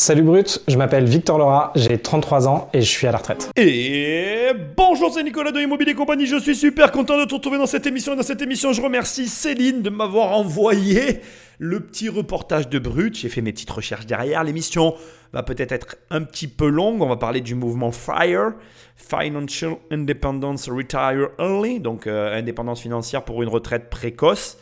[0.00, 3.50] Salut Brut, je m'appelle Victor Laura, j'ai 33 ans et je suis à la retraite.
[3.56, 6.24] Et bonjour, c'est Nicolas de Immobilier Compagnie.
[6.24, 8.14] Je suis super content de te retrouver dans cette émission.
[8.14, 11.18] Dans cette émission, je remercie Céline de m'avoir envoyé
[11.58, 13.16] le petit reportage de Brut.
[13.16, 14.44] J'ai fait mes petites recherches derrière.
[14.44, 14.94] L'émission
[15.32, 17.02] va peut-être être un petit peu longue.
[17.02, 18.52] On va parler du mouvement FIRE,
[18.94, 24.58] Financial Independence Retire Early, donc euh, indépendance financière pour une retraite précoce.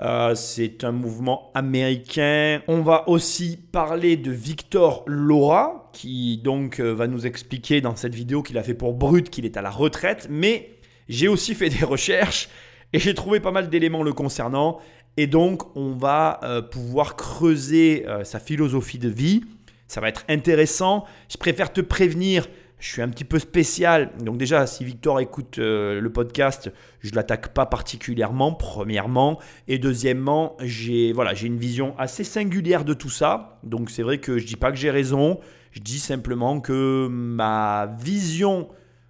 [0.00, 2.62] Euh, c'est un mouvement américain.
[2.68, 8.14] On va aussi parler de Victor Laura, qui donc euh, va nous expliquer dans cette
[8.14, 10.28] vidéo qu'il a fait pour Brut qu'il est à la retraite.
[10.30, 10.70] Mais
[11.08, 12.48] j'ai aussi fait des recherches
[12.92, 14.78] et j'ai trouvé pas mal d'éléments le concernant.
[15.16, 19.42] Et donc, on va euh, pouvoir creuser sa philosophie de vie.
[19.88, 21.06] Ça va être intéressant.
[21.28, 22.46] Je préfère te prévenir
[22.78, 24.10] je suis un petit peu spécial.
[24.20, 29.38] Donc déjà, si Victor écoute euh, le podcast, je l'attaque pas particulièrement, premièrement.
[29.66, 33.58] Et deuxièmement, j'ai voilà, j'ai une vision assez singulière de tout ça.
[33.64, 35.40] Donc c'est vrai que je dis pas que j'ai raison.
[35.72, 38.68] Je dis simplement que ma vision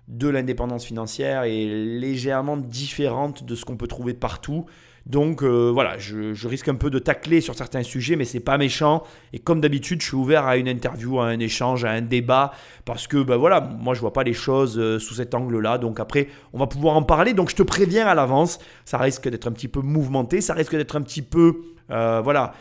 [0.09, 4.65] de l'indépendance financière est légèrement différente de ce qu'on peut trouver partout.
[5.09, 8.59] Donc euh, voilà, je, risque un peu de tacler sur certains sujets, mais c'est pas
[8.59, 9.05] méchant.
[9.33, 12.53] Et comme d'habitude, je suis ouvert à une interview, à un échange, à un débat,
[12.85, 15.79] parce que ben voilà, moi je vois pas les choses euh, sous cet angle-là.
[15.79, 17.33] Donc après, on va pouvoir en parler.
[17.33, 20.77] Donc je te préviens à l'avance, ça risque d'être un petit peu mouvementé, ça risque
[20.77, 22.53] d'être un petit peu, euh, voilà,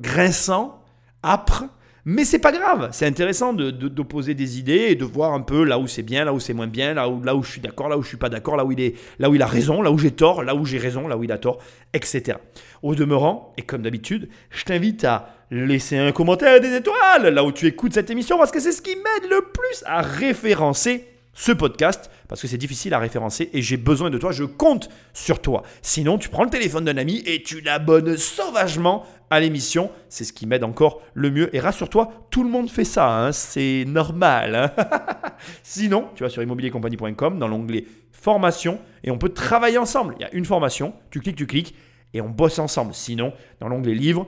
[0.00, 0.82] grinçant,
[1.24, 1.64] âpre.
[2.06, 5.64] Mais c'est pas grave, c'est intéressant d'opposer de, des idées et de voir un peu
[5.64, 7.60] là où c'est bien, là où c'est moins bien, là où, là où je suis
[7.62, 9.80] d'accord, là où je suis pas d'accord, là où il là où il a raison,
[9.80, 11.58] là où j'ai tort, là où j'ai raison, là où il a tort,
[11.94, 12.36] etc.
[12.82, 17.44] Au demeurant, et comme d'habitude, je t'invite à laisser un commentaire et des étoiles là
[17.44, 21.06] où tu écoutes cette émission parce que c'est ce qui m'aide le plus à référencer
[21.34, 24.88] ce podcast parce que c'est difficile à référencer et j'ai besoin de toi, je compte
[25.12, 25.62] sur toi.
[25.82, 29.90] Sinon, tu prends le téléphone d'un ami et tu l'abonnes sauvagement à l'émission.
[30.08, 31.54] C'est ce qui m'aide encore le mieux.
[31.54, 33.32] Et rassure-toi, tout le monde fait ça, hein.
[33.32, 34.54] c'est normal.
[34.54, 34.70] Hein.
[35.62, 40.14] Sinon, tu vas sur immobiliercompagnie.com dans l'onglet formation et on peut travailler ensemble.
[40.18, 41.74] Il y a une formation, tu cliques, tu cliques
[42.14, 42.94] et on bosse ensemble.
[42.94, 44.26] Sinon, dans l'onglet livres,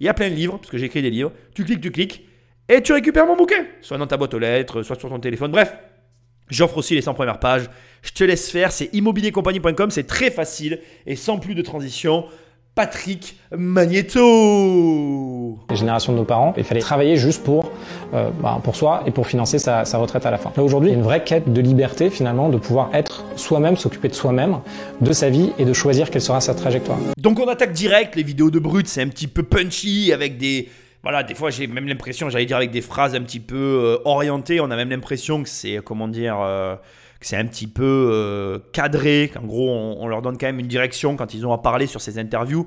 [0.00, 1.32] il y a plein de livres parce que j'écris des livres.
[1.54, 2.26] Tu cliques, tu cliques
[2.68, 5.50] et tu récupères mon bouquin, soit dans ta boîte aux lettres, soit sur ton téléphone.
[5.50, 5.76] Bref,
[6.50, 7.70] J'offre aussi les 100 premières pages.
[8.02, 12.26] Je te laisse faire, c'est immobiliercompagnie.com, c'est très facile et sans plus de transition.
[12.74, 14.20] Patrick Magneto.
[15.70, 17.70] Les générations de nos parents, il fallait travailler juste pour,
[18.14, 20.52] euh, bah, pour soi et pour financer sa, retraite à la fin.
[20.56, 23.76] Là aujourd'hui, il y a une vraie quête de liberté finalement, de pouvoir être soi-même,
[23.76, 24.58] s'occuper de soi-même,
[25.00, 26.98] de sa vie et de choisir quelle sera sa trajectoire.
[27.16, 30.68] Donc on attaque direct, les vidéos de Brut, c'est un petit peu punchy avec des
[31.04, 33.98] voilà, des fois j'ai même l'impression, j'allais dire avec des phrases un petit peu euh,
[34.06, 36.76] orientées, on a même l'impression que c'est, comment dire, euh,
[37.24, 41.16] c'est un petit peu euh, cadré, qu'en gros on, leur donne quand même une direction
[41.16, 42.66] quand ils ont à parler sur ces interviews.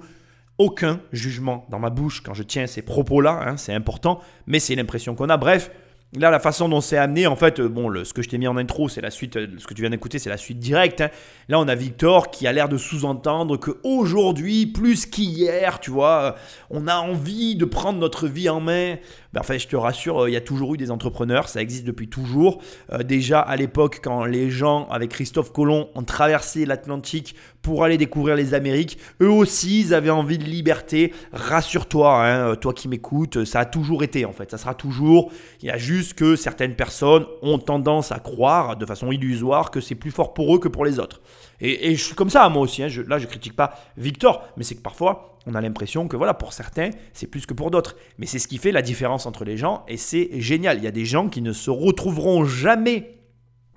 [0.58, 4.74] Aucun jugement dans ma bouche quand je tiens ces propos-là, hein, c'est important, mais c'est
[4.74, 5.38] l'impression qu'on a.
[5.38, 5.70] Bref,
[6.16, 8.48] Là, la façon dont c'est amené, en fait, bon, le, ce que je t'ai mis
[8.48, 11.02] en intro, c'est la suite, ce que tu viens d'écouter, c'est la suite directe.
[11.02, 11.10] Hein.
[11.50, 16.36] Là, on a Victor qui a l'air de sous-entendre que aujourd'hui, plus qu'hier, tu vois,
[16.70, 18.96] on a envie de prendre notre vie en main.
[19.34, 21.86] Ben, fait, je te rassure, euh, il y a toujours eu des entrepreneurs, ça existe
[21.86, 22.62] depuis toujours.
[22.92, 27.98] Euh, déjà à l'époque, quand les gens, avec Christophe Colomb, ont traversé l'Atlantique pour aller
[27.98, 31.14] découvrir les Amériques, eux aussi, ils avaient envie de liberté.
[31.34, 35.32] Rassure-toi, hein, toi qui m'écoutes, ça a toujours été en fait, ça sera toujours.
[35.62, 39.82] Il y a juste que certaines personnes ont tendance à croire de façon illusoire que
[39.82, 41.22] c'est plus fort pour eux que pour les autres.
[41.60, 42.84] Et, je suis comme ça, moi aussi.
[42.84, 42.88] Hein.
[42.88, 46.34] Je, là, je critique pas Victor, mais c'est que parfois, on a l'impression que voilà,
[46.34, 47.96] pour certains, c'est plus que pour d'autres.
[48.18, 50.78] Mais c'est ce qui fait la différence entre les gens, et c'est génial.
[50.78, 53.16] Il y a des gens qui ne se retrouveront jamais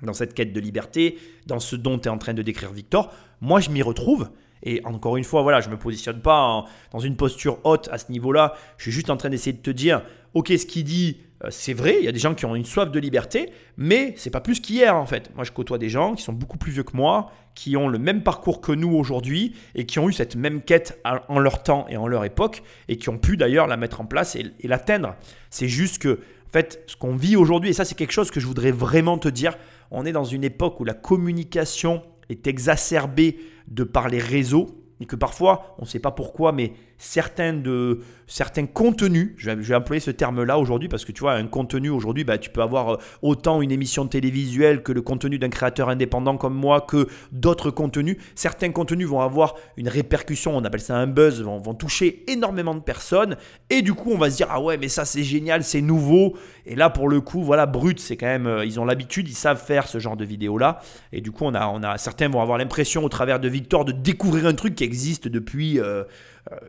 [0.03, 3.13] dans cette quête de liberté, dans ce dont est en train de décrire Victor.
[3.41, 4.31] Moi, je m'y retrouve.
[4.63, 7.99] Et encore une fois, voilà, je ne me positionne pas dans une posture haute à
[7.99, 8.55] ce niveau-là.
[8.77, 10.03] Je suis juste en train d'essayer de te dire,
[10.35, 11.19] ok, ce qu'il dit,
[11.49, 14.31] c'est vrai, il y a des gens qui ont une soif de liberté, mais c'est
[14.31, 15.35] pas plus qu'hier en fait.
[15.35, 17.99] Moi, je côtoie des gens qui sont beaucoup plus vieux que moi, qui ont le
[17.99, 21.87] même parcours que nous aujourd'hui et qui ont eu cette même quête en leur temps
[21.89, 25.17] et en leur époque et qui ont pu d'ailleurs la mettre en place et, l'atteindre.
[25.49, 28.41] C'est juste que, en fait, ce qu'on vit aujourd'hui, et ça, c'est quelque chose que
[28.41, 29.57] je voudrais vraiment te dire,
[29.91, 33.39] on est dans une époque où la communication est exacerbée
[33.69, 38.01] de par les réseaux et que parfois, on ne sait pas pourquoi, mais certains, de,
[38.27, 42.25] certains contenus, je vais, employer ce terme-là aujourd'hui parce que tu vois, un contenu aujourd'hui,
[42.25, 46.37] bah, tu peux avoir euh, autant une émission télévisuelle que le contenu d'un créateur indépendant
[46.37, 48.19] comme moi, que d'autres contenus.
[48.35, 52.81] Certains contenus vont avoir une répercussion, on appelle ça un buzz, vont, toucher énormément de
[52.81, 53.37] personnes
[53.71, 56.37] et du coup, on va se dire, ah ouais, mais ça c'est génial, c'est nouveau.
[56.67, 59.35] Et là, pour le coup, voilà, Brut, c'est quand même, euh, ils ont l'habitude, ils
[59.35, 60.83] savent faire ce genre de vidéo-là.
[61.13, 63.87] Et du coup, on a, on a, certains vont avoir l'impression au travers de Victor
[63.87, 65.81] de découvrir un truc qui existe depuis.
[65.81, 66.05] Euh,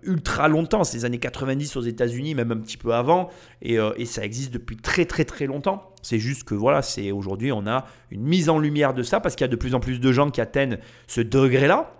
[0.03, 3.29] ultra longtemps, les années 90 aux États-Unis, même un petit peu avant,
[3.62, 5.94] et, et ça existe depuis très très très longtemps.
[6.01, 9.35] C'est juste que voilà, c'est aujourd'hui on a une mise en lumière de ça parce
[9.35, 10.77] qu'il y a de plus en plus de gens qui atteignent
[11.07, 11.94] ce degré-là.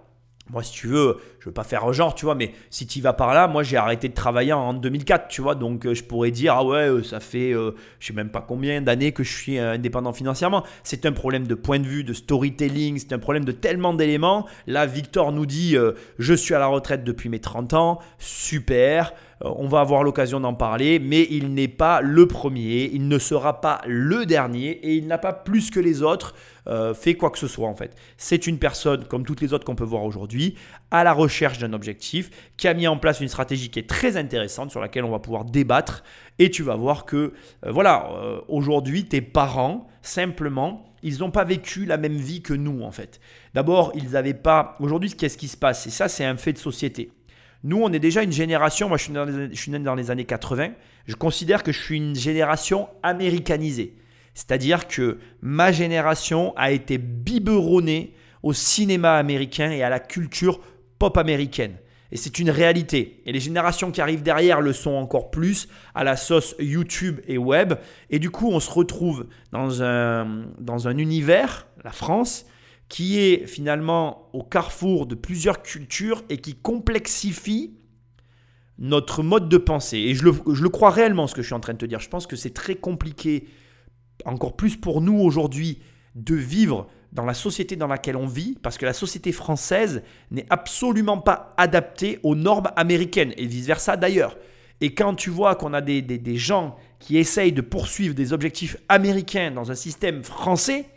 [0.50, 3.14] Moi, si tu veux, je veux pas faire genre, tu vois, mais si tu vas
[3.14, 6.32] par là, moi j'ai arrêté de travailler en 2004, tu vois, donc euh, je pourrais
[6.32, 9.32] dire, ah ouais, euh, ça fait euh, je sais même pas combien d'années que je
[9.32, 10.66] suis indépendant financièrement.
[10.84, 14.46] C'est un problème de point de vue, de storytelling, c'est un problème de tellement d'éléments.
[14.68, 15.78] Là, Victor nous dit,
[16.20, 19.14] je suis à la retraite depuis mes 30 ans, super.
[19.44, 23.60] On va avoir l'occasion d'en parler, mais il n'est pas le premier, il ne sera
[23.62, 26.36] pas le dernier et il n'a pas plus que les autres
[26.94, 27.96] fait quoi que ce soit en fait.
[28.18, 30.56] C'est une personne comme toutes les autres qu'on peut voir aujourd'hui,
[30.92, 34.18] à la recherche d'un objectif, qui a mis en place une stratégie qui est très
[34.18, 36.04] intéressante sur laquelle on va pouvoir débattre.
[36.38, 37.34] Et tu vas voir que,
[37.66, 42.54] euh, voilà, euh, aujourd'hui, tes parents, simplement, ils n'ont pas vécu la même vie que
[42.54, 43.20] nous, en fait.
[43.54, 44.76] D'abord, ils n'avaient pas...
[44.80, 45.88] Aujourd'hui, qu'est-ce qui se passe?
[45.88, 47.12] Et ça, c'est un fait de société.
[47.64, 49.04] Nous, on est déjà une génération, moi je
[49.54, 50.72] suis, né dans les années 80,
[51.06, 53.96] je considère que je suis une génération américanisée.
[54.34, 58.14] C'est-à-dire que ma génération a été biberonnée
[58.44, 60.60] au cinéma américain et à la culture
[60.98, 61.76] pop américaine.
[62.12, 63.22] Et c'est une réalité.
[63.26, 67.38] Et les générations qui arrivent derrière le sont encore plus à la sauce YouTube et
[67.38, 67.74] web.
[68.10, 72.46] Et du coup, on se retrouve dans un, dans un univers, la France,
[72.92, 77.78] qui est finalement au carrefour de plusieurs cultures et qui complexifie
[78.80, 80.00] notre mode de pensée.
[80.00, 81.86] Et je le, je le crois réellement ce que je suis en train de te
[81.86, 82.02] dire.
[82.02, 83.48] Je pense que c'est très compliqué,
[84.26, 85.80] encore plus pour nous aujourd'hui,
[86.16, 90.48] de vivre dans la société dans laquelle on vit, parce que la société française n'est
[90.50, 94.36] absolument pas adaptée aux normes américaines, et vice-versa d'ailleurs.
[94.82, 98.76] Et quand tu vois qu'on a des, des, gens qui essayent de poursuivre des objectifs
[98.90, 100.88] américains dans un système français,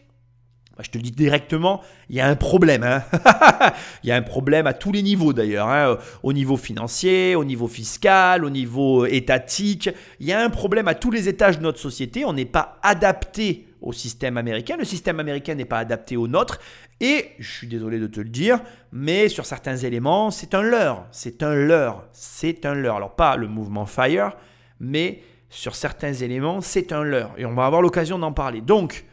[0.76, 2.82] bah, je te le dis directement, il y a un problème.
[2.82, 3.04] Hein.
[4.02, 5.68] il y a un problème à tous les niveaux d'ailleurs.
[5.68, 5.98] Hein.
[6.24, 9.88] Au niveau financier, au niveau fiscal, au niveau étatique.
[10.18, 12.24] Il y a un problème à tous les étages de notre société.
[12.24, 14.76] On n'est pas adapté au système américain.
[14.76, 16.58] Le système américain n'est pas adapté au nôtre.
[17.00, 18.60] Et je suis désolé de te le dire,
[18.90, 21.06] mais sur certains éléments, c'est un leurre.
[21.12, 22.04] C'est un leurre.
[22.12, 22.96] C'est un leurre.
[22.96, 24.32] Alors pas le mouvement FIRE,
[24.80, 27.32] mais sur certains éléments, c'est un leurre.
[27.36, 28.60] Et on va avoir l'occasion d'en parler.
[28.60, 29.04] Donc,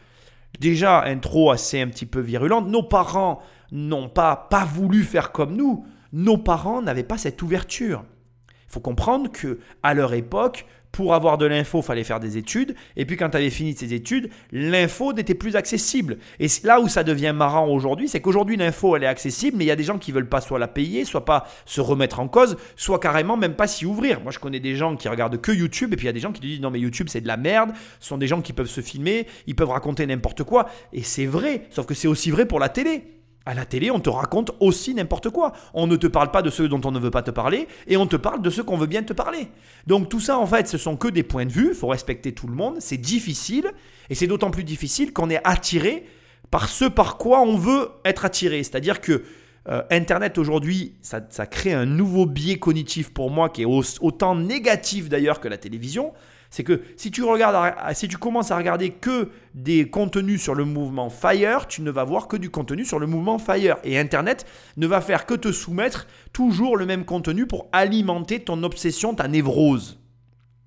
[0.60, 2.68] déjà, intro assez un petit peu virulente.
[2.68, 3.40] Nos parents
[3.70, 5.86] n'ont pas, pas voulu faire comme nous.
[6.12, 8.04] Nos parents n'avaient pas cette ouverture.
[8.48, 12.74] Il faut comprendre que à leur époque, pour avoir de l'info, fallait faire des études.
[12.96, 16.18] Et puis quand tu avais fini ces études, l'info n'était plus accessible.
[16.38, 19.68] Et là où ça devient marrant aujourd'hui, c'est qu'aujourd'hui l'info elle est accessible, mais il
[19.68, 22.28] y a des gens qui veulent pas soit la payer, soit pas se remettre en
[22.28, 24.20] cause, soit carrément même pas s'y ouvrir.
[24.20, 26.20] Moi je connais des gens qui regardent que YouTube, et puis il y a des
[26.20, 27.70] gens qui disent non mais YouTube c'est de la merde.
[27.98, 30.68] Ce sont des gens qui peuvent se filmer, ils peuvent raconter n'importe quoi.
[30.92, 33.21] Et c'est vrai, sauf que c'est aussi vrai pour la télé.
[33.44, 35.52] À la télé, on te raconte aussi n'importe quoi.
[35.74, 37.96] On ne te parle pas de ceux dont on ne veut pas te parler et
[37.96, 39.48] on te parle de ceux qu'on veut bien te parler.
[39.86, 41.68] Donc tout ça, en fait, ce sont que des points de vue.
[41.70, 42.76] Il faut respecter tout le monde.
[42.78, 43.70] C'est difficile
[44.10, 46.06] et c'est d'autant plus difficile qu'on est attiré
[46.50, 48.62] par ce par quoi on veut être attiré.
[48.62, 49.24] C'est-à-dire que
[49.68, 54.34] euh, Internet aujourd'hui, ça, ça, crée un nouveau biais cognitif pour moi qui est autant
[54.34, 56.12] négatif d'ailleurs que la télévision
[56.52, 60.66] c'est que si tu, regardes, si tu commences à regarder que des contenus sur le
[60.66, 63.78] mouvement Fire, tu ne vas voir que du contenu sur le mouvement Fire.
[63.84, 64.44] Et Internet
[64.76, 69.28] ne va faire que te soumettre toujours le même contenu pour alimenter ton obsession, ta
[69.28, 69.98] névrose.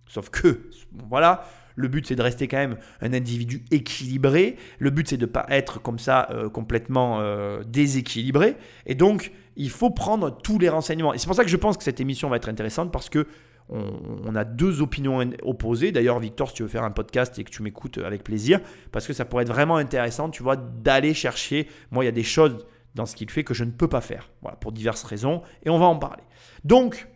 [0.07, 0.69] Sauf que,
[1.07, 1.45] voilà,
[1.75, 4.55] le but, c'est de rester quand même un individu équilibré.
[4.79, 8.55] Le but, c'est de ne pas être comme ça euh, complètement euh, déséquilibré.
[8.87, 11.13] Et donc, il faut prendre tous les renseignements.
[11.13, 13.27] Et c'est pour ça que je pense que cette émission va être intéressante parce que
[13.69, 15.91] on, a deux opinions opposées.
[15.91, 18.59] D'ailleurs, Victor, si tu veux faire un podcast et que tu m'écoutes avec plaisir,
[18.91, 21.67] parce que ça pourrait être vraiment intéressant, tu vois, d'aller chercher.
[21.91, 24.01] Moi, il y a des choses dans ce qu'il fait que je ne peux pas
[24.01, 26.23] faire, voilà, pour diverses raisons, et on va en parler.
[26.63, 27.07] Donc,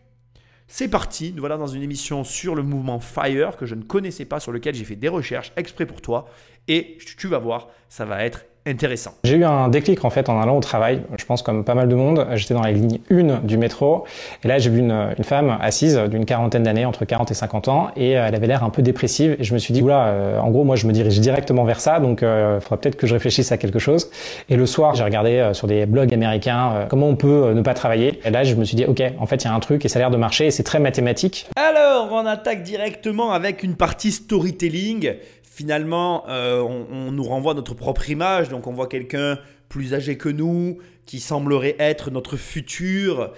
[0.68, 4.26] c'est parti, nous voilà dans une émission sur le mouvement FIRE que je ne connaissais
[4.26, 6.26] pas, sur lequel j'ai fait des recherches exprès pour toi,
[6.68, 9.12] et tu vas voir, ça va être intéressant.
[9.24, 11.02] J'ai eu un déclic en fait en allant au travail.
[11.18, 14.06] Je pense comme pas mal de monde, j'étais dans la ligne 1 du métro
[14.44, 17.68] et là j'ai vu une, une, femme assise d'une quarantaine d'années, entre 40 et 50
[17.68, 20.08] ans et euh, elle avait l'air un peu dépressive et je me suis dit oula,
[20.08, 22.96] euh, en gros moi je me dirige directement vers ça donc il euh, faudra peut-être
[22.96, 24.10] que je réfléchisse à quelque chose.
[24.50, 28.20] Et le soir j'ai regardé sur des blogs américains comment on peut ne pas travailler
[28.26, 29.88] et là je me suis dit ok en fait il y a un truc et
[29.88, 31.48] ça a l'air de marcher et c'est très mathématique.
[31.56, 35.14] Alors on attaque directement avec une partie storytelling
[35.60, 38.48] finalement, euh, on, nous renvoie notre propre image.
[38.48, 39.38] Donc, on voit quelqu'un
[39.68, 43.34] plus âgé que nous, qui semblerait être notre futur.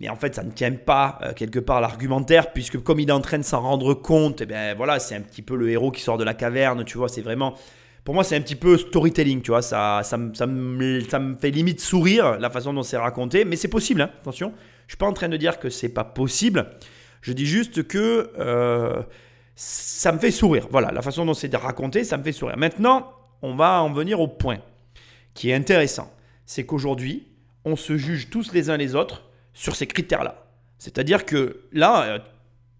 [0.00, 3.12] Mais en fait, ça ne tient pas euh, quelque part l'argumentaire, puisque comme il est
[3.12, 5.90] en train de s'en rendre compte, eh bien voilà, c'est un petit peu le héros
[5.90, 7.54] qui sort de la caverne, tu vois, c'est vraiment...
[8.02, 11.36] Pour moi, c'est un petit peu storytelling, tu vois, ça, ça, ça, me, ça me
[11.36, 14.54] fait limite sourire la façon dont c'est raconté, mais c'est possible, hein, attention.
[14.86, 16.70] Je suis pas en train de dire que c'est pas possible.
[17.20, 19.02] Je dis juste que euh,
[19.60, 20.68] ça me fait sourire.
[20.70, 22.56] Voilà, la façon dont c'est raconté, ça me fait sourire.
[22.56, 23.12] Maintenant,
[23.42, 24.58] on va en venir au point
[25.34, 26.12] qui est intéressant.
[26.46, 27.26] C'est qu'aujourd'hui,
[27.64, 29.24] on se juge tous les uns les autres
[29.54, 30.46] sur ces critères-là.
[30.78, 32.18] C'est-à-dire que là, euh,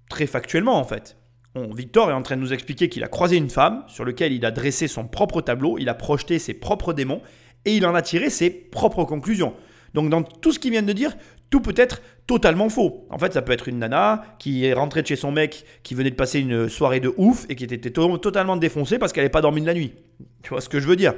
[0.08, 1.16] très factuellement en fait,
[1.56, 4.46] Victor est en train de nous expliquer qu'il a croisé une femme sur laquelle il
[4.46, 7.22] a dressé son propre tableau, il a projeté ses propres démons
[7.64, 9.54] et il en a tiré ses propres conclusions.
[9.94, 11.16] Donc dans tout ce qu'il vient de dire,
[11.50, 13.06] tout peut être totalement faux.
[13.10, 15.94] En fait, ça peut être une nana qui est rentrée de chez son mec, qui
[15.94, 19.30] venait de passer une soirée de ouf et qui était totalement défoncée parce qu'elle n'avait
[19.30, 19.94] pas dormi de la nuit.
[20.42, 21.14] Tu vois ce que je veux dire?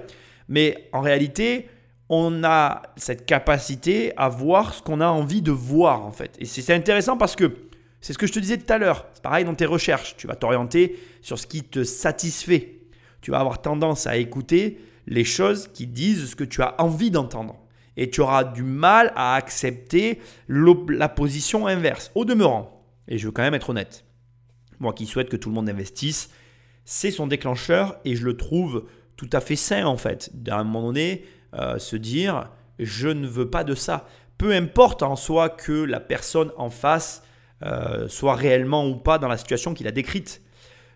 [0.49, 1.69] Mais en réalité,
[2.09, 6.37] on a cette capacité à voir ce qu'on a envie de voir en fait.
[6.39, 7.57] Et c'est intéressant parce que
[8.01, 9.07] c'est ce que je te disais tout à l'heure.
[9.13, 10.17] C'est pareil dans tes recherches.
[10.17, 12.79] Tu vas t'orienter sur ce qui te satisfait.
[13.21, 17.11] Tu vas avoir tendance à écouter les choses qui disent ce que tu as envie
[17.11, 17.60] d'entendre
[17.97, 22.11] et tu auras du mal à accepter la position inverse.
[22.15, 24.05] Au demeurant, et je veux quand même être honnête,
[24.79, 26.31] moi qui souhaite que tout le monde investisse,
[26.85, 30.31] c'est son déclencheur et je le trouve tout à fait sain en fait.
[30.35, 34.07] D'un moment donné, euh, se dire je ne veux pas de ça.
[34.39, 37.23] Peu importe en soi que la personne en face
[37.63, 40.41] euh, soit réellement ou pas dans la situation qu'il a décrite.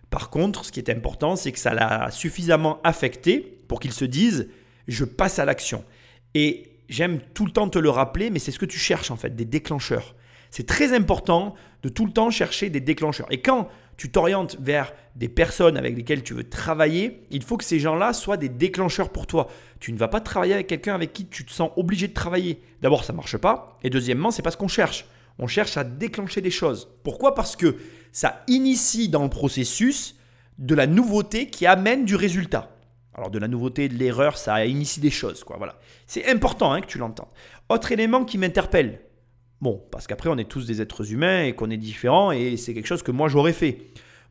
[0.09, 4.05] Par contre, ce qui est important, c'est que ça l'a suffisamment affecté pour qu'il se
[4.05, 4.49] dise
[4.87, 5.83] je passe à l'action.
[6.33, 9.15] Et j'aime tout le temps te le rappeler, mais c'est ce que tu cherches en
[9.15, 10.15] fait, des déclencheurs.
[10.51, 13.27] C'est très important de tout le temps chercher des déclencheurs.
[13.29, 17.63] Et quand tu t'orientes vers des personnes avec lesquelles tu veux travailler, il faut que
[17.63, 19.47] ces gens-là soient des déclencheurs pour toi.
[19.79, 22.61] Tu ne vas pas travailler avec quelqu'un avec qui tu te sens obligé de travailler.
[22.81, 23.77] D'abord, ça ne marche pas.
[23.83, 25.05] Et deuxièmement, c'est pas ce qu'on cherche.
[25.39, 26.89] On cherche à déclencher des choses.
[27.03, 27.35] Pourquoi?
[27.35, 27.77] Parce que
[28.11, 30.15] ça initie dans le processus
[30.57, 32.74] de la nouveauté qui amène du résultat.
[33.15, 35.43] Alors de la nouveauté, de l'erreur, ça initie des choses.
[35.45, 35.79] Quoi, voilà.
[36.05, 37.29] C'est important hein, que tu l'entendes.
[37.69, 38.99] Autre élément qui m'interpelle.
[39.61, 42.73] Bon, parce qu'après on est tous des êtres humains et qu'on est différents et c'est
[42.73, 43.77] quelque chose que moi j'aurais fait.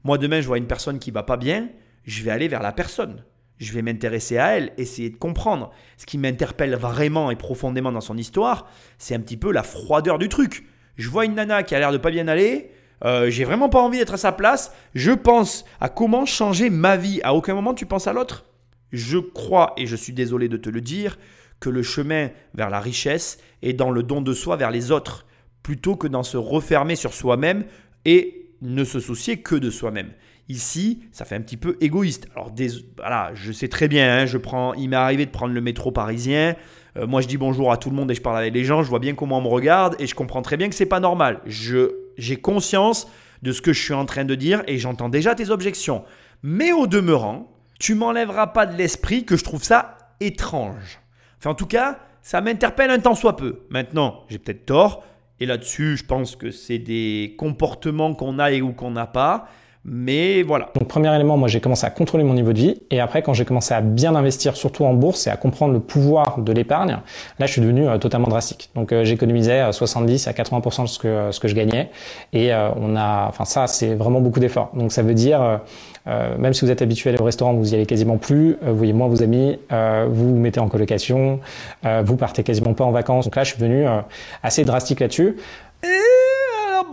[0.05, 1.71] Moi demain je vois une personne qui va pas bien,
[2.05, 3.25] je vais aller vers la personne.
[3.57, 5.71] Je vais m'intéresser à elle, essayer de comprendre.
[5.97, 10.19] Ce qui m'interpelle vraiment et profondément dans son histoire, c'est un petit peu la froideur
[10.19, 10.67] du truc.
[10.97, 12.71] Je vois une nana qui a l'air de pas bien aller,
[13.05, 16.99] euh, j'ai vraiment pas envie d'être à sa place, je pense à comment changer ma
[16.99, 17.21] vie.
[17.25, 18.45] À aucun moment tu penses à l'autre?
[18.93, 21.19] Je crois, et je suis désolé de te le dire,
[21.61, 25.27] que le chemin vers la richesse est dans le don de soi vers les autres,
[25.63, 27.65] plutôt que dans se refermer sur soi-même
[28.05, 30.13] et ne se soucier que de soi-même.
[30.49, 32.29] Ici, ça fait un petit peu égoïste.
[32.35, 32.53] Alors,
[32.99, 35.91] voilà, je sais très bien, hein, je prends, il m'est arrivé de prendre le métro
[35.91, 36.55] parisien.
[36.99, 38.83] Euh, moi, je dis bonjour à tout le monde et je parle avec les gens.
[38.83, 41.01] Je vois bien comment on me regarde et je comprends très bien que c'est pas
[41.01, 41.41] normal.
[41.47, 43.09] j'ai conscience
[43.43, 46.05] de ce que je suis en train de dire et j'entends déjà tes objections.
[46.43, 51.01] Mais au demeurant, tu m'enlèveras pas de l'esprit que je trouve ça étrange.
[51.39, 53.61] Enfin, en tout cas, ça m'interpelle un temps soit peu.
[53.71, 55.05] Maintenant, j'ai peut-être tort.
[55.41, 59.49] Et là-dessus, je pense que c'est des comportements qu'on a et ou qu'on n'a pas.
[59.87, 60.71] Mais voilà.
[60.75, 63.35] Donc premier élément, moi j'ai commencé à contrôler mon niveau de vie et après quand
[63.35, 67.01] j'ai commencé à bien investir surtout en bourse et à comprendre le pouvoir de l'épargne,
[67.39, 68.71] là je suis devenu euh, totalement drastique.
[68.75, 71.91] Donc euh, j'économisais 70 euh, à 80% de ce que ce que je gagnais
[72.33, 74.71] et on a enfin ça c'est vraiment beaucoup d'efforts.
[74.75, 75.61] Donc ça veut dire
[76.07, 78.77] même si vous êtes habitué à aller au restaurant, vous y allez quasiment plus, vous
[78.77, 81.41] voyez moins vos amis, vous vous mettez en colocation,
[81.83, 83.25] vous partez quasiment pas en vacances.
[83.25, 83.87] Donc là je suis devenu
[84.43, 85.37] assez drastique là-dessus.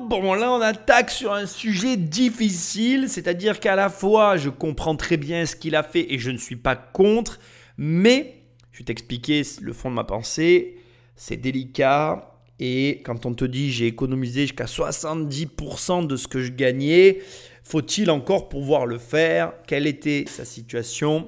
[0.09, 5.17] Bon, là on attaque sur un sujet difficile, c'est-à-dire qu'à la fois je comprends très
[5.17, 7.39] bien ce qu'il a fait et je ne suis pas contre,
[7.77, 8.35] mais
[8.71, 10.77] je vais t'expliquer le fond de ma pensée,
[11.15, 12.30] c'est délicat.
[12.63, 17.19] Et quand on te dit j'ai économisé jusqu'à 70% de ce que je gagnais,
[17.63, 19.53] faut-il encore pouvoir le faire?
[19.65, 21.27] Quelle était sa situation?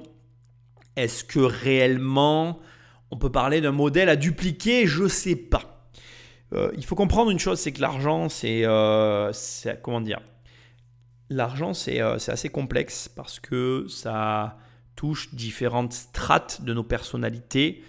[0.94, 2.60] Est-ce que réellement
[3.10, 4.86] on peut parler d'un modèle à dupliquer?
[4.86, 5.90] Je ne sais pas.
[6.52, 9.32] Euh, il faut comprendre une chose, c'est que l'argent, c'est, euh,
[9.82, 10.20] comment dire,
[11.30, 14.56] l'argent, euh, c'est, assez complexe parce que ça
[14.94, 17.82] touche différentes strates de nos personnalités.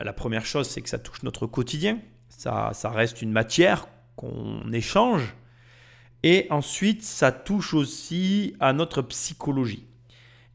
[0.00, 1.98] la première chose, c'est que ça touche notre quotidien.
[2.36, 5.34] Ça, reste une matière qu'on échange.
[6.22, 9.86] Et ensuite, ça touche aussi à notre psychologie.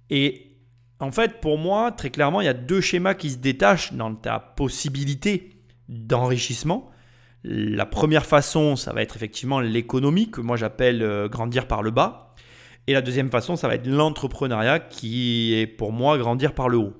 [0.09, 0.57] Et
[0.99, 4.13] en fait, pour moi, très clairement, il y a deux schémas qui se détachent dans
[4.13, 5.49] ta possibilité
[5.89, 6.91] d'enrichissement.
[7.43, 11.89] La première façon, ça va être effectivement l'économie, que moi j'appelle euh, grandir par le
[11.89, 12.35] bas.
[12.87, 16.77] Et la deuxième façon, ça va être l'entrepreneuriat, qui est pour moi grandir par le
[16.77, 16.93] haut.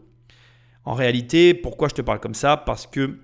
[0.86, 2.58] En réalité, pourquoi je te parle comme ça?
[2.58, 3.20] Parce que,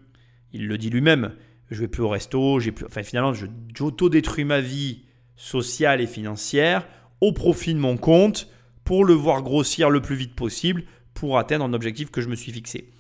[0.54, 1.34] il le dit lui-même,
[1.70, 3.34] je vais plus au resto, j'ai plus, enfin finalement,
[3.74, 5.04] j'auto-détruis ma vie
[5.36, 6.88] sociale et financière
[7.22, 8.50] au profit de mon compte
[8.84, 10.84] pour le voir grossir le plus vite possible
[11.14, 12.92] pour atteindre un objectif que je me suis fixé.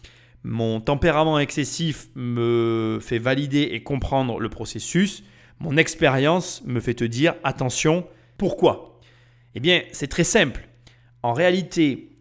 [0.43, 5.23] Mon tempérament excessif me fait valider et comprendre le processus.
[5.59, 8.07] Mon expérience me fait te dire attention.
[8.37, 8.99] Pourquoi?
[9.55, 10.67] Eh bien, c'est très simple.
[11.23, 12.15] En réalité,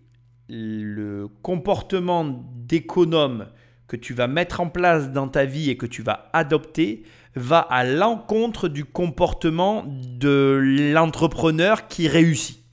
[0.49, 2.25] le comportement
[2.55, 3.49] d'économe
[3.89, 7.59] que tu vas mettre en place dans ta vie et que tu vas adopter va
[7.59, 12.65] à l'encontre du comportement de l'entrepreneur qui réussit.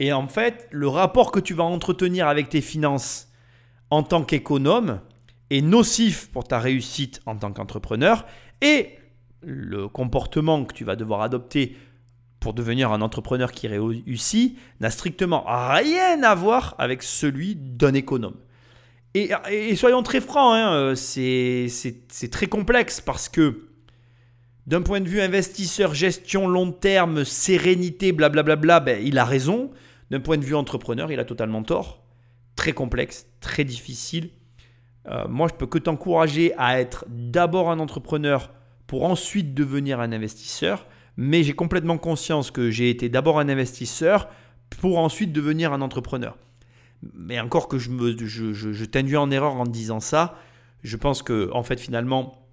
[0.00, 3.28] Et en fait, le rapport que tu vas entretenir avec tes finances
[3.90, 5.00] en tant qu'économe
[5.50, 8.24] est nocif pour ta réussite en tant qu'entrepreneur
[8.60, 8.98] et
[9.42, 11.76] le comportement que tu vas devoir adopter
[12.40, 18.36] pour devenir un entrepreneur qui réussit n'a strictement rien à voir avec celui d'un économe.
[19.14, 23.66] Et, soyons très francs, hein, c'est très complexe parce que
[24.66, 29.70] d'un point de vue investisseur, gestion long terme, sérénité, blablabla, ben, il a raison.
[30.10, 32.04] D'un point de vue entrepreneur, il a totalement tort.
[32.56, 34.30] Très complexe, très difficile.
[35.08, 38.52] Euh, moi, je peux que t'encourager à être d'abord un entrepreneur
[38.86, 40.86] pour ensuite devenir un investisseur
[41.22, 44.28] mais j'ai complètement conscience que j'ai été d'abord un investisseur
[44.80, 46.38] pour ensuite devenir un entrepreneur.
[47.14, 50.38] Mais encore que je, t'induis en erreur en disant ça,
[50.82, 52.46] je pense que en fait finalement,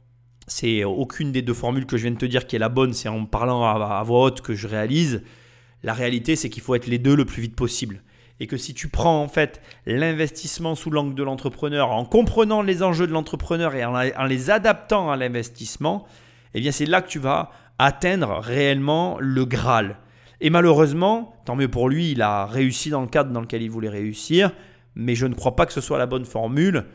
[0.48, 2.94] c'est aucune des deux formules que je viens de te dire qui est la bonne,
[2.94, 5.24] c'est en parlant à, voix haute que je réalise.
[5.84, 8.02] La réalité, c'est qu'il faut être les deux le plus vite possible.
[8.40, 12.84] Et que si tu prends en fait l'investissement sous l'angle de l'entrepreneur, en comprenant les
[12.84, 16.08] enjeux de l'entrepreneur et en, en les adaptant à l'investissement,
[16.54, 19.98] eh bien c'est là que tu vas atteindre réellement le Graal.
[20.40, 23.72] Et malheureusement, tant mieux pour lui, il a réussi dans le cadre dans lequel il
[23.72, 24.52] voulait réussir,
[24.96, 26.86] mais je ne crois pas que ce soit la bonne formule.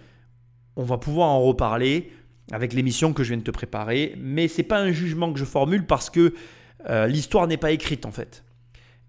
[0.76, 2.12] On va pouvoir en reparler
[2.52, 5.38] avec l'émission que je viens de te préparer, mais ce n'est pas un jugement que
[5.38, 6.34] je formule parce que
[6.88, 8.44] euh, l'histoire n'est pas écrite en fait.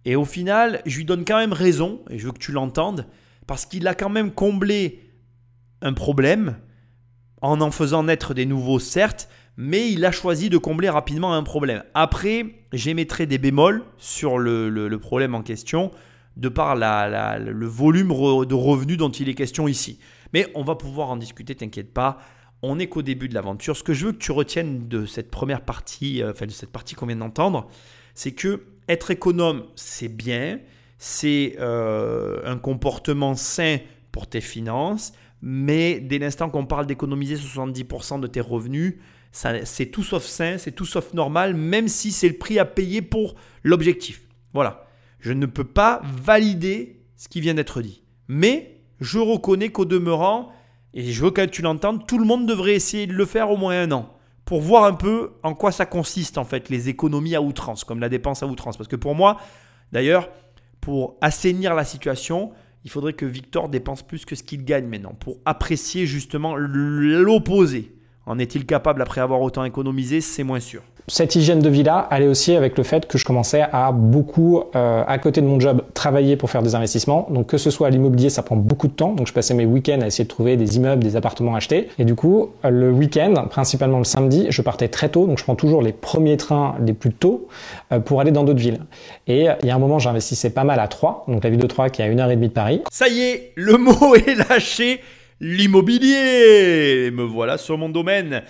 [0.05, 3.07] Et au final, je lui donne quand même raison, et je veux que tu l'entendes,
[3.47, 5.09] parce qu'il a quand même comblé
[5.81, 6.57] un problème
[7.41, 11.43] en en faisant naître des nouveaux, certes, mais il a choisi de combler rapidement un
[11.43, 11.83] problème.
[11.93, 15.91] Après, j'émettrai des bémols sur le, problème en question,
[16.38, 19.99] de par le volume de revenus dont il est question ici.
[20.34, 22.17] Mais on va pouvoir en discuter, t'inquiète pas.
[22.63, 23.77] On n'est qu'au début de l'aventure.
[23.77, 26.71] Ce que je veux que tu retiennes de cette première partie, euh, enfin de cette
[26.71, 27.67] partie qu'on vient d'entendre,
[28.15, 30.60] c'est que être économe, c'est bien,
[30.97, 33.77] c'est euh, un comportement sain
[34.12, 38.95] pour tes finances, mais dès l'instant qu'on parle d'économiser 70% de tes revenus,
[39.34, 43.02] c'est tout sauf sain, c'est tout sauf normal, même si c'est le prix à payer
[43.02, 44.22] pour l'objectif.
[44.54, 44.88] Voilà.
[45.19, 48.04] Je ne peux pas valider ce qui vient d'être dit.
[48.28, 50.52] Mais je reconnais qu'au demeurant,
[50.93, 53.58] et je veux que tu l'entendes, tout le monde devrait essayer de le faire au
[53.58, 54.13] moins un an
[54.46, 58.00] pour voir un peu en quoi ça consiste en fait les économies à outrance, comme
[58.00, 58.78] la dépense à outrance.
[58.78, 59.39] Parce que pour moi,
[59.91, 60.30] d'ailleurs,
[60.82, 62.52] pour assainir la situation,
[62.84, 67.96] il faudrait que Victor dépense plus que ce qu'il gagne maintenant, pour apprécier justement l'opposé.
[68.25, 70.81] En est-il capable après avoir autant économisé C'est moins sûr.
[71.09, 75.03] Cette hygiène de vie-là allait aussi avec le fait que je commençais à beaucoup, euh,
[75.05, 77.27] à côté de mon job, travailler pour faire des investissements.
[77.29, 79.12] Donc que ce soit à l'immobilier, ça prend beaucoup de temps.
[79.12, 81.89] Donc je passais mes week-ends à essayer de trouver des immeubles, des appartements achetés.
[81.99, 85.27] Et du coup, le week-end, principalement le samedi, je partais très tôt.
[85.27, 87.49] Donc je prends toujours les premiers trains les plus tôt
[87.91, 88.79] euh, pour aller dans d'autres villes.
[89.27, 91.25] Et il y a un moment, j'investissais pas mal à Troyes.
[91.27, 92.81] Donc la ville de Troyes qui est à une heure et demie de Paris.
[92.89, 95.01] Ça y est, le mot est lâché
[95.43, 97.12] l'immobilier.
[97.12, 98.43] Me voilà sur mon domaine.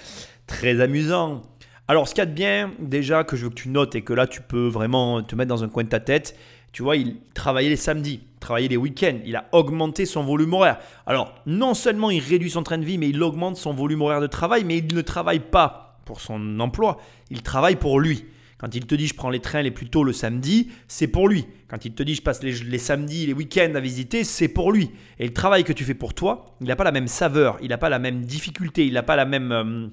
[0.45, 1.41] Très amusant.
[1.87, 4.03] Alors, ce qu'il y a de bien, déjà, que je veux que tu notes et
[4.03, 6.37] que là, tu peux vraiment te mettre dans un coin de ta tête,
[6.71, 10.77] tu vois, il travaillait les samedis, travaillait les week-ends, il a augmenté son volume horaire.
[11.05, 14.21] Alors, non seulement il réduit son train de vie, mais il augmente son volume horaire
[14.21, 16.97] de travail, mais il ne travaille pas pour son emploi,
[17.29, 18.25] il travaille pour lui.
[18.63, 21.27] Quand il te dit je prends les trains les plus tôt le samedi, c'est pour
[21.27, 21.45] lui.
[21.67, 24.89] Quand il te dit je passe les, samedis, les week-ends à visiter, c'est pour lui.
[25.19, 27.67] Et le travail que tu fais pour toi, il n'a pas la même saveur, il
[27.67, 29.51] n'a pas la même difficulté, il n'a pas la même...
[29.51, 29.87] Euh,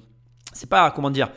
[0.53, 1.33] c'est pas, comment dire...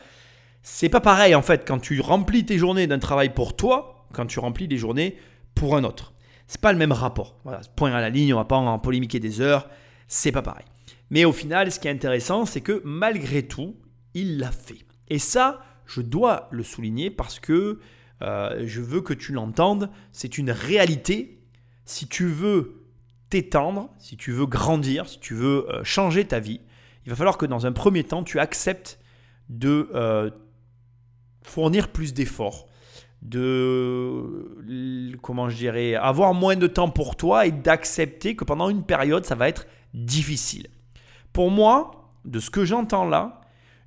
[0.61, 4.27] C'est pas pareil en fait quand tu remplis tes journées d'un travail pour toi, quand
[4.27, 5.17] tu remplis des journées
[5.55, 6.13] pour un autre.
[6.47, 7.35] C'est pas le même rapport.
[7.43, 9.67] Voilà, point à la ligne, on va pas en polémiquer des heures,
[10.07, 10.63] c'est pas pareil.
[11.09, 13.75] Mais au final, ce qui est intéressant, c'est que malgré tout,
[14.13, 14.85] il l'a fait.
[15.09, 17.79] Et ça, je dois le souligner parce que
[18.21, 19.89] euh, je veux que tu l'entendes.
[20.11, 21.39] C'est une réalité.
[21.85, 22.85] Si tu veux
[23.29, 26.61] t'étendre, si tu veux grandir, si tu veux euh, changer ta vie,
[27.05, 28.99] il va falloir que dans un premier temps, tu acceptes
[29.49, 30.31] de euh,
[31.43, 32.67] fournir plus d'efforts,
[33.21, 34.47] de
[35.21, 39.25] comment je dirais, avoir moins de temps pour toi et d'accepter que pendant une période,
[39.25, 40.67] ça va être difficile.
[41.31, 43.41] Pour moi, de ce que j'entends là,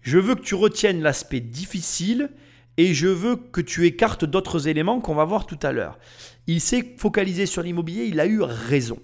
[0.09, 2.31] je veux que tu retiennes l'aspect difficile
[2.79, 5.99] et je veux que tu écartes d'autres éléments qu'on va voir tout à l'heure.
[6.47, 8.99] Il s'est focalisé sur l'immobilier, il a eu raison.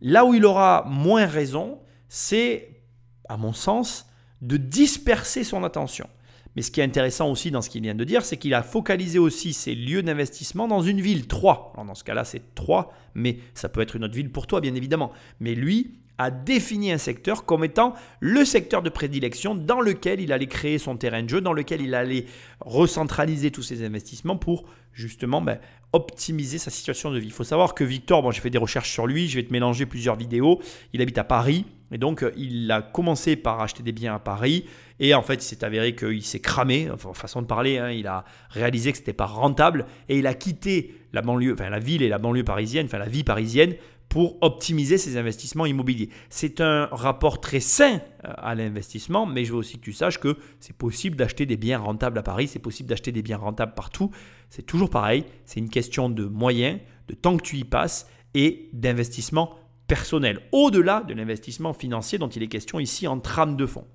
[0.00, 2.82] Là où il aura moins raison, c'est,
[3.28, 4.06] à mon sens,
[4.40, 6.08] de disperser son attention.
[6.54, 8.62] Mais ce qui est intéressant aussi dans ce qu'il vient de dire, c'est qu'il a
[8.62, 11.72] focalisé aussi ses lieux d'investissement dans une ville, trois.
[11.76, 14.76] dans ce cas-là, c'est trois, mais ça peut être une autre ville pour toi, bien
[14.76, 15.10] évidemment.
[15.40, 20.32] Mais lui a défini un secteur comme étant le secteur de prédilection dans lequel il
[20.32, 22.26] allait créer son terrain de jeu, dans lequel il allait
[22.60, 25.60] recentraliser tous ses investissements pour justement ben,
[25.92, 27.26] optimiser sa situation de vie.
[27.26, 29.52] Il faut savoir que Victor, bon, j'ai fait des recherches sur lui, je vais te
[29.52, 30.60] mélanger plusieurs vidéos.
[30.92, 34.18] Il habite à Paris et donc euh, il a commencé par acheter des biens à
[34.18, 34.66] Paris
[35.00, 38.06] et en fait il s'est avéré qu'il s'est cramé, enfin, façon de parler, hein, il
[38.06, 41.78] a réalisé que ce n'était pas rentable et il a quitté la banlieue, enfin la
[41.78, 43.74] ville et la banlieue parisienne, enfin la vie parisienne
[44.08, 46.08] pour optimiser ses investissements immobiliers.
[46.30, 50.18] C'est un rapport très sain euh, à l'investissement, mais je veux aussi que tu saches
[50.18, 53.74] que c'est possible d'acheter des biens rentables à Paris, c'est possible d'acheter des biens rentables
[53.74, 54.10] partout.
[54.50, 58.70] C'est toujours pareil, c'est une question de moyens, de temps que tu y passes et
[58.72, 59.54] d'investissement
[59.86, 63.86] personnel, au-delà de l'investissement financier dont il est question ici en trame de fond.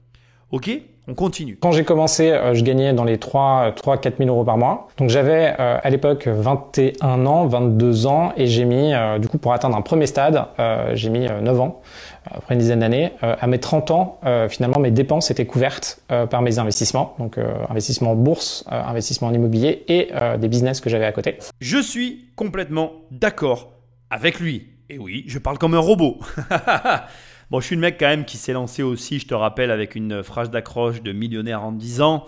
[0.53, 0.69] Ok
[1.05, 1.57] on continue.
[1.59, 4.87] Quand j'ai commencé, euh, je gagnais dans les 3, 3 4 000 euros par mois.
[4.95, 9.37] Donc j'avais euh, à l'époque 21 ans, 22 ans et j'ai mis, euh, du coup
[9.37, 10.45] pour atteindre un premier stade,
[10.93, 11.81] j'ai mis 9 ans,
[12.23, 13.11] après une dizaine d'années.
[13.21, 17.15] à mes 30 ans, finalement mes dépenses étaient couvertes par mes investissements.
[17.19, 17.37] Donc
[17.69, 21.37] investissement en bourse, investissement en immobilier et des business que j'avais à côté.
[21.59, 23.71] Je suis complètement d'accord
[24.09, 24.67] avec lui.
[24.89, 26.19] Et oui, je parle comme un robot.
[27.51, 29.95] Bon, je suis le mec quand même qui s'est lancé aussi, je te rappelle, avec
[29.95, 32.25] une phrase d'accroche de millionnaire en 10 ans.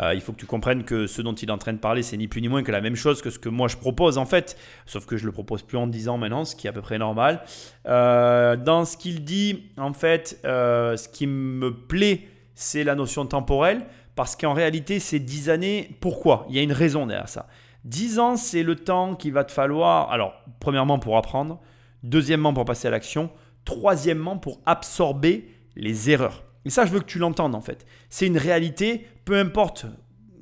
[0.00, 2.02] Euh, il faut que tu comprennes que ce dont il est en train de parler,
[2.02, 4.16] c'est ni plus ni moins que la même chose que ce que moi je propose
[4.16, 6.70] en fait, sauf que je le propose plus en 10 ans maintenant, ce qui est
[6.70, 7.42] à peu près normal.
[7.86, 13.26] Euh, dans ce qu'il dit, en fait, euh, ce qui me plaît, c'est la notion
[13.26, 15.96] temporelle, parce qu'en réalité, c'est 10 années.
[16.00, 16.46] Pourquoi?
[16.48, 17.46] Il y a une raison derrière ça.
[17.84, 21.60] 10 ans, c'est le temps qu'il va te falloir, alors, premièrement pour apprendre,
[22.02, 23.30] deuxièmement pour passer à l'action,
[23.68, 26.42] Troisièmement, pour absorber les erreurs.
[26.64, 27.84] Et ça, je veux que tu l'entendes en fait.
[28.08, 29.84] C'est une réalité, peu importe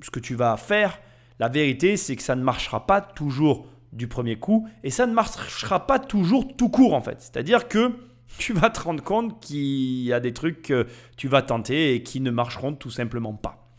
[0.00, 1.00] ce que tu vas faire,
[1.40, 5.12] la vérité, c'est que ça ne marchera pas toujours du premier coup et ça ne
[5.12, 7.16] marchera pas toujours tout court en fait.
[7.20, 7.96] C'est-à-dire que
[8.38, 10.86] tu vas te rendre compte qu'il y a des trucs que
[11.16, 13.74] tu vas tenter et qui ne marcheront tout simplement pas.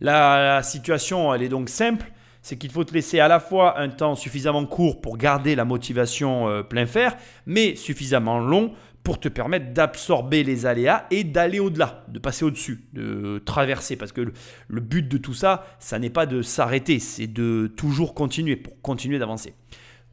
[0.00, 2.10] La, situation, elle est donc simple
[2.46, 5.64] c'est qu'il faut te laisser à la fois un temps suffisamment court pour garder la
[5.64, 11.58] motivation euh, plein fer, mais suffisamment long pour te permettre d'absorber les aléas et d'aller
[11.58, 13.96] au-delà, de passer au-dessus, de traverser.
[13.96, 14.32] Parce que
[14.68, 18.80] le, but de tout ça, ça n'est pas de s'arrêter, c'est de toujours continuer, pour
[18.80, 19.54] continuer d'avancer.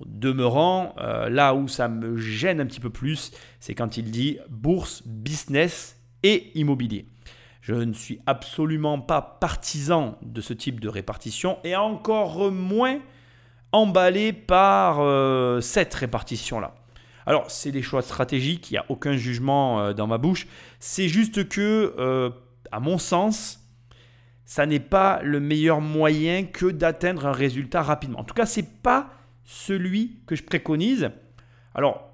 [0.03, 4.39] Demeurant, euh, là où ça me gêne un petit peu plus, c'est quand il dit
[4.49, 7.05] bourse, business et immobilier.
[7.63, 12.99] Je ne suis absolument pas partisan de ce type de répartition et encore moins
[13.71, 16.75] emballé par euh, cette répartition-là.
[17.25, 20.45] Alors, c'est des choix stratégiques, il n'y a aucun jugement euh, dans ma bouche.
[20.81, 22.31] C'est juste que, euh,
[22.73, 23.65] à mon sens,
[24.43, 28.19] ça n'est pas le meilleur moyen que d'atteindre un résultat rapidement.
[28.19, 29.09] En tout cas, ce n'est pas
[29.45, 31.11] celui que je préconise.
[31.73, 32.12] Alors,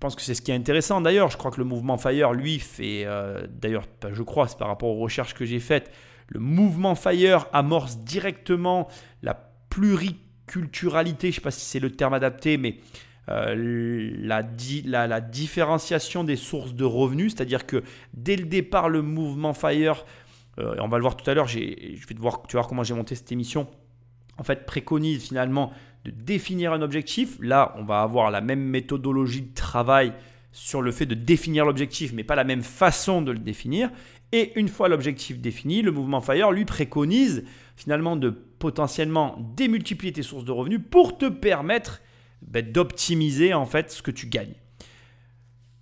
[0.00, 1.30] pense que c'est ce qui est intéressant d'ailleurs.
[1.30, 4.90] Je crois que le mouvement Fire, lui, fait, euh, d'ailleurs, je crois, c'est par rapport
[4.90, 5.90] aux recherches que j'ai faites,
[6.28, 8.88] le mouvement Fire amorce directement
[9.22, 9.34] la
[9.70, 12.78] pluriculturalité, je ne sais pas si c'est le terme adapté, mais
[13.28, 17.82] euh, la, différenciation des sources de revenus, c'est-à-dire que
[18.14, 20.04] dès le départ, le mouvement Fire,
[20.58, 22.84] euh, on va le voir tout à l'heure, je vais te tu vas voir comment
[22.84, 23.68] j'ai monté cette émission,
[24.38, 25.72] en fait, préconise finalement
[26.04, 27.38] de définir un objectif.
[27.40, 30.12] Là, on va avoir la même méthodologie de travail
[30.52, 33.90] sur le fait de définir l'objectif, mais pas la même façon de le définir.
[34.32, 37.44] Et une fois l'objectif défini, le mouvement FIRE lui préconise
[37.76, 42.00] finalement de potentiellement démultiplier tes sources de revenus pour te permettre
[42.42, 44.54] ben, d'optimiser en fait ce que tu gagnes.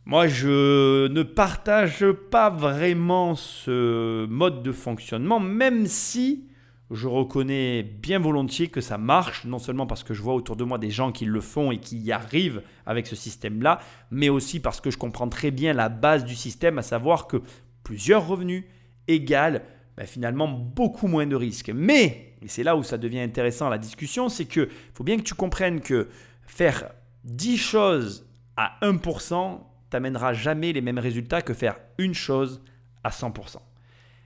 [0.05, 6.46] Moi, je ne partage pas vraiment ce mode de fonctionnement, même si
[6.90, 10.64] je reconnais bien volontiers que ça marche, non seulement parce que je vois autour de
[10.64, 14.61] moi des gens qui le font et qui y arrivent avec ce système-là, mais aussi
[14.61, 17.42] parce que je comprends très bien la base du système, à savoir que
[17.83, 18.64] plusieurs revenus
[19.09, 19.62] égale
[19.96, 21.70] ben, finalement beaucoup moins de risques.
[21.75, 25.22] Mais, et c'est là où ça devient intéressant la discussion, c'est que faut bien que
[25.22, 26.09] tu comprennes que
[26.46, 26.90] faire
[27.25, 29.59] 10 choses à 1%
[29.90, 32.62] t'amènera jamais les mêmes résultats que faire une chose
[33.05, 33.57] à 100%.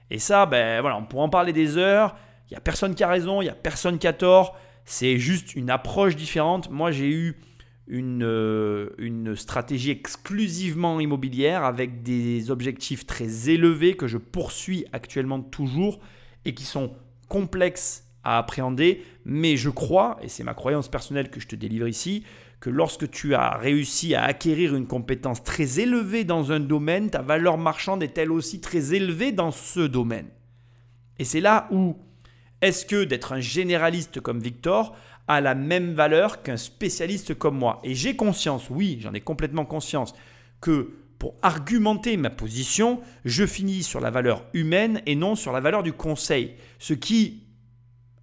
[0.09, 2.15] Et ça, ben voilà, on pourra en parler des heures.
[2.51, 4.57] Il n'y a personne qui a raison, il n'y a personne qui a tort.
[4.83, 6.69] C'est juste une approche différente.
[6.69, 7.39] Moi, j'ai eu
[7.87, 15.39] une, euh, une stratégie exclusivement immobilière avec des objectifs très élevés que je poursuis actuellement
[15.39, 16.01] toujours
[16.43, 16.91] et qui sont
[17.29, 19.01] complexes à appréhender.
[19.23, 22.25] Mais je crois, et c'est ma croyance personnelle que je te délivre ici,
[22.59, 27.21] que lorsque tu as réussi à acquérir une compétence très élevée dans un domaine, ta
[27.21, 30.27] valeur marchande est elle aussi très élevée dans ce domaine.
[31.17, 31.95] Et c'est là où
[32.61, 34.95] est-ce que d'être un généraliste comme Victor
[35.27, 37.79] a la même valeur qu'un spécialiste comme moi?
[37.83, 40.13] Et j'ai conscience, oui, j'en ai complètement conscience,
[40.61, 45.59] que pour argumenter ma position, je finis sur la valeur humaine et non sur la
[45.59, 46.55] valeur du conseil.
[46.79, 47.43] Ce qui,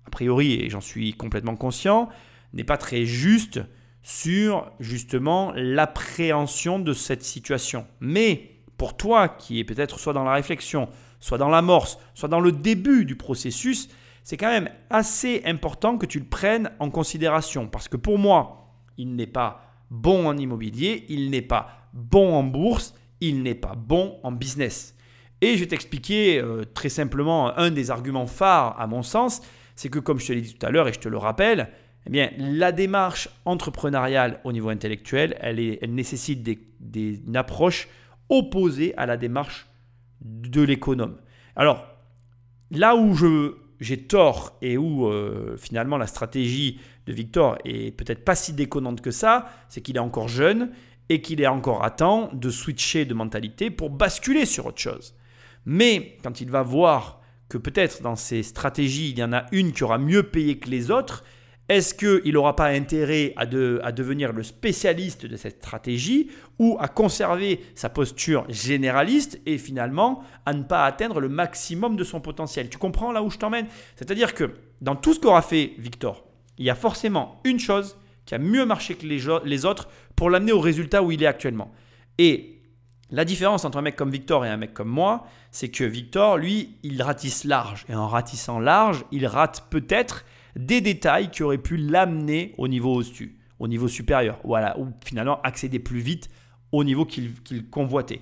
[0.04, 2.08] a priori, et j'en suis complètement conscient,
[2.52, 3.60] n'est pas très juste
[4.02, 7.86] sur justement l'appréhension de cette situation.
[8.00, 10.88] Mais pour toi qui est peut-être soit dans la réflexion,
[11.20, 13.88] soit dans l'amorce, soit dans le début du processus,
[14.28, 17.66] c'est quand même assez important que tu le prennes en considération.
[17.66, 22.42] Parce que pour moi, il n'est pas bon en immobilier, il n'est pas bon en
[22.42, 24.94] bourse, il n'est pas bon en business.
[25.40, 29.40] Et je vais t'expliquer euh, très simplement un des arguments phares à mon sens,
[29.76, 31.70] c'est que comme je te l'ai dit tout à l'heure et je te le rappelle,
[32.04, 37.36] eh bien, la démarche entrepreneuriale au niveau intellectuel, elle, est, elle nécessite des, des, une
[37.38, 37.88] approche
[38.28, 39.68] opposée à la démarche
[40.20, 41.16] de l'économe.
[41.56, 41.86] Alors,
[42.70, 48.24] là où je, j'ai tort et où euh, finalement la stratégie de Victor est peut-être
[48.24, 50.70] pas si déconnante que ça, c'est qu'il est encore jeune
[51.08, 55.14] et qu'il est encore à temps de switcher de mentalité pour basculer sur autre chose.
[55.64, 59.72] Mais quand il va voir que peut-être dans ses stratégies, il y en a une
[59.72, 61.24] qui aura mieux payé que les autres,
[61.68, 66.88] est-ce qu'il n'aura pas intérêt à, à, devenir le spécialiste de cette stratégie ou à
[66.88, 72.70] conserver sa posture généraliste et finalement à ne pas atteindre le maximum de son potentiel?
[72.70, 73.66] Tu comprends là où je t'emmène?
[73.96, 74.50] C'est-à-dire que
[74.80, 76.24] dans tout ce qu'aura fait Victor,
[76.56, 80.30] il y a forcément une chose qui a mieux marché que les, les autres pour
[80.30, 81.70] l'amener au résultat où il est actuellement.
[82.16, 82.58] Et
[83.10, 86.36] la différence entre un mec comme Victor et un mec comme moi, c'est que Victor,
[86.36, 87.86] lui, il ratisse large.
[87.88, 90.24] Et en ratissant large, il rate peut-être
[90.56, 95.40] des détails qui auraient pu l'amener au niveau au-dessus, au niveau supérieur, voilà, ou finalement
[95.42, 96.28] accéder plus vite
[96.72, 98.20] au niveau qu'il convoitait.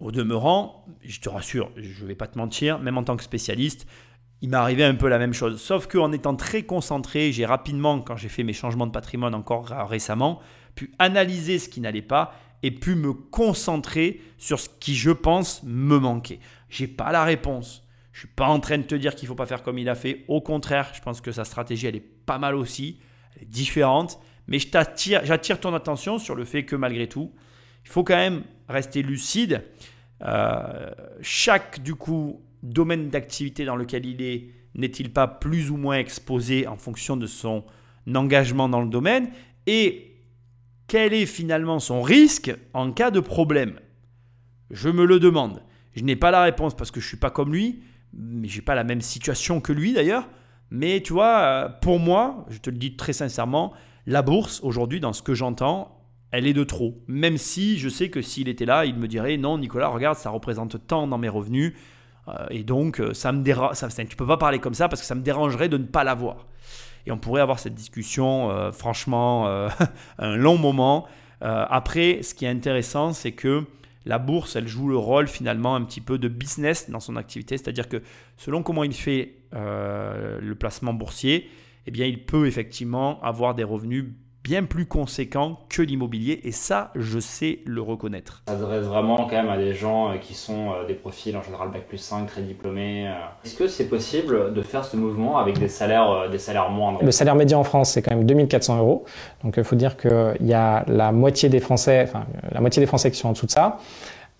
[0.00, 3.22] Au demeurant, je te rassure, je ne vais pas te mentir, même en tant que
[3.22, 3.86] spécialiste,
[4.42, 5.60] il m'est arrivé un peu la même chose.
[5.60, 9.66] Sauf qu'en étant très concentré, j'ai rapidement, quand j'ai fait mes changements de patrimoine encore
[9.66, 10.40] récemment,
[10.74, 15.62] pu analyser ce qui n'allait pas et pu me concentrer sur ce qui, je pense,
[15.64, 16.40] me manquait.
[16.70, 17.86] Je n'ai pas la réponse.
[18.12, 19.94] Je suis pas en train de te dire qu'il faut pas faire comme il a
[19.94, 20.24] fait.
[20.28, 22.98] Au contraire, je pense que sa stratégie, elle est pas mal aussi.
[23.36, 24.20] Elle est différente.
[24.48, 27.32] Mais j'attire ton attention sur le fait que malgré tout,
[27.84, 29.62] il faut quand même rester lucide.
[30.22, 30.90] Euh,
[31.22, 36.66] chaque du coup domaine d'activité dans lequel il est n'est-il pas plus ou moins exposé
[36.66, 37.64] en fonction de son
[38.14, 39.30] engagement dans le domaine?
[39.66, 40.16] Et
[40.86, 43.78] quel est finalement son risque en cas de problème?
[44.70, 45.62] Je me le demande.
[45.94, 48.62] Je n'ai pas la réponse parce que je ne suis pas comme lui, mais j'ai
[48.62, 50.28] pas la même situation que lui d'ailleurs.
[50.70, 53.72] Mais tu vois, euh, pour moi, je te le dis très sincèrement,
[54.06, 55.96] la bourse aujourd'hui, dans ce que j'entends,
[56.30, 57.02] elle est de trop.
[57.08, 60.30] Même si je sais que s'il était là, il me dirait non, Nicolas, regarde, ça
[60.30, 61.74] représente tant dans mes revenus.
[62.28, 63.76] Euh, et donc, euh, ça me dérange.
[64.08, 66.46] Tu peux pas parler comme ça parce que ça me dérangerait de ne pas l'avoir.
[67.06, 69.48] Et on pourrait avoir cette discussion, franchement,
[70.18, 71.06] un long moment.
[71.40, 73.64] après, ce qui est intéressant, c'est que
[74.06, 77.56] la bourse, elle joue le rôle finalement un petit peu de business dans son activité,
[77.58, 78.02] c'est-à-dire que
[78.36, 81.50] selon comment il fait euh, le placement boursier,
[81.86, 84.06] eh bien, il peut effectivement avoir des revenus
[84.42, 88.42] bien plus conséquent que l'immobilier et ça, je sais le reconnaître.
[88.48, 91.42] Ça s'adresse vraiment quand même à des gens euh, qui sont euh, des profils en
[91.42, 93.08] général bac plus 5, très diplômés.
[93.08, 93.12] Euh.
[93.44, 97.02] Est-ce que c'est possible de faire ce mouvement avec des salaires, des salaires moindres?
[97.02, 99.04] Le salaire médian en France, c'est quand même 2400 euros.
[99.44, 102.86] Donc il faut dire qu'il y a la moitié des Français, enfin la moitié des
[102.86, 103.78] Français qui sont en dessous de ça.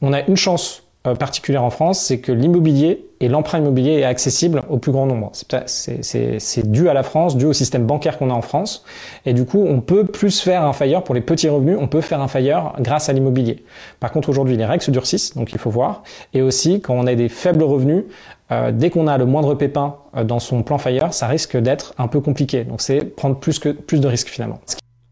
[0.03, 4.63] On a une chance particulière en France, c'est que l'immobilier et l'emprunt immobilier est accessible
[4.69, 5.31] au plus grand nombre.
[5.33, 8.85] C'est dû à la France, dû au système bancaire qu'on a en France.
[9.27, 12.01] Et du coup, on peut plus faire un failleur pour les petits revenus, on peut
[12.01, 13.65] faire un failleur grâce à l'immobilier.
[13.99, 16.03] Par contre, aujourd'hui, les règles se durcissent, donc il faut voir.
[16.35, 18.05] Et aussi, quand on a des faibles revenus,
[18.53, 21.95] euh, dès qu'on a le moindre pépin euh, dans son plan failleur, ça risque d'être
[21.99, 22.65] un peu compliqué.
[22.65, 24.61] Donc c'est prendre plus, que, plus de risques finalement.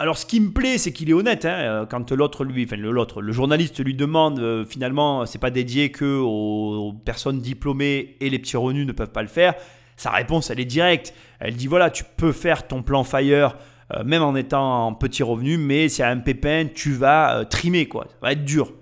[0.00, 1.44] Alors, ce qui me plaît, c'est qu'il est honnête.
[1.44, 5.90] Hein, euh, quand l'autre, lui, l'autre, le journaliste lui demande, euh, finalement, c'est pas dédié
[5.90, 9.54] que aux, personnes diplômées et les petits revenus ne peuvent pas le faire.
[9.96, 11.14] Sa réponse, elle est directe.
[11.40, 13.56] Elle dit voilà, tu peux faire ton plan Fire
[13.92, 17.44] euh, même en étant en petit revenu, mais s'il y a un pépin, tu vas
[17.46, 18.04] trimer quoi.
[18.08, 18.72] Ça va être dur.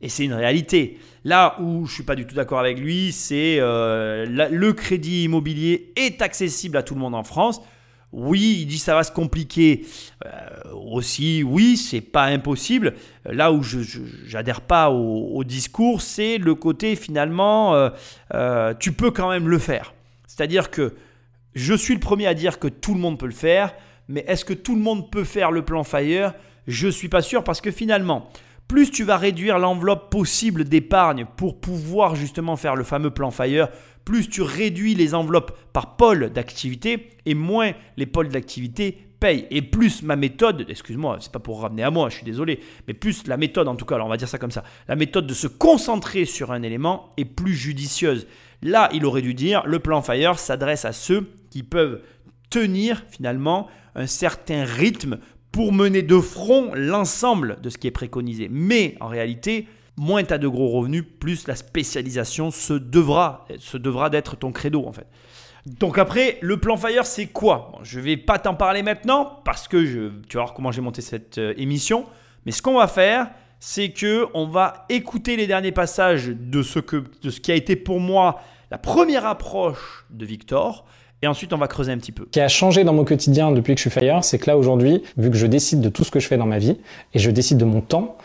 [0.00, 0.98] Et c'est une réalité.
[1.24, 6.22] Là où je suis pas du tout d'accord avec lui, c'est le crédit immobilier est
[6.22, 7.60] accessible à tout le monde en France.
[8.12, 9.86] Oui, il dit ça va se compliquer.
[10.24, 10.30] Euh,
[10.90, 12.94] aussi, oui, c'est pas impossible.
[13.24, 14.00] Là où je
[14.32, 17.90] n'adhère pas au, discours, c'est le côté finalement, euh,
[18.34, 19.94] euh, tu peux quand même le faire.
[20.26, 20.94] C'est-à-dire que
[21.54, 23.74] je suis le premier à dire que tout le monde peut le faire,
[24.08, 26.34] mais est-ce que tout le monde peut faire le plan Fire?
[26.66, 28.28] Je ne suis pas sûr parce que finalement,
[28.66, 33.68] plus tu vas réduire l'enveloppe possible d'épargne pour pouvoir justement faire le fameux plan Fire,
[34.04, 39.46] plus tu réduis les enveloppes par pôle d'activité et moins les pôles d'activité payent.
[39.50, 42.94] Et plus ma méthode, excuse-moi, c'est pas pour ramener à moi, je suis désolé, mais
[42.94, 45.26] plus la méthode, en tout cas, alors on va dire ça comme ça, la méthode
[45.26, 48.26] de se concentrer sur un élément est plus judicieuse.
[48.62, 52.00] Là, il aurait dû dire, le plan Fire s'adresse à ceux qui peuvent
[52.50, 55.18] tenir finalement un certain rythme
[55.52, 58.48] pour mener de front l'ensemble de ce qui est préconisé.
[58.50, 59.66] Mais en réalité,
[60.00, 64.50] moins tu as de gros revenus, plus la spécialisation se devra, se devra d'être ton
[64.50, 65.06] credo en fait.
[65.66, 67.72] Donc après, le plan Fire, c'est quoi?
[67.82, 70.80] Je ne vais pas t'en parler maintenant parce que je, tu vas voir comment j'ai
[70.80, 72.06] monté cette euh, émission.
[72.46, 76.78] Mais ce qu'on va faire, c'est que on va écouter les derniers passages de ce,
[76.78, 80.86] que, de ce qui a été pour moi la première approche de Victor.
[81.22, 82.24] Et ensuite, on va creuser un petit peu.
[82.24, 84.56] Ce qui a changé dans mon quotidien depuis que je suis Fire, c'est que là
[84.56, 86.78] aujourd'hui, vu que je décide de tout ce que je fais dans ma vie
[87.12, 88.16] et je décide de mon temps,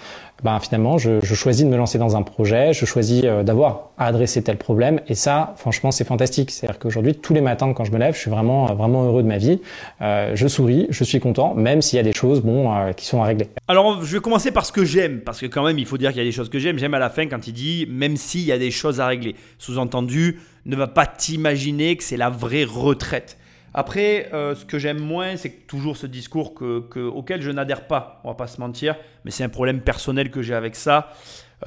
[0.44, 4.08] ben finalement, je, choisis de me lancer dans un projet, je choisis euh, d'avoir à
[4.08, 6.52] adresser tel problème, et ça, franchement, c'est fantastique.
[6.52, 9.28] C'est-à-dire qu'aujourd'hui, tous les matins, quand je me lève, je suis vraiment, vraiment heureux de
[9.28, 9.62] ma vie.
[10.02, 13.06] Euh, je souris, je suis content, même s'il y a des choses, bon, euh, qui
[13.06, 13.50] sont à régler.
[13.68, 16.10] Alors, je vais commencer par ce que j'aime, parce que quand même, il faut dire
[16.10, 16.78] qu'il y a des choses que j'aime.
[16.78, 19.36] J'aime à la fin quand il dit, même s'il y a des choses à régler.
[19.58, 23.38] Sous-entendu, ne va pas t'imaginer que c'est la vraie retraite.
[23.78, 28.22] Après, euh, ce que j'aime moins, c'est toujours ce discours que, auquel je n'adhère pas,
[28.24, 31.12] on va pas se mentir, mais c'est un problème personnel que j'ai avec ça.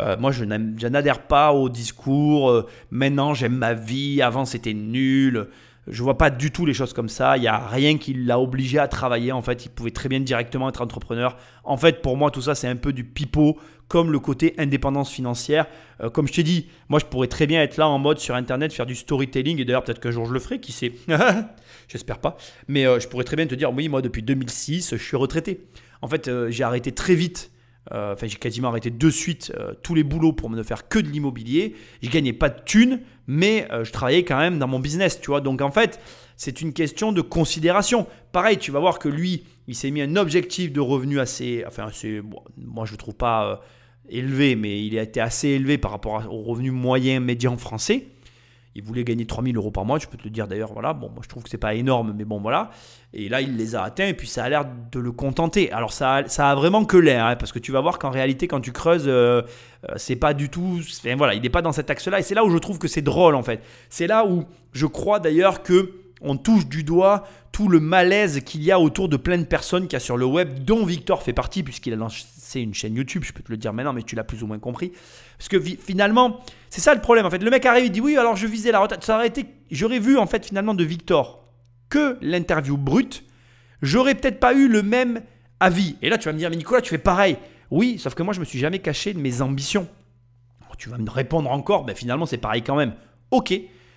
[0.01, 5.49] Euh, moi, je n'adhère pas au discours euh, maintenant j'aime ma vie, avant c'était nul.
[5.91, 7.37] Je vois pas du tout les choses comme ça.
[7.37, 9.33] Il n'y a rien qui l'a obligé à travailler.
[9.33, 11.37] En fait, il pouvait très bien directement être entrepreneur.
[11.65, 15.11] En fait, pour moi, tout ça, c'est un peu du pipeau, comme le côté indépendance
[15.11, 15.67] financière.
[16.13, 18.73] comme je t'ai dit, moi, je pourrais très bien être là en mode sur Internet,
[18.73, 19.61] faire du storytelling.
[19.61, 20.93] Et d'ailleurs, peut-être qu'un jour, je le ferai, qui sait.
[21.89, 22.37] J'espère pas.
[22.69, 25.61] Mais euh, je pourrais très bien te dire, oui, moi, depuis 2006, je suis retraité.
[26.03, 27.51] En fait, euh, j'ai arrêté très vite.
[27.93, 31.09] Euh, enfin, j'ai quasiment arrêté de suite tous les boulots pour ne faire que de
[31.09, 31.75] l'immobilier.
[32.03, 35.41] Je gagnais pas de thunes, mais je travaillais quand même dans mon business, tu vois.
[35.41, 36.01] Donc, en fait,
[36.37, 38.07] c'est une question de considération.
[38.33, 41.91] Pareil, tu vas voir que lui, il s'est mis un objectif de revenu assez, enfin,
[42.57, 43.61] moi, je le trouve pas
[44.09, 48.07] élevé, mais il a été assez élevé par rapport au revenu moyen médian français.
[48.79, 50.93] Il voulait gagner 3000 euros par mois, je peux te le dire d'ailleurs, voilà.
[50.93, 52.71] Bon, moi je trouve que c'est pas énorme, mais bon, voilà.
[53.13, 55.73] Et là, il les a atteints, et puis ça a l'air de le contenter.
[55.73, 58.11] Alors, ça a, ça a vraiment que l'air, hein, parce que tu vas voir qu'en
[58.11, 59.43] réalité, quand tu creuses, euh,
[59.89, 60.81] euh, c'est pas du tout.
[61.17, 63.03] voilà, il n'est pas dans cet axe-là, et c'est là où je trouve que c'est
[63.03, 63.65] drôle, en fait.
[63.91, 68.63] C'est là où je crois d'ailleurs que on touche du doigt tout le malaise qu'il
[68.63, 71.23] y a autour de plein de personnes qu'il y a sur le web, dont Victor
[71.23, 74.03] fait partie, puisqu'il a lancé une chaîne YouTube, je peux te le dire maintenant, mais
[74.03, 74.93] tu l'as plus ou moins compris.
[75.37, 77.27] Parce que finalement, c'est ça le problème.
[77.27, 79.05] En fait, le mec arrive, il dit oui, alors je visais la retraite.
[79.05, 81.45] Ça aurait été, j'aurais vu en fait finalement de Victor
[81.89, 83.25] que l'interview brute,
[83.83, 85.23] j'aurais peut-être pas eu le même
[85.61, 85.97] avis.
[86.03, 87.37] Et là, tu vas me dire, mais Nicolas, tu fais pareil.
[87.71, 89.89] Oui, sauf que moi, je me suis jamais caché de mes ambitions.
[90.79, 92.95] Tu vas me répondre encore, ben finalement, c'est pareil quand même.
[93.33, 93.53] Ok,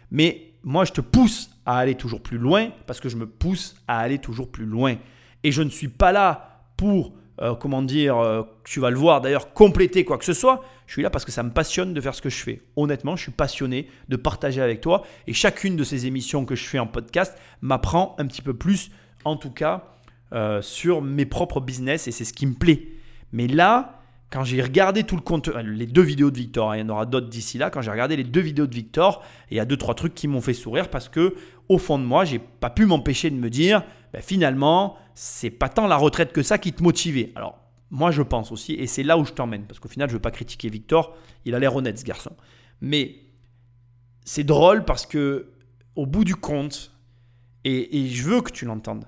[0.09, 3.75] mais moi, je te pousse à aller toujours plus loin parce que je me pousse
[3.87, 4.95] à aller toujours plus loin.
[5.43, 9.21] Et je ne suis pas là pour, euh, comment dire, euh, tu vas le voir
[9.21, 10.63] d'ailleurs, compléter quoi que ce soit.
[10.85, 12.61] Je suis là parce que ça me passionne de faire ce que je fais.
[12.75, 15.03] Honnêtement, je suis passionné de partager avec toi.
[15.25, 18.91] Et chacune de ces émissions que je fais en podcast m'apprend un petit peu plus,
[19.23, 19.85] en tout cas,
[20.33, 22.07] euh, sur mes propres business.
[22.07, 22.89] Et c'est ce qui me plaît.
[23.31, 24.01] Mais là,
[24.31, 26.83] quand j'ai regardé tout le compte, euh, les deux vidéos de Victor, hein, il y
[26.83, 29.59] en aura d'autres d'ici là, quand j'ai regardé les deux vidéos de Victor, il y
[29.59, 31.35] a deux, trois trucs qui m'ont fait sourire parce que
[31.69, 35.69] au fond de moi, j'ai pas pu m'empêcher de me dire, ben, finalement, c'est pas
[35.69, 37.31] tant la retraite que ça qui te motivait.
[37.35, 40.13] Alors, moi, je pense aussi, et c'est là où je t'emmène, parce qu'au final, je
[40.13, 42.31] veux pas critiquer Victor, il a l'air honnête, ce garçon.
[42.79, 43.15] Mais
[44.23, 45.51] c'est drôle parce que,
[45.95, 46.91] au bout du compte,
[47.63, 49.05] et je veux que tu l'entendes,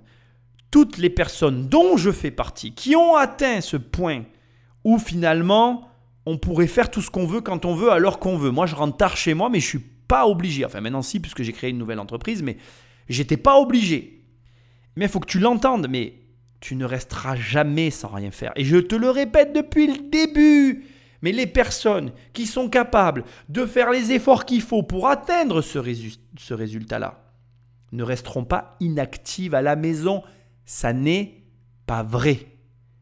[0.70, 4.24] toutes les personnes dont je fais partie, qui ont atteint ce point
[4.84, 5.88] où finalement
[6.26, 8.52] on pourrait faire tout ce qu'on veut quand on veut à l'heure qu'on veut.
[8.52, 10.66] Moi, je rentre tard chez moi, mais je suis pas obligé.
[10.66, 12.58] Enfin, maintenant, si, puisque j'ai créé une nouvelle entreprise, mais
[13.10, 14.12] j'étais pas obligé.
[14.95, 16.13] Mais il faut que tu l'entendes, mais
[16.60, 18.53] tu ne resteras jamais sans rien faire.
[18.56, 20.86] Et je te le répète depuis le début.
[21.21, 25.79] Mais les personnes qui sont capables de faire les efforts qu'il faut pour atteindre ce,
[26.53, 27.22] résultat-là
[27.91, 30.24] ne resteront pas inactives à la maison.
[30.65, 31.43] Ça n'est
[31.86, 32.47] pas vrai.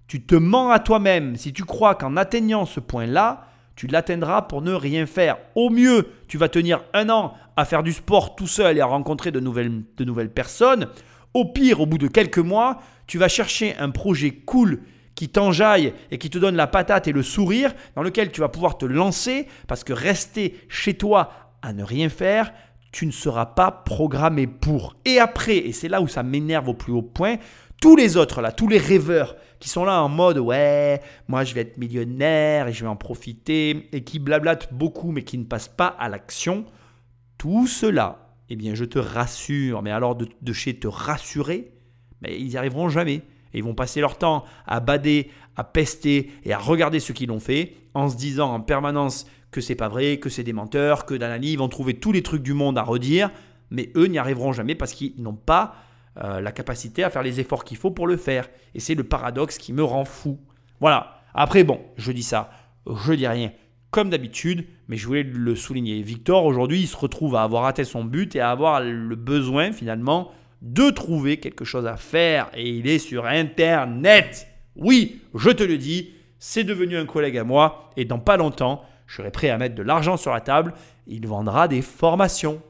[0.07, 4.61] Tu te mens à toi-même si tu crois qu'en atteignant ce point-là, tu l'atteindras pour
[4.61, 5.37] ne rien faire.
[5.55, 8.85] Au mieux, tu vas tenir un an à faire du sport tout seul et à
[8.85, 10.87] rencontrer de nouvelles personnes.
[11.33, 14.81] Au pire, au bout de quelques mois, tu vas chercher un projet cool
[15.15, 18.49] qui t'enjaille et qui te donne la patate et le sourire, dans lequel tu vas
[18.49, 22.51] pouvoir te lancer, parce que rester chez toi à ne rien faire,
[22.91, 24.95] tu ne seras pas programmé pour.
[25.05, 27.37] Et après, et c'est là où ça m'énerve au plus haut point,
[27.81, 31.55] tous les autres là, tous les rêveurs qui sont là en mode ouais, moi je
[31.55, 35.45] vais être millionnaire et je vais en profiter et qui blablatent beaucoup mais qui ne
[35.45, 36.65] passent pas à l'action,
[37.37, 41.71] tout cela, eh bien je te rassure, mais alors de, chez te rassurer,
[42.21, 43.21] mais ils n'y arriveront jamais.
[43.53, 47.39] Ils vont passer leur temps à bader, à pester et à regarder ce qu'ils ont
[47.39, 51.13] fait en se disant en permanence que c'est pas vrai, que c'est des menteurs, que
[51.13, 53.31] dans ils vont trouver tous les trucs du monde à redire,
[53.69, 55.75] mais eux n'y arriveront jamais parce qu'ils n'ont pas
[56.21, 58.49] euh, la capacité à faire les efforts qu'il faut pour le faire.
[58.75, 60.37] Et c'est le paradoxe qui me rend fou.
[60.81, 61.21] Voilà.
[61.33, 62.51] Après, bon, je dis ça,
[62.85, 63.53] je dis rien
[63.91, 66.01] comme d'habitude, mais je voulais le souligner.
[66.01, 69.71] Victor, aujourd'hui, il se retrouve à avoir atteint son but et à avoir le besoin,
[69.71, 70.31] finalement,
[70.61, 72.49] de trouver quelque chose à faire.
[72.55, 74.47] Et il est sur Internet.
[74.75, 77.89] Oui, je te le dis, c'est devenu un collègue à moi.
[77.97, 80.73] Et dans pas longtemps, je serai prêt à mettre de l'argent sur la table.
[81.07, 82.61] Il vendra des formations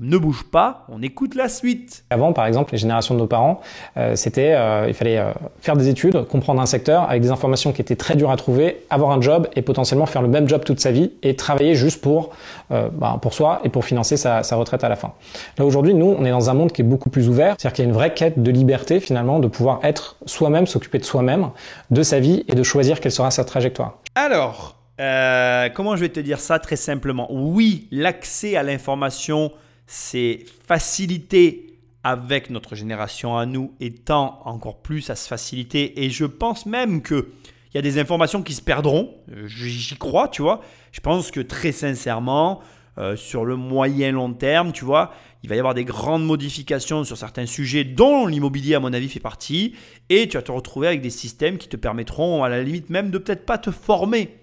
[0.00, 2.04] ne bouge pas, on écoute la suite.
[2.10, 3.60] Avant, par exemple, les générations de nos parents,
[3.96, 7.72] euh, c'était, euh, il fallait euh, faire des études, comprendre un secteur avec des informations
[7.72, 10.62] qui étaient très dures à trouver, avoir un job et potentiellement faire le même job
[10.64, 12.30] toute sa vie et travailler juste pour,
[12.70, 15.12] bah, pour soi et pour financer sa, sa, retraite à la fin.
[15.56, 17.84] Là aujourd'hui, nous, on est dans un monde qui est beaucoup plus ouvert, c'est-à-dire qu'il
[17.84, 21.48] y a une vraie quête de liberté finalement, de pouvoir être soi-même, s'occuper de soi-même,
[21.90, 23.98] de sa vie et de choisir quelle sera sa trajectoire.
[24.14, 27.28] Alors, comment je vais te dire ça très simplement?
[27.30, 29.50] Oui, l'accès à l'information
[29.88, 36.04] c'est facilité avec notre génération à nous étant encore plus à se faciliter.
[36.04, 37.32] Et je pense même que
[37.72, 39.14] il y a des informations qui se perdront.
[39.46, 40.60] J'y crois, tu vois.
[40.92, 42.60] Je pense que très sincèrement,
[42.98, 45.12] euh, sur le moyen long terme, tu vois,
[45.42, 49.08] il va y avoir des grandes modifications sur certains sujets dont l'immobilier, à mon avis,
[49.08, 49.74] fait partie.
[50.08, 53.10] Et tu vas te retrouver avec des systèmes qui te permettront, à la limite même,
[53.10, 54.34] de peut-être pas te former.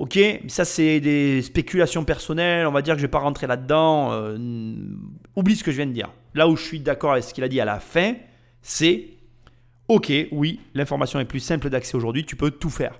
[0.00, 3.46] Ok, ça c'est des spéculations personnelles, on va dire que je ne vais pas rentrer
[3.46, 4.12] là-dedans.
[4.12, 4.74] Euh,
[5.36, 6.10] oublie ce que je viens de dire.
[6.32, 8.14] Là où je suis d'accord avec ce qu'il a dit à la fin,
[8.62, 9.08] c'est
[9.88, 12.98] ok, oui, l'information est plus simple d'accès aujourd'hui, tu peux tout faire.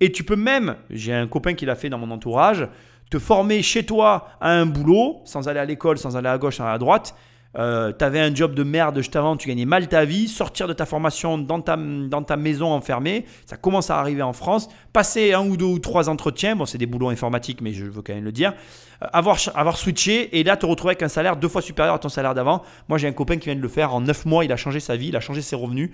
[0.00, 2.68] Et tu peux même, j'ai un copain qui l'a fait dans mon entourage,
[3.10, 6.56] te former chez toi à un boulot, sans aller à l'école, sans aller à gauche,
[6.56, 7.14] sans aller à droite,
[7.58, 10.68] euh, tu avais un job de merde juste avant, tu gagnais mal ta vie, sortir
[10.68, 11.76] de ta formation dans ta,
[12.36, 16.56] maison enfermée, ça commence à arriver en France, passer un ou deux ou trois entretiens,
[16.56, 18.54] bon c'est des boulots informatiques mais je veux quand même le dire,
[19.02, 21.98] euh, avoir, avoir switché et là te retrouver avec un salaire deux fois supérieur à
[21.98, 22.62] ton salaire d'avant.
[22.88, 24.80] Moi j'ai un copain qui vient de le faire, en neuf mois il a changé
[24.80, 25.90] sa vie, il a changé ses revenus,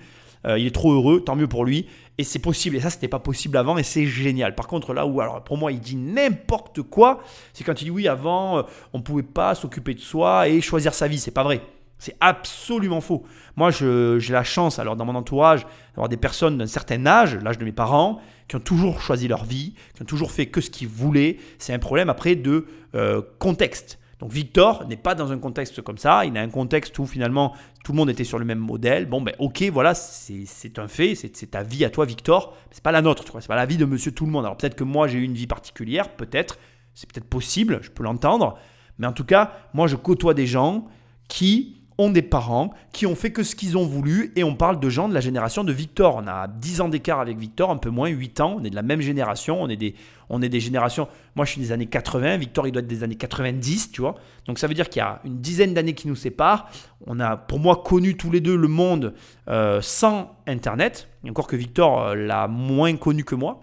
[0.47, 1.87] il est trop heureux, tant mieux pour lui.
[2.17, 2.75] Et c'est possible.
[2.75, 3.77] Et ça, c'était pas possible avant.
[3.77, 4.55] Et c'est génial.
[4.55, 7.21] Par contre, là où, alors pour moi, il dit n'importe quoi,
[7.53, 8.63] c'est quand il dit oui, avant, euh,
[8.93, 11.17] on pouvait pas s'occuper de soi et choisir sa vie.
[11.17, 11.61] C'est pas vrai.
[11.97, 13.25] C'est absolument faux.
[13.57, 17.57] Moi, j'ai la chance, alors dans mon entourage, d'avoir des personnes d'un certain âge, l'âge
[17.57, 20.69] de mes parents, qui ont toujours choisi leur vie, qui ont toujours fait que ce
[20.69, 21.37] qu'ils voulaient.
[21.57, 22.65] C'est un problème après de
[22.95, 23.99] euh, contexte.
[24.19, 27.55] Donc Victor n'est pas dans un contexte comme ça, il a un contexte où finalement
[27.85, 29.05] tout le monde était sur le même modèle.
[29.05, 32.91] Bon ben ok, voilà, c'est un fait, c'est ta vie à toi Victor, c'est pas
[32.91, 34.43] la nôtre, c'est pas la vie de monsieur tout le monde.
[34.43, 36.59] Alors peut-être que moi j'ai eu une vie particulière, peut-être,
[36.93, 38.59] c'est peut-être possible, je peux l'entendre,
[38.97, 40.87] mais en tout cas, moi je côtoie des gens
[41.29, 44.79] qui ont des parents qui ont fait que ce qu'ils ont voulu et on parle
[44.79, 46.15] de gens de la génération de Victor.
[46.15, 48.75] On a 10 ans d'écart avec Victor, un peu moins, 8 ans, on est de
[48.75, 49.95] la même génération, on est des,
[50.29, 53.03] on est des générations, moi je suis des années 80, Victor il doit être des
[53.03, 54.15] années 90, tu vois.
[54.45, 56.69] Donc ça veut dire qu'il y a une dizaine d'années qui nous séparent.
[57.05, 59.13] On a pour moi connu tous les deux le monde
[59.49, 63.61] euh, sans Internet, encore que Victor euh, l'a moins connu que moi.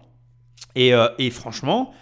[0.74, 1.95] Et, euh, et franchement,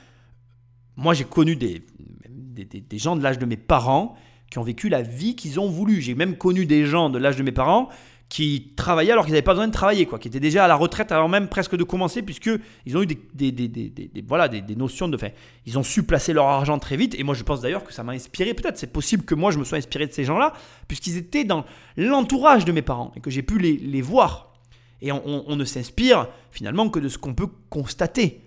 [0.97, 1.87] moi j'ai connu des,
[2.29, 4.17] des, des gens de l'âge de mes parents
[4.51, 6.01] qui ont vécu la vie qu'ils ont voulu.
[6.01, 7.89] J'ai même connu des gens de l'âge de mes parents
[8.29, 10.75] qui travaillaient alors qu'ils n'avaient pas besoin de travailler, quoi, qui étaient déjà à la
[10.75, 14.75] retraite avant même presque de commencer, puisqu'ils ont eu des, des, des, des voilà, des,
[14.75, 15.17] notions de...
[15.17, 15.35] fait.
[15.67, 18.03] ils ont su placer leur argent très vite, et moi je pense d'ailleurs que ça
[18.03, 20.53] m'a inspiré, peut-être c'est possible que moi je me sois inspiré de ces gens-là,
[20.89, 21.65] puisqu'ils étaient dans
[21.97, 24.55] l'entourage de mes parents, et que j'ai pu les, les, voir.
[25.01, 28.41] Et on, ne s'inspire finalement que de ce qu'on peut constater.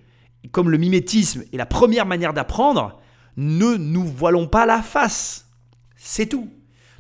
[0.51, 2.99] Comme le mimétisme est la première manière d'apprendre,
[3.37, 5.46] ne nous voilons pas la face.
[6.07, 6.47] C'est tout.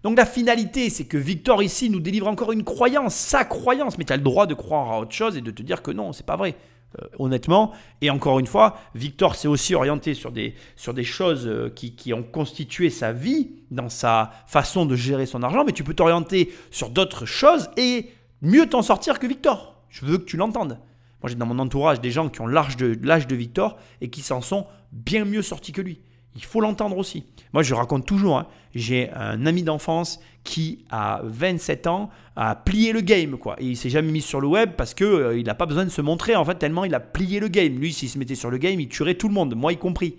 [0.03, 4.03] Donc la finalité, c'est que Victor ici nous délivre encore une croyance, sa croyance, mais
[4.03, 6.11] tu as le droit de croire à autre chose et de te dire que non,
[6.11, 6.55] c'est pas vrai.
[6.99, 11.47] Euh, honnêtement, et encore une fois, Victor s'est aussi orienté sur des, sur des choses
[11.47, 15.71] euh, qui, qui, ont constitué sa vie dans sa façon de gérer son argent, mais
[15.71, 18.09] tu peux t'orienter sur d'autres choses et
[18.41, 19.81] mieux t'en sortir que Victor.
[19.89, 20.79] Je veux que tu l'entendes.
[21.23, 24.09] Moi, j'ai dans mon entourage des gens qui ont l'âge de, l'âge de Victor et
[24.09, 26.01] qui s'en sont bien mieux sortis que lui.
[26.37, 27.25] Il faut l'entendre aussi.
[27.51, 32.93] Moi, je raconte toujours, hein, j'ai un ami d'enfance qui, à 27 ans, a plié
[32.93, 33.37] le game.
[33.37, 33.55] Quoi.
[33.59, 35.89] Et il s'est jamais mis sur le web parce qu'il euh, n'a pas besoin de
[35.89, 37.77] se montrer, en fait, tellement il a plié le game.
[37.77, 40.15] Lui, s'il se mettait sur le game, il tuerait tout le monde, moi y compris.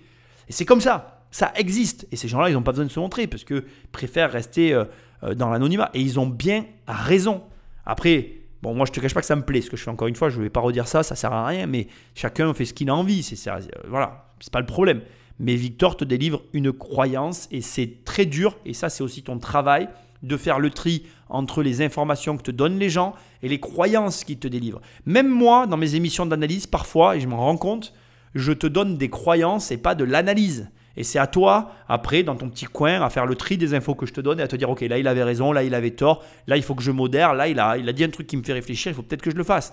[0.48, 1.24] Et c'est comme ça.
[1.30, 2.06] Ça existe.
[2.10, 4.84] Et ces gens-là, ils n'ont pas besoin de se montrer parce qu'ils préfèrent rester euh,
[5.22, 5.90] euh, dans l'anonymat.
[5.94, 7.42] Et ils ont bien raison.
[7.86, 9.90] Après, bon, moi je te cache pas que ça me plaît ce que je fais.
[9.90, 11.66] Encore une fois, je ne vais pas redire ça, ça sert à rien.
[11.66, 13.22] Mais chacun fait ce qu'il a envie.
[13.22, 15.02] C'est ça, voilà, c'est pas le problème.
[15.38, 18.56] Mais Victor te délivre une croyance et c'est très dur.
[18.64, 19.88] Et ça, c'est aussi ton travail
[20.22, 24.24] de faire le tri entre les informations que te donnent les gens et les croyances
[24.24, 24.80] qu'ils te délivrent.
[25.06, 27.92] Même moi, dans mes émissions d'analyse, parfois, et je m'en rends compte,
[28.34, 30.70] je te donne des croyances et pas de l'analyse.
[30.96, 33.94] Et c'est à toi, après, dans ton petit coin, à faire le tri des infos
[33.94, 35.74] que je te donne et à te dire, OK, là, il avait raison, là, il
[35.74, 38.10] avait tort, là, il faut que je modère, là, il a, il a dit un
[38.10, 39.72] truc qui me fait réfléchir, il faut peut-être que je le fasse.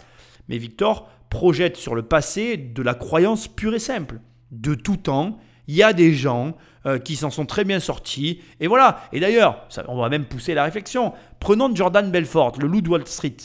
[0.50, 4.20] Mais Victor projette sur le passé de la croyance pure et simple.
[4.52, 6.56] De tout temps, il y a des gens
[6.86, 8.42] euh, qui s'en sont très bien sortis.
[8.60, 9.02] Et voilà.
[9.12, 11.14] Et d'ailleurs, on va même pousser la réflexion.
[11.40, 13.38] Prenons Jordan Belfort, le loup de Wall Street.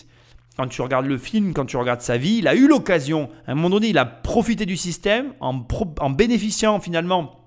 [0.57, 3.53] Quand tu regardes le film, quand tu regardes sa vie, il a eu l'occasion, à
[3.53, 5.63] un moment donné, il a profité du système en,
[6.01, 7.40] en bénéficiant finalement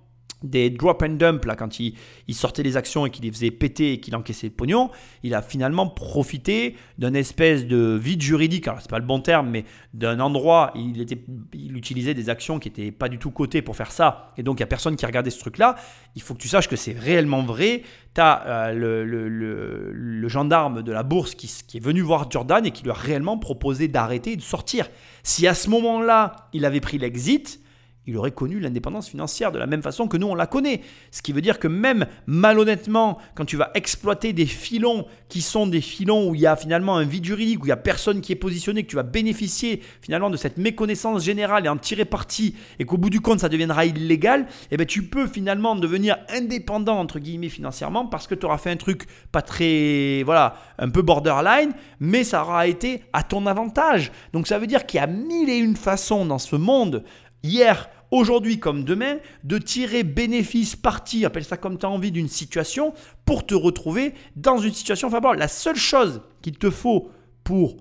[0.43, 1.95] des drop and dump, là, quand il,
[2.31, 4.91] sortait les actions et qu'il les faisait péter et qu'il encaissait le pognon,
[5.23, 9.49] il a finalement profité d'un espèce de vide juridique, alors c'est pas le bon terme,
[9.49, 13.91] mais d'un endroit, il, utilisait des actions qui n'étaient pas du tout cotées pour faire
[13.91, 15.75] ça, et donc il n'y a personne qui regardait ce truc-là.
[16.15, 17.83] Il faut que tu saches que c'est réellement vrai.
[18.13, 22.65] Tu as euh, le, le, gendarme de la bourse qui, qui est venu voir Jordan
[22.65, 24.89] et qui lui a réellement proposé d'arrêter et de sortir.
[25.23, 27.62] Si à ce moment-là, il avait pris l'exit,
[28.07, 30.81] il aurait connu l'indépendance financière de la même façon que nous on la connaît.
[31.11, 35.67] Ce qui veut dire que même malhonnêtement, quand tu vas exploiter des filons qui sont
[35.67, 38.21] des filons où il y a finalement un vide juridique, où il n'y a personne
[38.21, 42.05] qui est positionné, que tu vas bénéficier finalement de cette méconnaissance générale et en tirer
[42.05, 46.17] parti, et qu'au bout du compte ça deviendra illégal, eh ben tu peux finalement devenir
[46.29, 50.89] indépendant entre guillemets financièrement parce que tu auras fait un truc pas très, voilà, un
[50.89, 54.11] peu borderline, mais ça aura été à ton avantage.
[54.33, 57.03] Donc ça veut dire qu'il y a mille et une façons dans ce monde
[57.43, 62.29] hier, aujourd'hui comme demain, de tirer bénéfice, parti, appelle ça comme tu as envie, d'une
[62.29, 62.93] situation
[63.25, 65.39] pour te retrouver dans une situation favorable.
[65.39, 67.11] La seule chose qu'il te faut
[67.43, 67.77] pour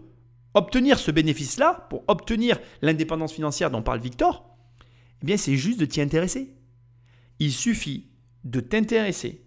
[0.54, 4.44] obtenir ce bénéfice-là, pour obtenir l'indépendance financière dont parle Victor,
[5.22, 6.54] eh bien c'est juste de t'y intéresser.
[7.38, 8.08] Il suffit
[8.44, 9.44] de t'intéresser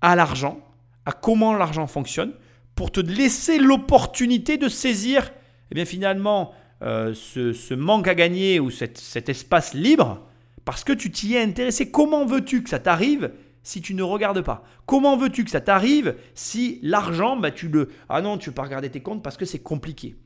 [0.00, 0.60] à l'argent,
[1.04, 2.32] à comment l'argent fonctionne,
[2.74, 5.32] pour te laisser l'opportunité de saisir,
[5.70, 6.52] eh bien finalement,
[6.82, 10.26] euh, ce, manque à gagner ou cet espace libre
[10.64, 11.90] parce que tu t'y es intéressé.
[11.90, 14.64] Comment veux-tu que ça t'arrive si tu ne regardes pas?
[14.86, 17.90] Comment veux-tu que ça t'arrive si l'argent, bah, tu le...
[18.08, 20.16] Ah non, tu ne veux pas regarder tes comptes parce que c'est compliqué?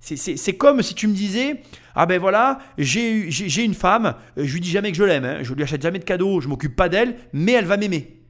[0.00, 1.60] C'est comme si tu me disais
[1.96, 5.38] Ah ben voilà, j'ai une femme, euh, je lui dis jamais que je l'aime, hein,
[5.42, 8.22] je lui achète jamais de cadeaux, je m'occupe pas d'elle, mais elle va m'aimer.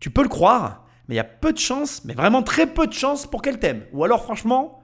[0.00, 2.86] Tu peux le croire, mais il y a peu de chances, mais vraiment très peu
[2.86, 3.82] de chances pour qu'elle t'aime.
[3.92, 4.82] Ou alors franchement,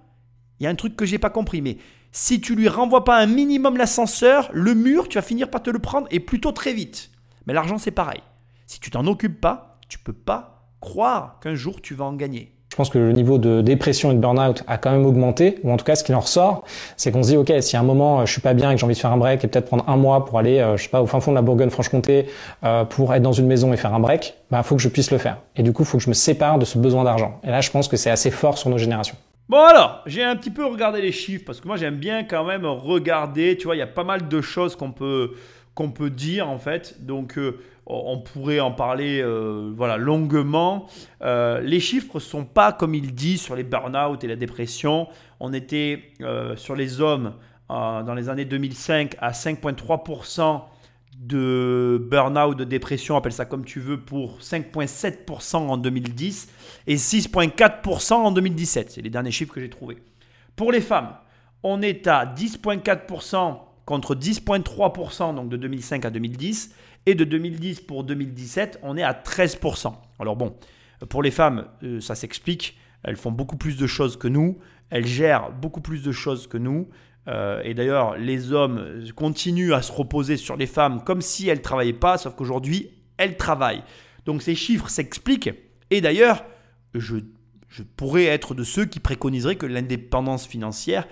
[0.61, 1.79] il y a un truc que j'ai pas compris, mais
[2.13, 5.71] si tu lui renvoies pas un minimum l'ascenseur, le mur, tu vas finir par te
[5.71, 7.11] le prendre et plutôt très vite.
[7.47, 8.21] Mais l'argent, c'est pareil.
[8.67, 12.53] Si tu t'en occupes pas, tu peux pas croire qu'un jour tu vas en gagner.
[12.71, 15.73] Je pense que le niveau de dépression et de burn-out a quand même augmenté, ou
[15.73, 16.63] en tout cas ce qu'il en ressort,
[16.97, 18.81] c'est qu'on se dit ok, si à un moment je suis pas bien et que
[18.81, 20.89] j'ai envie de faire un break et peut-être prendre un mois pour aller, euh, je
[20.89, 22.27] sais au fin fond de la Bourgogne-Franche-Comté
[22.63, 25.11] euh, pour être dans une maison et faire un break, bah faut que je puisse
[25.11, 25.39] le faire.
[25.57, 27.41] Et du coup, il faut que je me sépare de ce besoin d'argent.
[27.43, 29.17] Et là, je pense que c'est assez fort sur nos générations.
[29.51, 32.45] Bon alors, j'ai un petit peu regardé les chiffres parce que moi j'aime bien quand
[32.45, 35.35] même regarder, tu vois, il y a pas mal de choses qu'on peut,
[36.09, 37.05] dire en fait.
[37.05, 40.87] Donc euh, on pourrait en parler euh, voilà, longuement.
[41.23, 45.09] Euh, les chiffres sont pas comme il dit sur les burn-out et la dépression.
[45.41, 46.13] On était
[46.55, 47.35] sur les hommes
[47.69, 50.61] dans les années 2005 à 5,3%
[51.21, 56.49] de burn-out, de dépression, appelle ça comme tu veux, pour 5,7% en 2010
[56.87, 58.91] et 6,4% en 2017.
[58.91, 59.99] C'est les derniers chiffres que j'ai trouvés.
[60.57, 61.15] Pour les femmes,
[61.63, 66.75] on est à 10,4% contre 10,3% donc de 2005 à 2010
[67.07, 69.93] et de 2010 pour 2017, on est à 13%.
[70.19, 70.55] Alors bon,
[71.09, 74.59] pour les femmes, euh, ça s'explique, elles font beaucoup plus de choses que nous,
[74.91, 76.89] elles gèrent beaucoup plus de choses que nous.
[77.29, 81.59] Euh, et d'ailleurs, les hommes continuent à se reposer sur les femmes comme si elles
[81.59, 83.83] ne travaillaient pas, sauf qu'aujourd'hui, elles travaillent.
[84.27, 85.51] Donc ces chiffres s'expliquent.
[85.91, 86.45] Et d'ailleurs,
[86.95, 87.17] je,
[87.97, 91.07] pourrais être de ceux qui préconiseraient que l'indépendance financière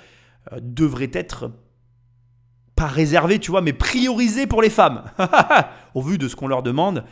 [0.52, 1.50] euh, devrait être
[2.74, 5.04] pas réservée, tu vois, mais priorisée pour les femmes.
[5.94, 7.04] Au vu de ce qu'on leur demande,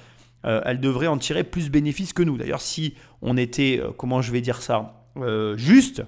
[0.44, 2.36] euh, elles devraient en tirer plus bénéfice que nous.
[2.36, 5.06] D'ailleurs, si on était, comment je vais dire ça,
[5.56, 6.02] juste,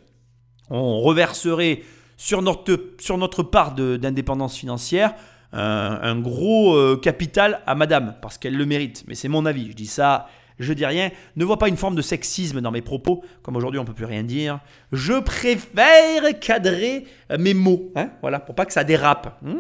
[0.70, 1.82] on reverserait
[2.19, 5.14] sur notre, part d'indépendance financière
[5.53, 9.05] un, gros euh, capital à madame, parce qu'elle le mérite.
[9.09, 10.27] Mais c'est mon avis, je dis ça
[10.59, 11.11] je dis rien.
[11.36, 14.04] Ne vois pas une forme de sexisme dans mes propos, comme aujourd'hui on peut plus
[14.04, 14.61] rien dire.
[14.92, 17.06] Je préfère cadrer
[17.38, 19.38] mes mots, hein, voilà, pour pas que ça dérape.
[19.42, 19.59] Hmm.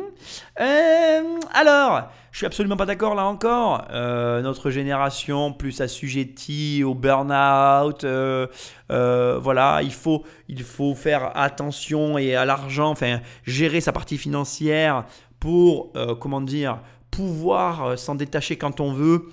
[0.60, 1.22] Euh,
[1.52, 3.86] alors, je suis absolument pas d'accord là encore.
[3.90, 8.46] Euh, notre génération plus assujettie au burn-out, euh,
[8.88, 15.04] voilà, il faut, il faut faire attention et à l'argent, enfin gérer sa partie financière
[15.40, 16.80] pour, comment dire,
[17.10, 19.28] pouvoir s'en détacher quand on veut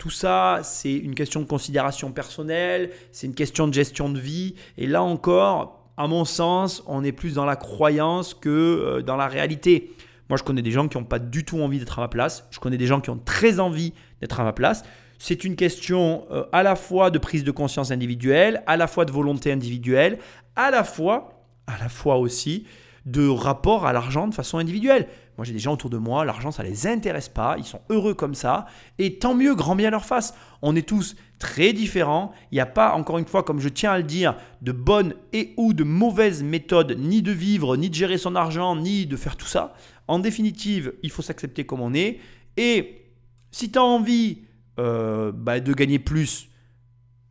[0.00, 4.54] tout ça, c'est une question de considération personnelle, c'est une question de gestion de vie.
[4.78, 9.16] Et là encore, à mon sens, on est plus dans la croyance que euh, dans
[9.16, 9.92] la réalité.
[10.30, 12.48] Moi, je connais des gens qui n'ont pas du tout envie d'être à ma place.
[12.50, 13.92] Je connais des gens qui ont très envie
[14.22, 14.84] d'être à ma place.
[15.18, 19.04] C'est une question euh, à la fois de prise de conscience individuelle, à la fois
[19.04, 20.18] de volonté individuelle,
[20.56, 22.64] à la fois, à la fois aussi
[23.06, 25.08] de rapport à l'argent de façon individuelle.
[25.36, 28.14] Moi, j'ai des gens autour de moi, l'argent, ça les intéresse pas, ils sont heureux
[28.14, 28.66] comme ça,
[28.98, 30.34] et tant mieux, grand bien leur face.
[30.60, 32.32] On est tous très différents.
[32.52, 35.14] Il n'y a pas, encore une fois, comme je tiens à le dire, de bonne
[35.32, 39.16] et ou de mauvaise méthode, ni de vivre, ni de gérer son argent, ni de
[39.16, 39.74] faire tout ça.
[40.06, 42.18] En définitive, il faut s'accepter comme on est.
[42.56, 43.06] Et
[43.50, 44.42] si tu as envie
[44.78, 46.48] euh, bah, de gagner plus,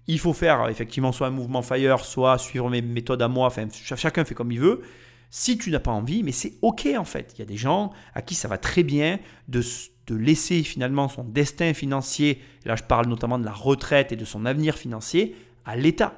[0.07, 3.45] il faut faire effectivement soit un mouvement fire, soit suivre mes méthodes à moi.
[3.45, 4.81] Enfin, chacun fait comme il veut.
[5.29, 7.33] Si tu n'as pas envie, mais c'est ok en fait.
[7.35, 9.61] Il y a des gens à qui ça va très bien de,
[10.07, 14.25] de laisser finalement son destin financier, là je parle notamment de la retraite et de
[14.25, 16.13] son avenir financier, à l'État.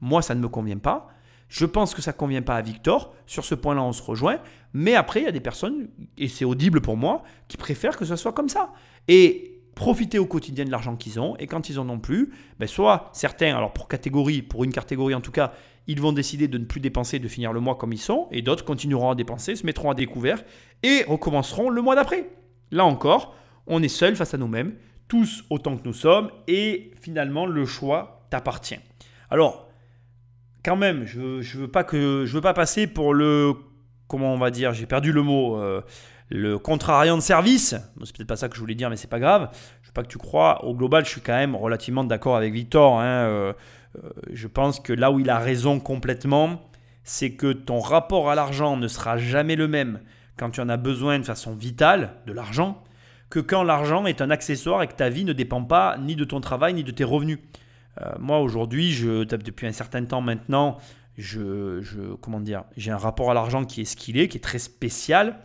[0.00, 1.08] Moi, ça ne me convient pas.
[1.48, 3.14] Je pense que ça ne convient pas à Victor.
[3.26, 4.38] Sur ce point-là, on se rejoint.
[4.72, 5.88] Mais après, il y a des personnes,
[6.18, 8.72] et c'est audible pour moi, qui préfèrent que ce soit comme ça.
[9.08, 11.36] Et profiter au quotidien de l'argent qu'ils ont.
[11.36, 15.14] Et quand ils en ont plus, ben soit certains, alors pour catégorie, pour une catégorie
[15.14, 15.52] en tout cas,
[15.86, 18.42] ils vont décider de ne plus dépenser, de finir le mois comme ils sont, et
[18.42, 20.42] d'autres continueront à dépenser, se mettront à découvert
[20.82, 22.30] et recommenceront le mois d'après.
[22.70, 23.34] Là encore,
[23.66, 24.74] on est seul face à nous-mêmes,
[25.08, 28.78] tous autant que nous sommes, et finalement le choix t'appartient.
[29.30, 29.68] Alors,
[30.64, 33.54] quand même, je ne veux pas que je veux pas passer pour le
[34.08, 35.82] comment on va dire, j'ai perdu le mot, euh,
[36.30, 37.74] le contrariant de service.
[38.04, 39.50] C'est peut-être pas ça que je voulais dire, mais c'est pas grave.
[39.82, 40.64] Je veux pas que tu crois.
[40.64, 43.00] Au global, je suis quand même relativement d'accord avec Victor.
[43.00, 43.52] Hein, euh,
[44.32, 46.60] je pense que là où il a raison complètement,
[47.04, 50.00] c'est que ton rapport à l'argent ne sera jamais le même
[50.36, 52.82] quand tu en as besoin de façon vitale, de l'argent,
[53.30, 56.24] que quand l'argent est un accessoire et que ta vie ne dépend pas ni de
[56.24, 57.38] ton travail ni de tes revenus.
[58.00, 60.78] Euh, moi aujourd'hui, je depuis un certain temps maintenant,
[61.16, 64.40] je, comment dire, j'ai un rapport à l'argent qui est ce qu'il est, qui est
[64.40, 65.38] très spécial.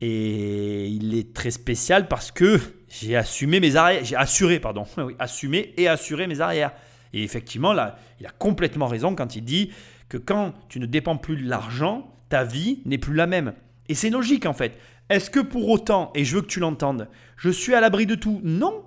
[0.00, 2.58] Et il est très spécial parce que
[2.88, 4.84] j'ai assumé mes arrières, j'ai assuré, pardon,
[5.20, 6.72] assumé et assuré mes arrières.
[7.12, 9.70] Et effectivement, là, il a complètement raison quand il dit
[10.08, 13.52] que quand tu ne dépends plus de l'argent, ta vie n'est plus la même.
[13.88, 14.78] Et c'est logique en fait.
[15.08, 18.14] Est-ce que pour autant, et je veux que tu l'entendes, je suis à l'abri de
[18.14, 18.40] tout?
[18.42, 18.84] Non.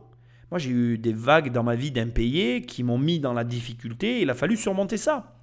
[0.52, 4.18] Moi, j'ai eu des vagues dans ma vie d'impayés qui m'ont mis dans la difficulté
[4.18, 5.36] et il a fallu surmonter ça.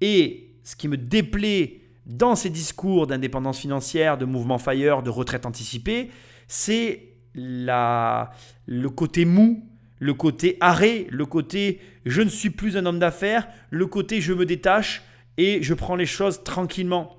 [0.00, 5.46] Et ce qui me déplaît dans ces discours d'indépendance financière, de mouvement fire, de retraite
[5.46, 6.10] anticipée,
[6.46, 8.30] c'est la,
[8.66, 9.68] le côté mou
[10.04, 14.34] le côté arrêt, le côté je ne suis plus un homme d'affaires, le côté je
[14.34, 15.02] me détache
[15.38, 17.16] et je prends les choses tranquillement.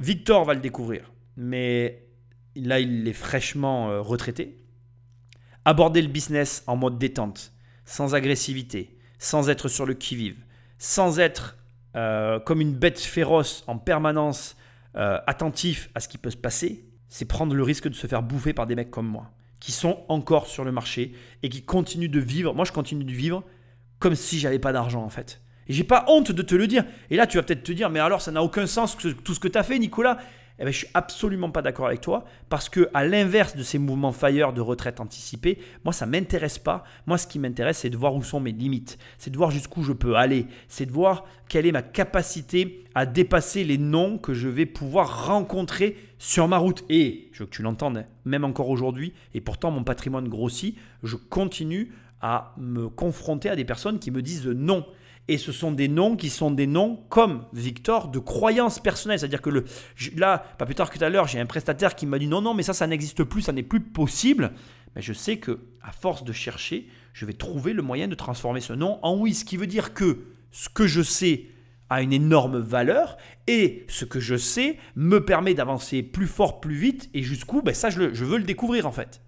[0.00, 2.02] Victor va le découvrir, mais
[2.56, 4.58] là il est fraîchement euh, retraité.
[5.64, 7.52] Aborder le business en mode détente,
[7.84, 10.42] sans agressivité, sans être sur le qui-vive,
[10.78, 11.58] sans être
[11.94, 14.56] euh, comme une bête féroce en permanence
[14.96, 18.24] euh, attentif à ce qui peut se passer, c'est prendre le risque de se faire
[18.24, 19.30] bouffer par des mecs comme moi
[19.60, 22.54] qui sont encore sur le marché et qui continuent de vivre.
[22.54, 23.44] Moi, je continue de vivre
[23.98, 25.42] comme si j'avais pas d'argent en fait.
[25.68, 26.84] Et j'ai pas honte de te le dire.
[27.10, 29.40] Et là, tu vas peut-être te dire, mais alors ça n'a aucun sens tout ce
[29.40, 30.18] que tu as fait, Nicolas.
[30.60, 33.78] Eh bien, je suis absolument pas d'accord avec toi parce que à l'inverse de ces
[33.78, 36.84] mouvements fire de retraite anticipée, moi ça m'intéresse pas.
[37.06, 39.82] Moi ce qui m'intéresse c'est de voir où sont mes limites, c'est de voir jusqu'où
[39.82, 44.34] je peux aller, c'est de voir quelle est ma capacité à dépasser les noms que
[44.34, 46.84] je vais pouvoir rencontrer sur ma route.
[46.90, 51.16] Et je veux que tu l'entendes, même encore aujourd'hui, et pourtant mon patrimoine grossit, je
[51.16, 54.84] continue à me confronter à des personnes qui me disent non.
[55.28, 59.20] Et ce sont des noms qui sont des noms comme Victor de croyances personnelles.
[59.20, 59.64] C'est-à-dire que le,
[60.16, 62.42] là, pas plus tard que tout à l'heure, j'ai un prestataire qui m'a dit non,
[62.42, 64.52] non, mais ça, ça n'existe plus, ça n'est plus possible.
[64.96, 68.60] Mais je sais que à force de chercher, je vais trouver le moyen de transformer
[68.60, 69.34] ce nom en oui.
[69.34, 71.46] Ce qui veut dire que ce que je sais
[71.90, 73.16] a une énorme valeur
[73.46, 77.74] et ce que je sais me permet d'avancer plus fort, plus vite et jusqu'où, ben
[77.74, 79.20] ça, je, je veux le découvrir en fait.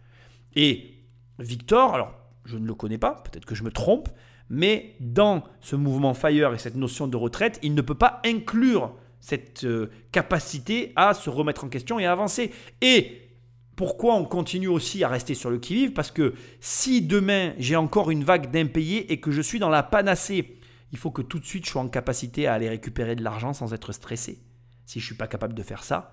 [0.55, 0.95] Et
[1.39, 2.15] Victor, alors
[2.45, 4.09] je ne le connais pas, peut-être que je me trompe,
[4.53, 8.93] mais dans ce mouvement FIRE et cette notion de retraite, il ne peut pas inclure
[9.19, 12.53] cette euh, capacité à se remettre en question et à avancer.
[12.83, 13.31] Et
[13.77, 15.95] pourquoi on continue aussi à rester sur le qui-vive?
[15.95, 19.83] Parce que si demain j'ai encore une vague d'impayés et que je suis dans la
[19.83, 20.59] panacée,
[20.93, 23.55] il faut que tout de suite je sois en capacité à aller récupérer de l'argent
[23.55, 24.43] sans être stressé.
[24.85, 26.13] Si je ne suis pas capable de faire ça,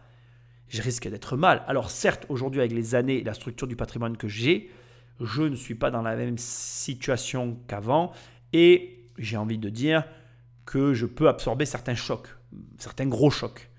[0.69, 1.63] je risque d'être mal.
[1.67, 4.69] Alors certes, aujourd'hui avec les années et la structure du patrimoine que j'ai,
[5.19, 8.11] je ne suis pas dans la même situation qu'avant
[8.53, 10.05] et j'ai envie de dire
[10.65, 12.29] que je peux absorber certains chocs,
[12.77, 13.69] certains gros chocs.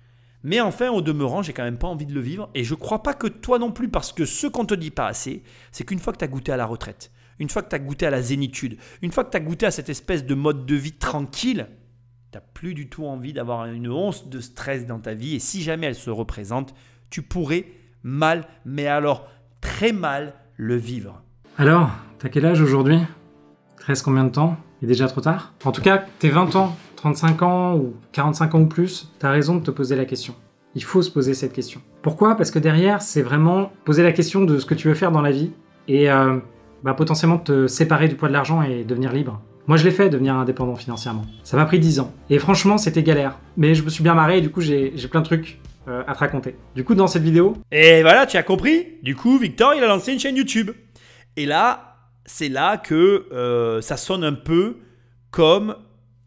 [0.43, 2.49] Mais enfin, au demeurant, j'ai quand même pas envie de le vivre.
[2.55, 5.07] Et je crois pas que toi non plus, parce que ce qu'on te dit pas
[5.07, 7.75] assez, c'est qu'une fois que tu as goûté à la retraite, une fois que tu
[7.75, 10.35] as goûté à la zénitude, une fois que tu as goûté à cette espèce de
[10.35, 11.67] mode de vie tranquille,
[12.31, 15.35] tu n'as plus du tout envie d'avoir une once de stress dans ta vie.
[15.35, 16.73] Et si jamais elle se représente,
[17.09, 17.65] tu pourrais
[18.03, 19.27] mal, mais alors
[19.59, 21.23] très mal, le vivre.
[21.61, 22.97] Alors, t'as quel âge aujourd'hui?
[23.81, 24.57] 13 combien de temps?
[24.81, 25.53] Il est déjà trop tard?
[25.63, 29.29] En tout cas, t'es 20 ans 35 ans ou 45 ans ou plus, tu as
[29.29, 30.33] raison de te poser la question.
[30.73, 31.79] Il faut se poser cette question.
[32.01, 32.35] Pourquoi?
[32.35, 35.21] Parce que derrière, c'est vraiment poser la question de ce que tu veux faire dans
[35.21, 35.51] la vie
[35.87, 36.37] et euh,
[36.81, 39.39] bah, potentiellement te séparer du poids de l'argent et devenir libre.
[39.67, 41.25] Moi, je l'ai fait, devenir indépendant financièrement.
[41.43, 42.11] Ça m'a pris 10 ans.
[42.31, 43.37] Et franchement, c'était galère.
[43.55, 46.15] Mais je me suis bien marré et du coup, j'ai plein de trucs euh, à
[46.15, 46.55] te raconter.
[46.73, 47.53] Du coup, dans cette vidéo...
[47.71, 48.97] Et voilà, tu as compris?
[49.03, 50.71] Du coup, Victor, il a lancé une chaîne YouTube.
[51.37, 54.77] Et là, c'est là que euh, ça sonne un peu
[55.31, 55.75] comme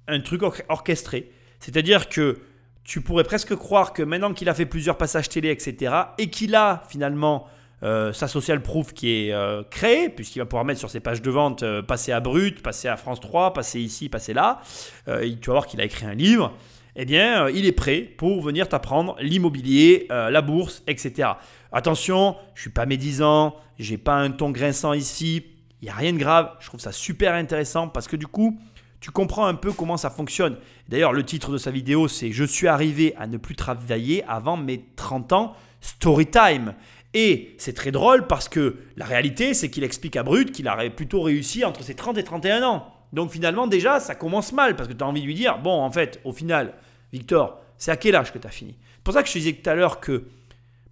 [0.09, 1.31] un truc orchestré.
[1.61, 2.39] C'est-à-dire que
[2.85, 6.55] tu pourrais presque croire que maintenant qu'il a fait plusieurs passages télé, etc., et qu'il
[6.55, 7.49] a finalement
[7.83, 11.21] euh, sa social proof qui est euh, créée, puisqu'il va pouvoir mettre sur ses pages
[11.21, 14.61] de vente, euh, passer à Brut, passer à France 3, passer ici, passer là,
[15.07, 15.13] tu
[15.47, 16.55] vas voir qu'il a écrit un livre,
[16.97, 21.31] eh bien, il est prêt pour venir t'apprendre l'immobilier, la bourse, etc.
[21.77, 25.45] Attention, je suis pas médisant, j'ai pas un ton grinçant ici,
[25.83, 28.57] il n'y a rien de grave, je trouve ça super intéressant parce que du coup,
[29.01, 30.57] tu comprends un peu comment ça fonctionne.
[30.89, 34.57] D'ailleurs, le titre de sa vidéo, c'est Je suis arrivé à ne plus travailler avant
[34.57, 36.75] mes 30 ans, story time.
[37.13, 40.91] Et c'est très drôle parce que la réalité, c'est qu'il explique à Brut qu'il aurait
[40.91, 42.87] plutôt réussi entre ses 30 et 31 ans.
[43.13, 45.83] Donc finalement, déjà, ça commence mal parce que tu as envie de lui dire Bon,
[45.83, 46.75] en fait, au final,
[47.13, 48.77] Victor, c'est à quel âge que tu as fini?
[48.95, 50.29] C'est pour ça que je disais tout à l'heure que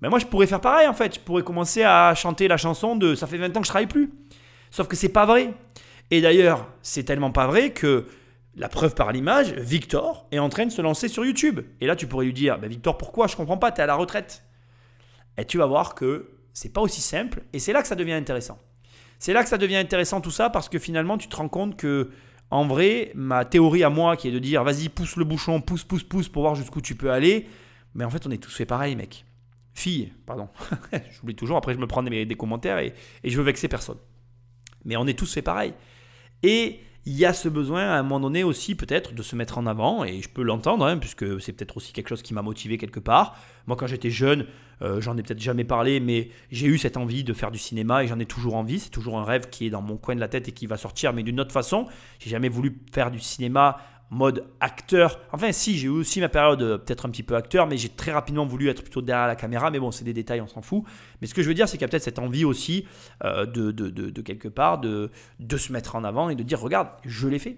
[0.03, 1.15] ben moi, je pourrais faire pareil en fait.
[1.15, 3.87] Je pourrais commencer à chanter la chanson de Ça fait 20 ans que je travaille
[3.87, 4.13] plus.
[4.73, 5.55] Sauf que c'est pas vrai.
[6.11, 8.07] Et d'ailleurs, c'est tellement pas vrai que
[8.57, 11.61] la preuve par l'image, Victor est en train de se lancer sur YouTube.
[11.81, 13.29] Et là, tu pourrais lui dire, bah, Victor, pourquoi?
[13.29, 14.43] Je comprends pas, tu es à la retraite.
[15.39, 17.43] Et tu vas voir que c'est pas aussi simple.
[17.53, 18.59] Et c'est là que ça devient intéressant.
[19.21, 21.77] C'est là que ça devient intéressant tout ça parce que finalement, tu te rends compte
[21.77, 22.11] que,
[22.51, 25.85] en vrai, ma théorie à moi qui est de dire, vas-y, pousse le bouchon, pousse,
[25.85, 27.47] pousse, pousse pour voir jusqu'où tu peux aller.
[27.95, 29.25] Mais en fait, on est tous fait pareil, mec.
[29.75, 30.49] Fille, pardon.
[31.13, 32.95] J'oublie toujours, après je me prends des, commentaires et,
[33.25, 33.99] je veux vexer personne.
[34.85, 35.73] Mais on est tous fait pareil.
[36.43, 39.59] Et il y a ce besoin à un moment donné aussi peut-être de se mettre
[39.59, 42.43] en avant, et je peux l'entendre, hein, puisque c'est peut-être aussi quelque chose qui m'a
[42.43, 43.37] motivé quelque part.
[43.67, 44.47] Moi quand j'étais jeune,
[44.83, 48.05] euh, j'en ai peut-être jamais parlé, mais j'ai eu cette envie de faire du cinéma,
[48.05, 50.21] et j'en ai toujours envie, c'est toujours un rêve qui est dans mon coin de
[50.21, 51.87] la tête et qui va sortir, mais d'une autre façon.
[52.19, 53.79] J'ai jamais voulu faire du cinéma
[54.13, 55.21] mode acteur.
[55.33, 57.89] Enfin, si, j'ai eu aussi ma période euh, peut-être un petit peu acteur, mais j'ai
[57.89, 59.71] très rapidement voulu être plutôt derrière la caméra.
[59.71, 60.85] Mais bon, c'est des détails, on s'en fout.
[61.21, 62.87] Mais ce que je veux dire, c'est qu'il y a peut-être cette envie aussi
[63.25, 65.11] euh, de, quelque part de,
[65.57, 67.57] se mettre en avant et de dire regarde, je l'ai fait.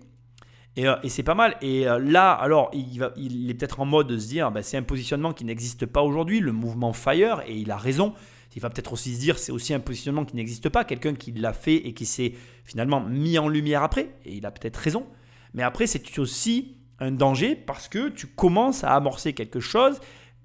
[0.77, 1.57] Et, euh, c'est pas mal.
[1.61, 5.33] Et là, alors, il est peut-être en mode de se dire bah, c'est un positionnement
[5.33, 8.15] qui n'existe pas aujourd'hui, le mouvement Fire, et il a raison.
[8.57, 11.33] Il va peut-être aussi se dire c'est aussi un positionnement qui n'existe pas, quelqu'un qui
[11.33, 12.35] l'a fait et qui s'est
[12.65, 15.09] finalement mis en lumière après, et il a peut-être raison.
[15.55, 20.01] Mais après, c'est aussi un danger parce que tu commences à amorcer quelque chose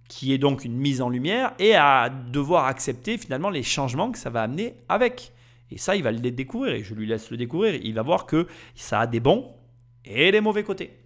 [0.07, 4.17] qui est donc une mise en lumière et à devoir accepter finalement les changements que
[4.17, 5.31] ça va amener avec.
[5.71, 7.75] Et ça, il va le découvrir et je lui laisse le découvrir.
[7.75, 9.51] Il va voir que ça a des bons
[10.03, 10.97] et des mauvais côtés.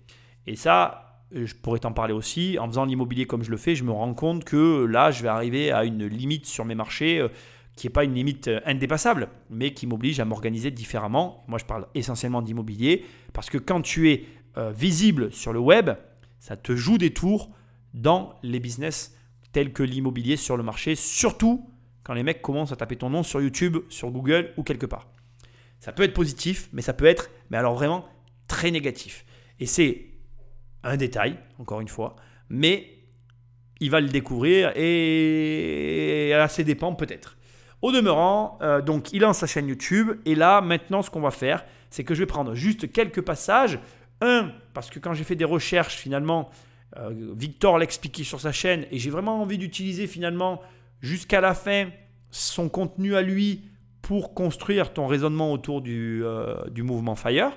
[0.47, 2.58] Et ça, je pourrais t'en parler aussi.
[2.60, 5.30] En faisant l'immobilier comme je le fais, je me rends compte que là, je vais
[5.30, 7.28] arriver à une limite sur mes marchés euh,
[7.76, 11.44] qui n'est pas une limite euh, indépassable, mais qui m'oblige à m'organiser différemment.
[11.48, 14.26] Moi, je parle essentiellement d'immobilier, parce que quand tu es
[14.58, 15.92] euh, visible sur le web,
[16.40, 17.50] ça te joue des tours
[17.94, 19.18] dans les business
[19.52, 21.70] tels que l'immobilier sur le marché, surtout
[22.04, 25.08] quand les mecs commencent à taper ton nom sur YouTube, sur Google ou quelque part.
[25.80, 28.06] Ça peut être positif, mais ça peut être, mais alors vraiment,
[28.48, 29.26] très négatif.
[29.60, 30.08] Et c'est
[30.84, 32.16] un détail, encore une fois,
[32.50, 33.00] mais
[33.80, 37.38] il va le découvrir et à ses dépens peut-être.
[37.84, 41.32] Au demeurant, euh, donc il lance sa chaîne YouTube et là maintenant ce qu'on va
[41.32, 43.78] faire, c'est que je vais prendre juste quelques passages.
[44.22, 46.50] Un, parce que quand j'ai fait des recherches finalement,
[46.98, 50.62] euh, Victor l'expliquait sur sa chaîne et j'ai vraiment envie d'utiliser finalement
[51.02, 51.90] jusqu'à la fin
[52.32, 53.66] son contenu à lui
[54.02, 57.52] pour construire ton raisonnement autour du, euh, du mouvement Fire.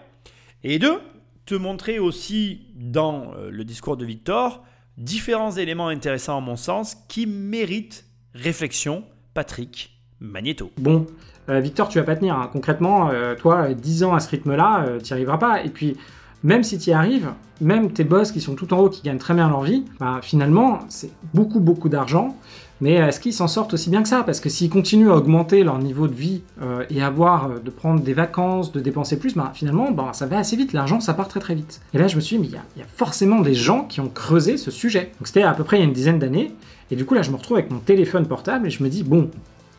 [0.64, 1.00] Et deux,
[1.44, 4.64] te montrer aussi dans le discours de Victor
[4.96, 10.70] différents éléments intéressants à mon sens qui méritent réflexion Patrick Magneto.
[10.78, 11.06] Bon,
[11.48, 12.34] euh, Victor, tu vas pas tenir.
[12.36, 12.48] hein.
[12.52, 15.62] Concrètement, euh, toi, 10 ans à ce rythme-là, tu n'y arriveras pas.
[15.64, 15.96] Et puis,
[16.42, 19.18] même si tu y arrives, même tes boss qui sont tout en haut, qui gagnent
[19.18, 22.36] très bien leur vie, bah, finalement, c'est beaucoup, beaucoup d'argent.
[22.82, 24.22] Mais est-ce qu'ils s'en sortent aussi bien que ça?
[24.22, 27.70] Parce que s'ils continuent à augmenter leur niveau de vie euh, et avoir euh, de
[27.70, 30.74] prendre des vacances, de dépenser plus, bah, finalement, bah, ça va assez vite.
[30.74, 31.80] L'argent, ça part très très vite.
[31.94, 34.00] Et là, je me suis dit, mais il y, y a forcément des gens qui
[34.00, 35.12] ont creusé ce sujet.
[35.18, 36.52] Donc c'était à peu près il y a une dizaine d'années.
[36.90, 39.02] Et du coup, là, je me retrouve avec mon téléphone portable et je me dis,
[39.04, 39.30] bon,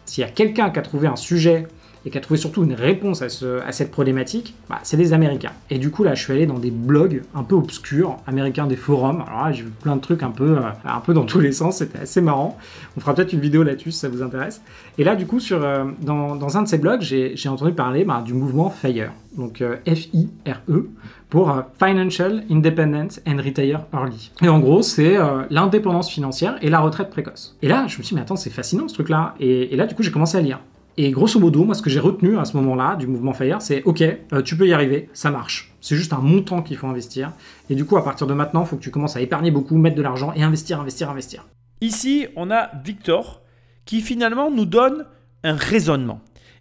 [0.09, 1.67] s'il y a quelqu'un qui a trouvé un sujet
[2.05, 5.13] et qui a trouvé surtout une réponse à, ce- à cette problématique, bah, c'est les
[5.13, 5.51] Américains.
[5.69, 8.75] Et du coup, là, je suis allé dans des blogs un peu obscurs, américains, des
[8.75, 9.23] forums.
[9.27, 11.77] Alors j'ai vu plein de trucs un peu, euh, un peu dans tous les sens,
[11.77, 12.57] c'était assez marrant.
[12.95, 14.61] On fera peut-être une vidéo là-dessus si ça vous intéresse.
[14.97, 18.21] Et là, du coup, sur, euh, dans, un de ces blogs, j'ai entendu parler bah,
[18.25, 20.89] du mouvement FIRE, donc euh, F-I-R-E,
[21.29, 24.31] pour euh, Financial Independence and Retire Early.
[24.41, 25.17] Et en gros, c'est
[25.49, 27.55] l'indépendance financière et la retraite précoce.
[27.61, 29.35] Et là, je me suis dit, mais attends, c'est fascinant ce truc-là.
[29.39, 30.59] Et là, du coup, j'ai commencé à lire.
[30.99, 33.83] Et grosso modo, moi, ce que j'ai retenu à ce moment-là du mouvement FIRE, c'est
[33.83, 35.71] OK, euh, tu peux y arriver, ça marche.
[35.79, 37.33] C'est juste un montant qu'il faut investir.
[37.69, 39.77] Et du coup, à partir de maintenant, il faut que tu commences à épargner beaucoup,
[39.77, 41.45] mettre de l'argent et investir, investir, investir.
[41.81, 43.43] Ici, on a Victor
[43.85, 45.05] qui finalement nous donne
[45.43, 46.19] un raisonnement.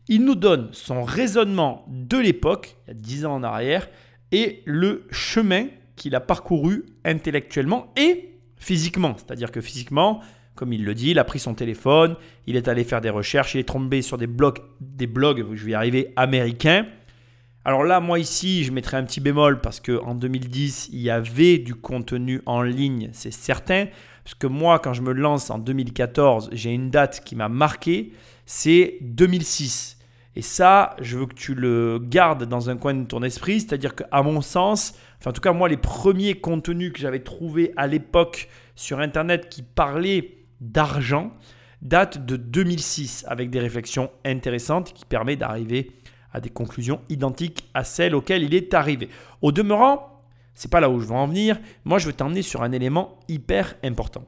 [0.08, 3.88] Il nous donne son raisonnement de l'époque, il y a 10 ans en arrière,
[4.32, 9.14] et le chemin qu'il a parcouru intellectuellement et physiquement.
[9.16, 10.20] C'est-à-dire que physiquement,
[10.56, 13.54] comme il le dit, il a pris son téléphone, il est allé faire des recherches,
[13.54, 16.86] il est tombé sur des blogs, des blogs, je vais y arriver, américains.
[17.64, 21.58] Alors là, moi ici, je mettrai un petit bémol parce qu'en 2010, il y avait
[21.58, 23.86] du contenu en ligne, c'est certain.
[24.24, 28.12] Parce que moi, quand je me lance en 2014, j'ai une date qui m'a marqué,
[28.44, 29.98] c'est 2006.
[30.36, 33.94] Et ça, je veux que tu le gardes dans un coin de ton esprit, c'est-à-dire
[33.94, 37.86] qu'à mon sens, enfin en tout cas moi, les premiers contenus que j'avais trouvés à
[37.86, 41.32] l'époque sur Internet qui parlaient d'argent
[41.82, 45.92] datent de 2006, avec des réflexions intéressantes qui permettent d'arriver
[46.32, 49.08] à des conclusions identiques à celles auxquelles il est arrivé.
[49.42, 50.22] Au demeurant,
[50.54, 51.58] c'est pas là où je veux en venir.
[51.84, 54.24] Moi, je veux t'emmener sur un élément hyper important.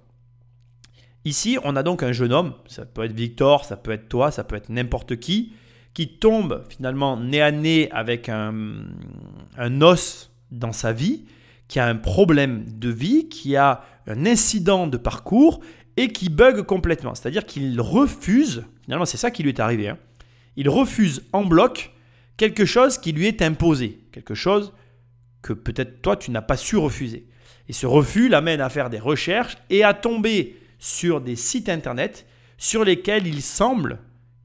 [1.24, 4.30] Ici, on a donc un jeune homme, ça peut être Victor, ça peut être toi,
[4.30, 5.52] ça peut être n'importe qui,
[5.92, 8.84] qui tombe finalement nez à nez avec un
[9.80, 11.24] os dans sa vie,
[11.66, 15.60] qui a un problème de vie, qui a un incident de parcours
[15.98, 17.16] et qui bug complètement.
[17.16, 19.98] C'est-à-dire qu'il refuse, finalement c'est ça qui lui est arrivé, hein.
[20.56, 21.92] il refuse en bloc
[22.36, 24.72] quelque chose qui lui est imposé, quelque chose
[25.42, 27.26] que peut-être toi tu n'as pas su refuser.
[27.68, 32.26] Et ce refus l'amène à faire des recherches et à tomber sur des sites internet
[32.58, 33.98] sur lesquels il semble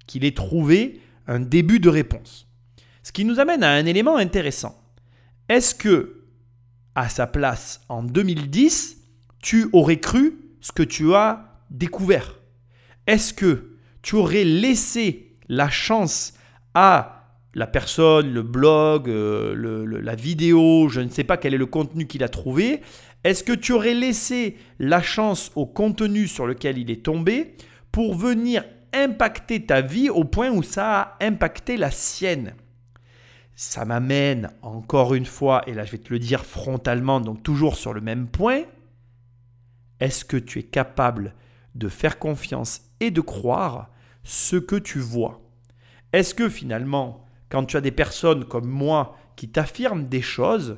[0.08, 2.48] qu'il ait trouvé un début de réponse.
[3.04, 4.82] Ce qui nous amène à un élément intéressant.
[5.50, 6.24] Est-ce que,
[6.96, 8.98] à sa place en 2010,
[9.40, 12.40] tu aurais cru ce que tu as découvert.
[13.06, 16.34] Est-ce que tu aurais laissé la chance
[16.74, 17.20] à
[17.54, 22.08] la personne, le blog, euh, la vidéo, je ne sais pas quel est le contenu
[22.08, 22.82] qu'il a trouvé,
[23.24, 27.56] est-ce que tu aurais laissé la chance au contenu sur lequel il est tombé
[27.92, 32.54] pour venir impacter ta vie au point où ça a impacté la sienne?
[33.54, 37.76] Ça m'amène encore une fois, et là je vais te le dire frontalement, donc toujours
[37.76, 38.64] sur le même point,
[40.04, 41.34] est-ce que tu es capable
[41.76, 43.90] de faire confiance et de croire
[44.24, 45.40] ce que tu vois?
[46.12, 50.78] Est-ce que finalement, quand tu as des personnes comme moi qui t'affirment des choses,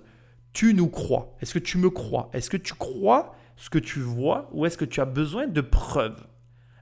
[0.54, 1.36] tu nous crois?
[1.42, 2.30] Est-ce que tu me crois?
[2.34, 5.62] Est-ce que tu crois ce que tu vois ou est-ce que tu as besoin de
[5.62, 6.28] preuves?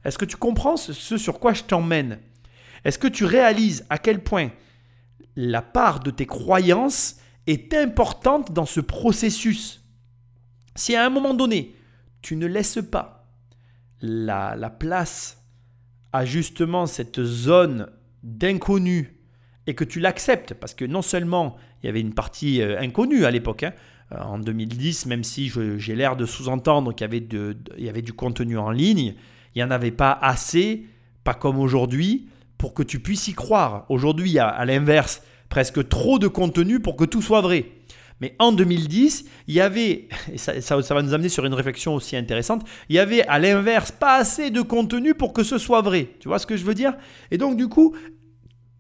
[0.04, 2.20] Est-ce que tu comprends ce, sur quoi je t'emmène?
[2.84, 4.50] Est-ce que tu réalises à quel point
[5.38, 9.82] la part de tes croyances est importante dans ce processus?
[10.76, 11.74] Si à un moment donné,
[12.24, 13.28] tu ne laisses pas
[14.02, 15.44] la, la place
[16.12, 17.88] à justement cette zone
[18.24, 19.20] d'inconnu
[19.68, 23.26] et que tu l'acceptes, parce que non seulement il y avait une partie euh, inconnue
[23.26, 23.74] à l'époque, hein,
[24.12, 27.28] euh, en 2010, même si j'ai l'air de sous-entendre qu'il y, avait
[27.78, 29.16] y avait du contenu en ligne,
[29.56, 30.86] il n'y en avait pas assez,
[31.24, 33.86] pas comme aujourd'hui, pour que tu puisses y croire.
[33.90, 37.66] Aujourd'hui, il y a à l'inverse presque trop de contenu pour que tout soit vrai.
[38.22, 41.96] Mais en 2010, il y avait, et ça, ça- va nous amener sur une réflexion
[41.96, 45.82] aussi intéressante, il y avait à l'inverse pas assez de contenu pour que ce soit
[45.82, 46.10] vrai.
[46.20, 46.94] Tu vois ce que je veux dire?
[47.32, 47.96] Et donc du coup,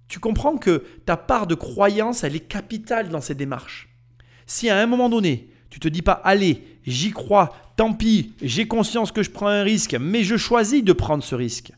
[0.07, 3.89] tu comprends que ta part de croyance, elle est capitale dans ces démarches.
[4.45, 8.67] Si à un moment donné, tu te dis pas, allez, j'y crois, tant pis, j'ai
[8.67, 11.71] conscience que je prends un risque, mais je choisis de prendre ce risque,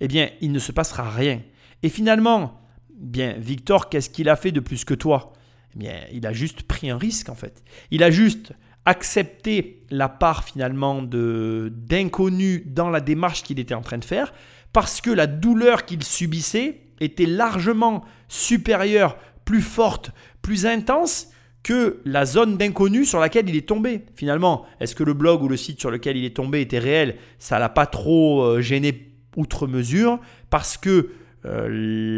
[0.00, 1.40] eh bien, il ne se passera rien.
[1.82, 2.60] Et finalement,
[2.94, 5.32] bien, Victor, qu'est-ce qu'il a fait de plus que toi?
[5.80, 7.62] Eh il a juste pris un risque en fait.
[7.90, 8.52] Il a juste
[8.84, 14.32] accepter la part finalement de d'inconnu dans la démarche qu'il était en train de faire
[14.72, 20.12] parce que la douleur qu'il subissait était largement supérieure, plus forte,
[20.42, 21.28] plus intense
[21.62, 24.02] que la zone d'inconnu sur laquelle il est tombé.
[24.14, 27.16] Finalement, est-ce que le blog ou le site sur lequel il est tombé était réel?
[27.38, 31.10] Ça l'a pas trop euh, gêné outre mesure parce que
[31.46, 31.68] euh,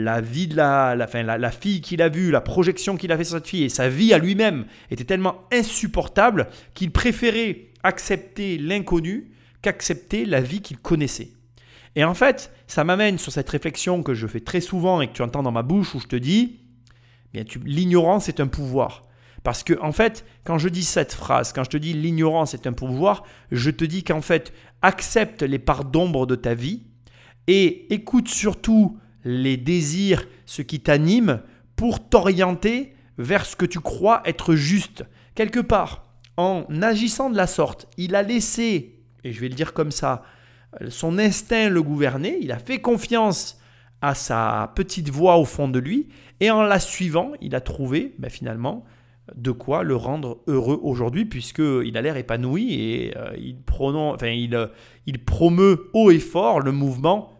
[0.04, 3.24] la vie de la, la, la fille qu'il a vue, la projection qu'il a fait
[3.24, 9.32] sur cette fille et sa vie à lui-même était tellement insupportable qu'il préférait accepter l'inconnu
[9.62, 11.30] qu'accepter la vie qu'il connaissait.
[11.94, 15.12] Et en fait, ça m'amène sur cette réflexion que je fais très souvent et que
[15.12, 16.60] tu entends dans ma bouche où je te dis,
[17.32, 19.02] bien, l'ignorance est un pouvoir.
[19.44, 22.66] Parce que, en fait, quand je dis cette phrase, quand je te dis l'ignorance est
[22.66, 24.52] un pouvoir, je te dis qu'en fait,
[24.82, 26.84] accepte les parts d'ombre de ta vie
[27.46, 31.40] et écoute surtout les désirs, ce qui t'anime,
[31.76, 35.04] pour t'orienter vers ce que tu crois être juste.
[35.34, 36.04] Quelque part,
[36.36, 40.22] en agissant de la sorte, il a laissé, et je vais le dire comme ça,
[40.88, 43.60] son instinct le gouverner, il a fait confiance
[44.00, 46.08] à sa petite voix au fond de lui,
[46.40, 48.84] et en la suivant, il a trouvé ben, finalement
[49.36, 54.66] de quoi le rendre heureux aujourd'hui, puisqu'il a l'air épanoui et euh, euh,
[55.06, 57.31] il promeut haut et fort le mouvement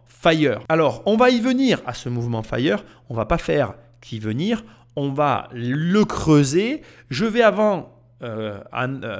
[0.68, 4.64] Alors, on va y venir à ce mouvement Fire, on va pas faire qu'y venir,
[4.96, 6.82] on va le creuser.
[7.10, 7.92] Je vais avant
[8.22, 8.60] euh,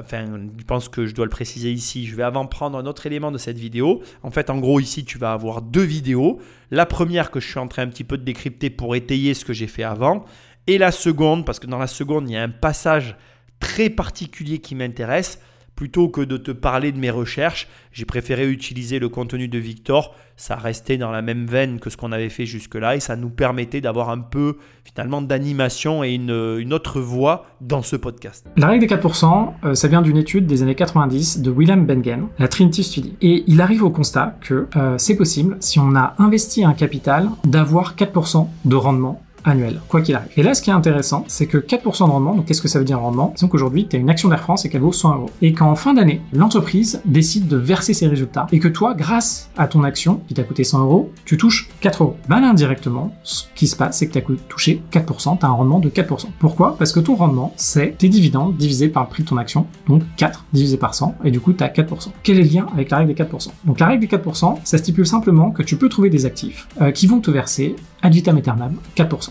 [0.01, 0.27] enfin,
[0.57, 2.07] je pense que je dois le préciser ici.
[2.07, 4.03] Je vais avant prendre un autre élément de cette vidéo.
[4.23, 6.39] En fait, en gros, ici, tu vas avoir deux vidéos.
[6.71, 9.45] La première que je suis en train un petit peu de décrypter pour étayer ce
[9.45, 10.25] que j'ai fait avant.
[10.69, 13.17] Et la seconde, parce que dans la seconde, il y a un passage
[13.59, 15.41] très particulier qui m'intéresse.
[15.75, 20.15] Plutôt que de te parler de mes recherches, j'ai préféré utiliser le contenu de Victor.
[20.37, 23.31] Ça restait dans la même veine que ce qu'on avait fait jusque-là et ça nous
[23.31, 28.47] permettait d'avoir un peu finalement d'animation et une, autre voix dans ce podcast.
[28.57, 32.29] La règle des 4%, euh, ça vient d'une étude des années 90 de William Bengen,
[32.39, 33.17] la Trinity Study.
[33.21, 37.29] Et il arrive au constat que euh, c'est possible, si on a investi un capital,
[37.45, 40.31] d'avoir 4% de rendement annuel, quoi qu'il arrive.
[40.37, 42.79] Et là, ce qui est intéressant, c'est que 4% de rendement, donc qu'est-ce que ça
[42.79, 43.33] veut dire rendement?
[43.35, 45.31] Disons qu'aujourd'hui, tu as une action d'Air France et qu'elle vaut 100 euros.
[45.41, 49.67] Et qu'en fin d'année, l'entreprise décide de verser ses résultats et que toi, grâce à
[49.67, 52.17] ton action qui t'a coûté 100 euros, tu touches 4 euros.
[52.29, 55.53] Ben indirectement, ce qui se passe, c'est que tu as touché 4%, tu as un
[55.53, 56.27] rendement de 4%.
[56.39, 56.77] Pourquoi?
[56.77, 60.03] Parce que ton rendement, c'est tes dividendes divisés par le prix de ton action, donc
[60.17, 62.09] 4 divisé par 100, et du coup, tu as 4%.
[62.23, 64.79] Quel est le lien avec la règle des 4% Donc la règle des 4%, ça
[64.79, 68.37] stipule simplement que tu peux trouver des actifs euh, qui vont te verser ad vitam
[68.37, 69.31] aeternam 4%.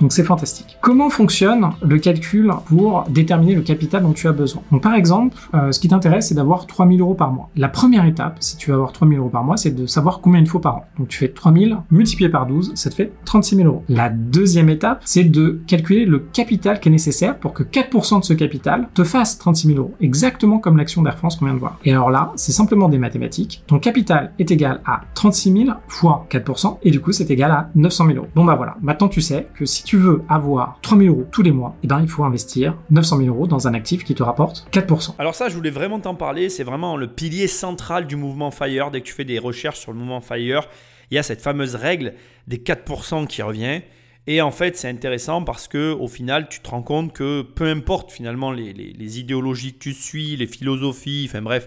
[0.00, 0.78] Donc c'est fantastique.
[0.80, 4.62] Comment fonctionne le calcul pour déterminer le capital dont tu as besoin?
[4.70, 7.50] Donc par exemple, euh, ce qui t'intéresse, c'est d'avoir 3000 euros par mois.
[7.56, 10.40] La première étape, si tu veux avoir 3000 euros par mois, c'est de savoir combien
[10.40, 10.84] il faut par an.
[10.98, 13.84] Donc tu fais 3000 multiplié par 12, ça te fait 36 000 euros.
[13.88, 18.24] La deuxième étape, c'est de calculer le capital qui est nécessaire pour que 4% de
[18.24, 19.94] ce capital te fasse 36 000 euros.
[20.00, 21.78] Exactement comme l'action d'Air France qu'on vient de voir.
[21.84, 23.62] Et alors là, c'est simplement des mathématiques.
[23.66, 27.70] Ton capital est égal à 36 000 fois 4%, et du coup c'est égal à
[27.74, 28.28] 900 000 euros.
[28.34, 31.50] Bon bah voilà, maintenant tu sais que si tu veux avoir 3000 euros tous les
[31.50, 34.68] mois, eh ben, il faut investir 900 000 euros dans un actif qui te rapporte
[34.70, 35.14] 4%.
[35.18, 36.50] Alors ça, je voulais vraiment t'en parler.
[36.50, 38.90] C'est vraiment le pilier central du mouvement FIRE.
[38.90, 40.68] Dès que tu fais des recherches sur le mouvement FIRE,
[41.10, 42.12] il y a cette fameuse règle
[42.46, 43.80] des 4% qui revient.
[44.26, 47.64] Et en fait, c'est intéressant parce que au final, tu te rends compte que peu
[47.64, 51.66] importe finalement les, idéologies que tu suis, les philosophies, enfin bref,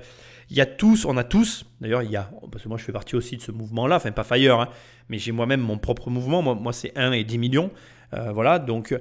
[0.51, 2.83] il y a tous, on a tous, d'ailleurs, il y a, parce que moi je
[2.83, 4.67] fais partie aussi de ce mouvement-là, enfin pas Fire, hein,
[5.09, 7.71] mais j'ai moi-même mon propre mouvement, moi, moi c'est 1 et 10 millions.
[8.13, 8.97] Euh, voilà, donc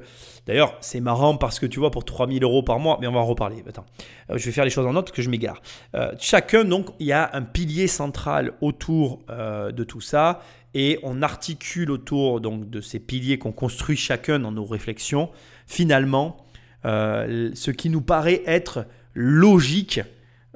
[0.46, 3.20] d'ailleurs, c'est marrant parce que tu vois, pour 3000 euros par mois, mais on va
[3.20, 3.62] en reparler.
[3.68, 3.86] Attends,
[4.30, 5.60] euh, je vais faire les choses en note que je m'égare.
[5.94, 10.40] Euh, chacun, donc, il y a un pilier central autour de tout ça
[10.74, 15.30] et on articule autour donc, de ces piliers qu'on construit chacun dans nos réflexions,
[15.66, 16.36] finalement,
[16.84, 20.00] ce qui nous paraît être logique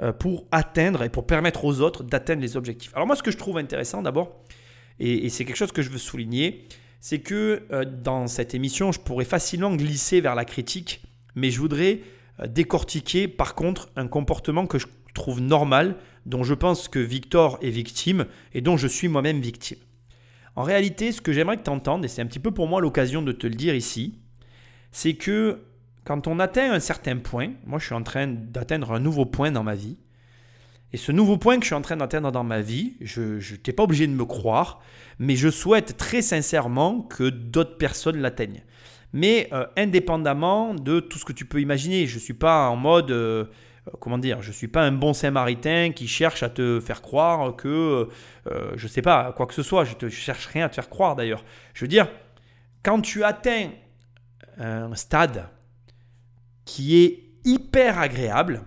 [0.02, 2.90] euh, pour atteindre et pour permettre aux autres d'atteindre les objectifs.
[2.96, 4.42] Alors moi, ce que je trouve intéressant d'abord,
[4.98, 6.64] et, c'est quelque chose que je veux souligner,
[7.04, 11.02] c'est que euh, dans cette émission, je pourrais facilement glisser vers la critique,
[11.34, 12.00] mais je voudrais
[12.40, 17.58] euh, décortiquer par contre un comportement que je trouve normal, dont je pense que Victor
[17.60, 18.24] est victime
[18.54, 19.76] et dont je suis moi-même victime.
[20.56, 22.80] En réalité, ce que j'aimerais que tu entendes, et c'est un petit peu pour moi
[22.80, 24.14] l'occasion de te le dire ici,
[24.90, 25.60] c'est que
[26.04, 29.50] quand on atteint un certain point, moi je suis en train d'atteindre un nouveau point
[29.50, 29.98] dans ma vie,
[30.94, 33.72] et ce nouveau point que je suis en train d'atteindre dans ma vie, je n'étais
[33.72, 34.80] pas obligé de me croire,
[35.18, 38.62] mais je souhaite très sincèrement que d'autres personnes l'atteignent.
[39.12, 42.76] Mais euh, indépendamment de tout ce que tu peux imaginer, je ne suis pas en
[42.76, 43.46] mode, euh,
[43.88, 47.02] euh, comment dire, je ne suis pas un bon Saint-Maritain qui cherche à te faire
[47.02, 48.08] croire que,
[48.46, 50.90] je ne sais pas, quoi que ce soit, je ne cherche rien à te faire
[50.90, 51.44] croire d'ailleurs.
[51.74, 52.06] Je veux dire,
[52.84, 53.70] quand tu atteins
[54.58, 55.48] un stade
[56.64, 58.62] qui est hyper agréable,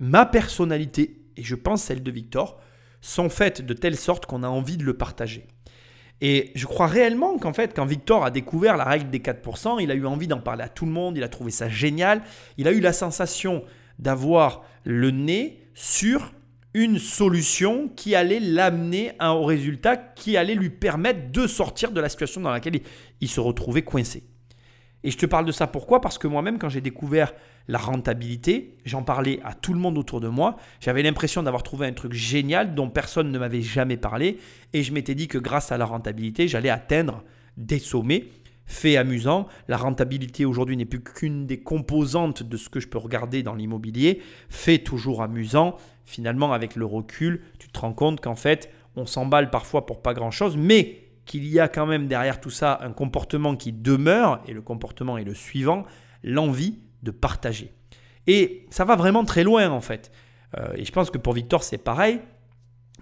[0.00, 2.60] ma personnalité, et je pense celle de Victor,
[3.00, 5.46] sont faites de telle sorte qu'on a envie de le partager.
[6.20, 9.90] Et je crois réellement qu'en fait, quand Victor a découvert la règle des 4%, il
[9.90, 12.22] a eu envie d'en parler à tout le monde, il a trouvé ça génial,
[12.56, 13.62] il a eu la sensation
[13.98, 16.32] d'avoir le nez sur
[16.72, 22.08] une solution qui allait l'amener au résultat qui allait lui permettre de sortir de la
[22.08, 22.80] situation dans laquelle
[23.20, 24.24] il, se retrouvait coincé.
[25.04, 26.00] Et je te parle de ça pourquoi?
[26.00, 27.34] Parce que moi-même, quand j'ai découvert
[27.68, 30.56] la rentabilité, j'en parlais à tout le monde autour de moi.
[30.80, 34.38] J'avais l'impression d'avoir trouvé un truc génial dont personne ne m'avait jamais parlé.
[34.72, 37.22] Et je m'étais dit que grâce à la rentabilité, j'allais atteindre
[37.58, 38.24] des sommets.
[38.66, 42.96] Fait amusant, la rentabilité aujourd'hui n'est plus qu'une des composantes de ce que je peux
[42.96, 44.22] regarder dans l'immobilier.
[44.48, 45.76] Fait toujours amusant,
[46.06, 50.14] finalement avec le recul, tu te rends compte qu'en fait, on s'emballe parfois pour pas
[50.14, 54.52] grand-chose, mais qu'il y a quand même derrière tout ça un comportement qui demeure, et
[54.52, 55.84] le comportement est le suivant,
[56.22, 57.72] l'envie de partager.
[58.26, 60.10] Et ça va vraiment très loin en fait.
[60.58, 62.20] Euh, et je pense que pour Victor, c'est pareil.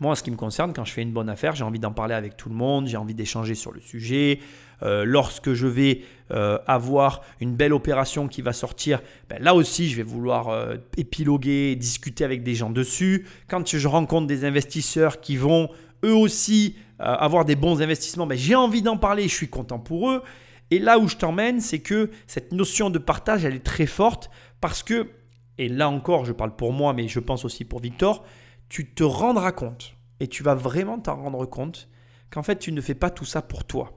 [0.00, 1.92] Moi, en ce qui me concerne, quand je fais une bonne affaire, j'ai envie d'en
[1.92, 4.40] parler avec tout le monde, j'ai envie d'échanger sur le sujet.
[4.82, 6.00] Euh, lorsque je vais
[6.32, 11.76] euh, avoir une belle opération qui va sortir, ben là aussi, je vais vouloir épiloguer,
[11.76, 13.26] discuter avec des gens dessus.
[13.48, 15.68] Quand je rencontre des investisseurs qui vont
[16.04, 20.10] eux aussi avoir des bons investissements, ben j'ai envie d'en parler, je suis content pour
[20.10, 20.22] eux.
[20.70, 24.30] Et là où je t'emmène, c'est que cette notion de partage, elle est très forte
[24.60, 25.10] parce que,
[25.58, 28.24] et là encore, je parle pour moi, mais je pense aussi pour Victor,
[28.68, 31.88] tu te rendras compte, et tu vas vraiment t'en rendre compte,
[32.30, 33.92] qu'en fait, tu ne fais pas tout ça pour toi.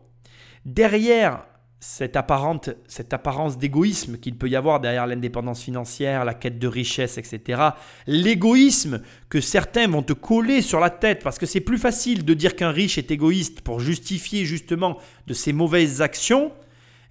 [0.65, 1.45] Derrière
[1.87, 6.67] cette, apparente, cette apparence d'égoïsme qu'il peut y avoir derrière l'indépendance financière, la quête de
[6.67, 7.61] richesse, etc.
[8.07, 12.33] L'égoïsme que certains vont te coller sur la tête parce que c'est plus facile de
[12.33, 16.51] dire qu'un riche est égoïste pour justifier justement de ses mauvaises actions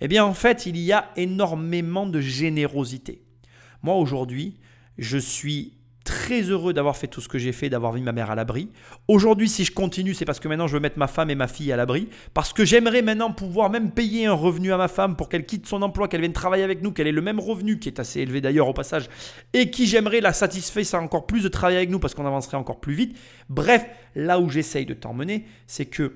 [0.00, 3.22] eh bien, en fait, il y a énormément de générosité.
[3.82, 4.58] Moi, aujourd'hui,
[4.98, 5.73] je suis
[6.04, 8.70] très heureux d'avoir fait tout ce que j'ai fait, d'avoir mis ma mère à l'abri.
[9.08, 11.48] Aujourd'hui, si je continue, c'est parce que maintenant je veux mettre ma femme et ma
[11.48, 12.08] fille à l'abri.
[12.34, 15.66] Parce que j'aimerais maintenant pouvoir même payer un revenu à ma femme pour qu'elle quitte
[15.66, 18.20] son emploi, qu'elle vienne travailler avec nous, qu'elle ait le même revenu, qui est assez
[18.20, 19.08] élevé d'ailleurs au passage,
[19.54, 22.56] et qui j'aimerais la satisfaire ça encore plus de travailler avec nous parce qu'on avancerait
[22.56, 23.16] encore plus vite.
[23.48, 26.14] Bref, là où j'essaye de t'emmener, c'est que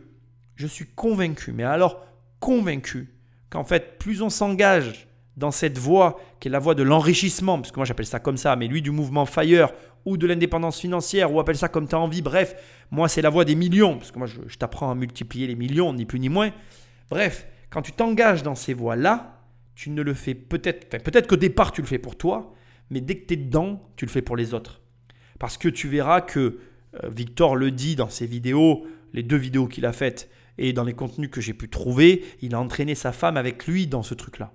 [0.56, 2.04] je suis convaincu, mais alors
[2.40, 3.14] convaincu
[3.50, 5.07] qu'en fait, plus on s'engage
[5.38, 8.36] dans cette voie qui est la voie de l'enrichissement, parce que moi j'appelle ça comme
[8.36, 9.72] ça, mais lui du mouvement FIRE
[10.04, 12.56] ou de l'indépendance financière, ou appelle ça comme tu as envie, bref,
[12.90, 15.92] moi c'est la voie des millions, parce que moi je, t'apprends à multiplier les millions,
[15.92, 16.50] ni plus ni moins.
[17.08, 19.40] Bref, quand tu t'engages dans ces voies-là,
[19.74, 22.52] tu ne le fais peut-être, peut-être qu'au départ tu le fais pour toi,
[22.90, 24.80] mais dès que tu es dedans, tu le fais pour les autres.
[25.38, 26.58] Parce que tu verras que
[27.04, 30.84] euh, Victor le dit dans ses vidéos, les deux vidéos qu'il a faites, et dans
[30.84, 34.14] les contenus que j'ai pu trouver, il a entraîné sa femme avec lui dans ce
[34.14, 34.52] truc-là.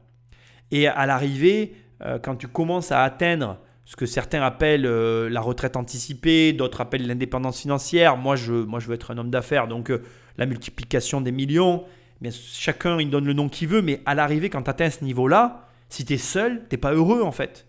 [0.73, 5.39] Et à l'arrivée, euh, quand tu commences à atteindre ce que certains appellent euh, la
[5.39, 9.67] retraite anticipée, d'autres appellent l'indépendance financière, moi je, moi je veux être un homme d'affaires,
[9.67, 10.01] donc euh,
[10.39, 11.83] la multiplication des millions,
[12.21, 15.03] mais chacun il donne le nom qu'il veut, mais à l'arrivée, quand tu atteins ce
[15.03, 17.67] niveau-là, si tu es seul, tu pas heureux en fait.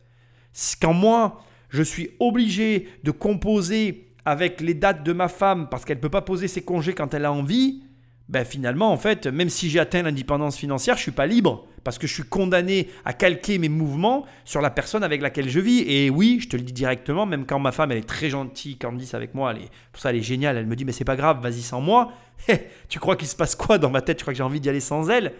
[0.80, 5.98] Quand moi, je suis obligé de composer avec les dates de ma femme parce qu'elle
[5.98, 7.82] ne peut pas poser ses congés quand elle a envie,
[8.30, 11.98] ben finalement, en fait, même si j'ai atteint l'indépendance financière, je suis pas libre parce
[11.98, 15.80] que je suis condamné à calquer mes mouvements sur la personne avec laquelle je vis.
[15.86, 18.76] Et oui, je te le dis directement, même quand ma femme, elle est très gentille,
[18.76, 21.04] Candice avec moi, elle est, pour ça elle est géniale, elle me dit, mais c'est
[21.04, 22.12] pas grave, vas-y sans moi.
[22.88, 24.16] tu crois qu'il se passe quoi dans ma tête?
[24.16, 25.32] Tu crois que j'ai envie d'y aller sans elle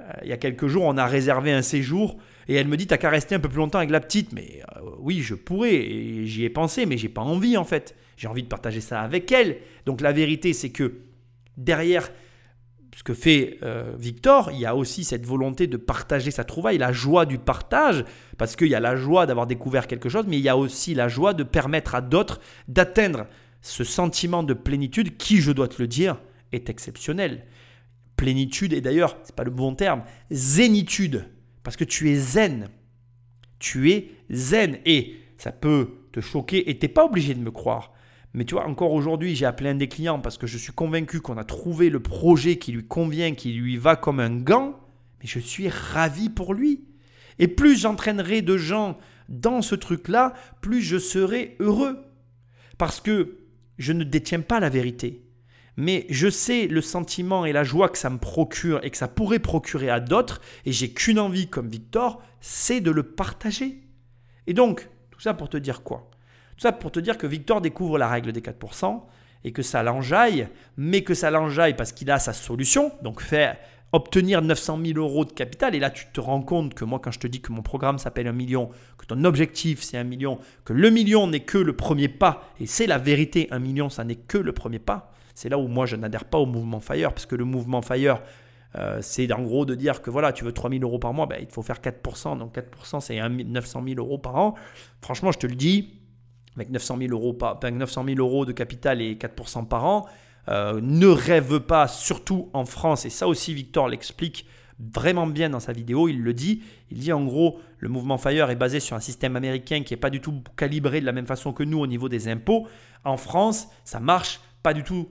[0.00, 2.86] euh, Il y a quelques jours, on a réservé un séjour et elle me dit,
[2.86, 4.32] t'as qu'à rester un peu plus longtemps avec la petite.
[4.32, 7.96] Mais euh, oui, je pourrais, j'y ai pensé, mais j'ai pas envie en fait.
[8.16, 9.56] J'ai envie de partager ça avec elle.
[9.86, 10.98] Donc la vérité, c'est que
[11.56, 12.10] derrière
[12.96, 16.78] ce que fait euh, Victor, il y a aussi cette volonté de partager sa trouvaille,
[16.78, 18.04] la joie du partage,
[18.36, 20.94] parce qu'il y a la joie d'avoir découvert quelque chose, mais il y a aussi
[20.94, 23.26] la joie de permettre à d'autres d'atteindre
[23.62, 26.20] ce sentiment de plénitude qui, je dois te le dire,
[26.52, 27.46] est exceptionnel.
[28.16, 31.26] Plénitude, et d'ailleurs, ce n'est pas le bon terme, zénitude,
[31.62, 32.68] parce que tu es zen.
[33.58, 37.50] Tu es zen, et ça peut te choquer, et tu n'es pas obligé de me
[37.50, 37.92] croire.
[38.32, 41.20] Mais tu vois, encore aujourd'hui, j'ai appelé un des clients parce que je suis convaincu
[41.20, 44.78] qu'on a trouvé le projet qui lui convient, qui lui va comme un gant.
[45.20, 46.84] Mais je suis ravi pour lui.
[47.38, 48.98] Et plus j'entraînerai de gens
[49.28, 51.98] dans ce truc-là, plus je serai heureux.
[52.78, 53.38] Parce que
[53.78, 55.24] je ne détiens pas la vérité.
[55.76, 59.08] Mais je sais le sentiment et la joie que ça me procure et que ça
[59.08, 60.40] pourrait procurer à d'autres.
[60.66, 63.80] Et j'ai qu'une envie, comme Victor, c'est de le partager.
[64.46, 66.09] Et donc, tout ça pour te dire quoi?
[66.60, 69.00] Tout ça pour te dire que Victor découvre la règle des 4%
[69.44, 70.46] et que ça l'enjaille,
[70.76, 72.92] mais que ça l'enjaille parce qu'il a sa solution.
[73.00, 73.58] Donc fait
[73.92, 75.74] obtenir 900 000 euros de capital.
[75.74, 77.98] Et là, tu te rends compte que moi, quand je te dis que mon programme
[77.98, 78.68] s'appelle un million,
[78.98, 82.66] que ton objectif c'est un million, que le million n'est que le premier pas, et
[82.66, 85.14] c'est la vérité, un million, ça n'est que le premier pas.
[85.34, 88.20] C'est là où moi, je n'adhère pas au mouvement Fire, parce que le mouvement Fire,
[88.76, 91.24] euh, c'est en gros de dire que voilà, tu veux 3 000 euros par mois,
[91.24, 92.38] ben, il faut faire 4%.
[92.38, 94.54] Donc 4%, c'est 900 000 euros par an.
[95.00, 95.99] Franchement, je te le dis,
[96.56, 100.06] avec 900 000 euros, par, 900 000 euros de capital et 4% par an,
[100.48, 104.46] euh, ne rêve pas, surtout en France, et ça aussi Victor l'explique
[104.78, 108.50] vraiment bien dans sa vidéo, il le dit, il dit en gros, le mouvement Fire
[108.50, 111.26] est basé sur un système américain qui n'est pas du tout calibré de la même
[111.26, 112.66] façon que nous au niveau des impôts.
[113.04, 115.08] En France, ça marche pas du tout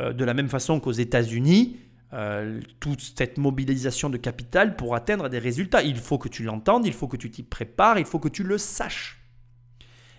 [0.00, 1.76] euh, de la même façon qu'aux États-Unis.
[2.14, 5.82] Euh, toute cette mobilisation de capital pour atteindre des résultats.
[5.82, 8.42] Il faut que tu l'entendes, il faut que tu t'y prépares, il faut que tu
[8.42, 9.21] le saches.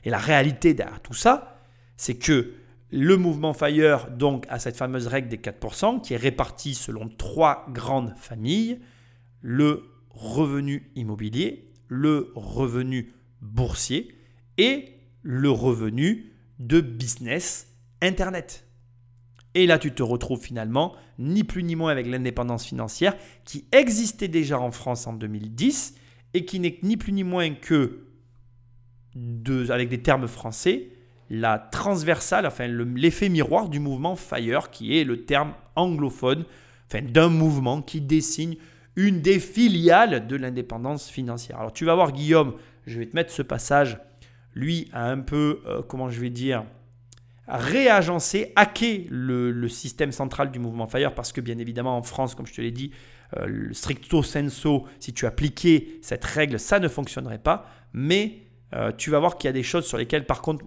[0.03, 1.61] Et la réalité derrière tout ça,
[1.97, 2.53] c'est que
[2.91, 7.65] le mouvement Fire donc a cette fameuse règle des 4% qui est répartie selon trois
[7.69, 8.79] grandes familles
[9.41, 14.15] le revenu immobilier, le revenu boursier
[14.57, 18.67] et le revenu de business Internet.
[19.55, 23.15] Et là, tu te retrouves finalement ni plus ni moins avec l'indépendance financière
[23.45, 25.95] qui existait déjà en France en 2010
[26.33, 28.07] et qui n'est ni plus ni moins que,
[29.69, 30.89] avec des termes français,
[31.29, 36.45] la transversale, enfin l'effet miroir du mouvement FIRE, qui est le terme anglophone,
[36.87, 38.55] enfin d'un mouvement qui dessine
[38.95, 41.59] une des filiales de l'indépendance financière.
[41.59, 42.53] Alors tu vas voir Guillaume,
[42.85, 43.97] je vais te mettre ce passage,
[44.53, 46.65] lui a un peu, euh, comment je vais dire,
[47.47, 52.45] réagencé, hacké le, système central du mouvement FIRE, parce que bien évidemment en France, comme
[52.45, 52.91] je te l'ai dit,
[53.37, 59.09] euh, stricto sensu, si tu appliquais cette règle, ça ne fonctionnerait pas, mais euh, tu
[59.09, 60.65] vas voir qu'il y a des choses sur lesquelles par contre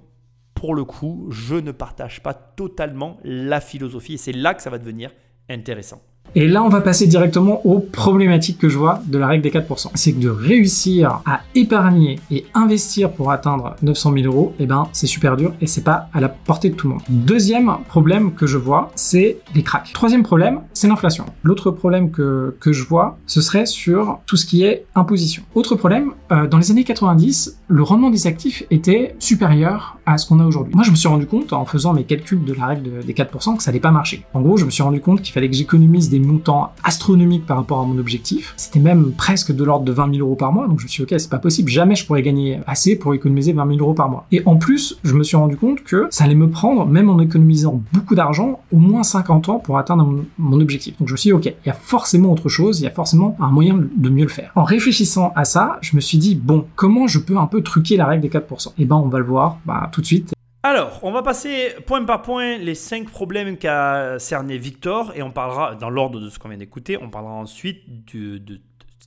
[0.54, 4.70] pour le coup, je ne partage pas totalement la philosophie et c'est là que ça
[4.70, 5.12] va devenir
[5.50, 6.02] intéressant.
[6.34, 9.50] Et là, on va passer directement aux problématiques que je vois de la règle des
[9.50, 9.90] 4%.
[9.94, 14.88] C'est que de réussir à épargner et investir pour atteindre 900 000 euros, eh ben,
[14.92, 17.02] c'est super dur et c'est pas à la portée de tout le monde.
[17.08, 19.90] Deuxième problème que je vois, c'est les cracks.
[19.92, 21.24] Troisième problème, c'est l'inflation.
[21.42, 25.42] L'autre problème que, que je vois, ce serait sur tout ce qui est imposition.
[25.54, 30.26] Autre problème, euh, dans les années 90, le rendement des actifs était supérieur à ce
[30.26, 30.74] qu'on a aujourd'hui.
[30.74, 33.56] Moi, je me suis rendu compte, en faisant mes calculs de la règle des 4%,
[33.56, 34.24] que ça n'allait pas marcher.
[34.34, 37.56] En gros, je me suis rendu compte qu'il fallait que j'économise des montant astronomique par
[37.56, 38.54] rapport à mon objectif.
[38.56, 40.68] C'était même presque de l'ordre de 20 000 euros par mois.
[40.68, 41.70] Donc je me suis dit, ok, c'est pas possible.
[41.70, 44.26] Jamais je pourrais gagner assez pour économiser 20 000 euros par mois.
[44.32, 47.18] Et en plus, je me suis rendu compte que ça allait me prendre, même en
[47.20, 50.08] économisant beaucoup d'argent, au moins 50 ans pour atteindre
[50.38, 50.98] mon, objectif.
[50.98, 52.90] Donc je me suis dit, ok, il y a forcément autre chose, il y a
[52.90, 54.52] forcément un moyen de mieux le faire.
[54.54, 57.96] En réfléchissant à ça, je me suis dit, bon, comment je peux un peu truquer
[57.96, 60.34] la règle des 4% Et eh ben, on va le voir bah, tout de suite.
[60.62, 65.30] Alors, on va passer point par point les cinq problèmes qu'a cerné Victor et on
[65.30, 68.56] parlera, dans l'ordre de ce qu'on vient d'écouter, on parlera ensuite de,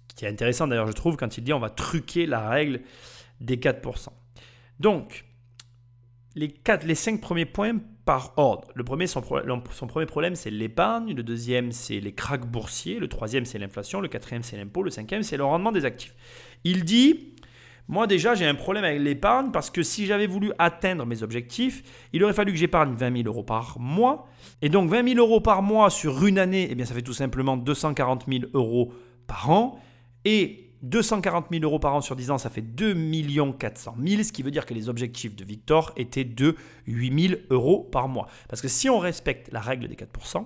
[0.10, 2.82] ce qui est intéressant d'ailleurs, je trouve, quand il dit on va truquer la règle
[3.40, 4.08] des 4%.
[4.80, 5.26] Donc,
[6.34, 8.70] les, quatre, les cinq premiers points par ordre.
[8.74, 9.22] Le premier, son,
[9.72, 11.14] son premier problème, c'est l'épargne.
[11.14, 12.98] Le deuxième, c'est les cracks boursiers.
[12.98, 14.02] Le troisième, c'est l'inflation.
[14.02, 14.82] Le quatrième, c'est l'impôt.
[14.82, 16.16] Le cinquième, c'est le rendement des actifs.
[16.64, 17.36] Il dit
[17.90, 21.82] moi déjà, j'ai un problème avec l'épargne parce que si j'avais voulu atteindre mes objectifs,
[22.14, 24.28] il aurait fallu que j'épargne 20 000 euros par mois.
[24.62, 27.14] Et donc 20 000 euros par mois sur une année, eh bien ça fait tout
[27.14, 28.94] simplement 240 000 euros
[29.26, 29.80] par an.
[30.24, 32.96] Et 240 000 euros par an sur 10 ans, ça fait 2
[33.58, 36.56] 400 000, ce qui veut dire que les objectifs de Victor étaient de
[36.86, 38.28] 8 000 euros par mois.
[38.50, 40.46] Parce que si on respecte la règle des 4%,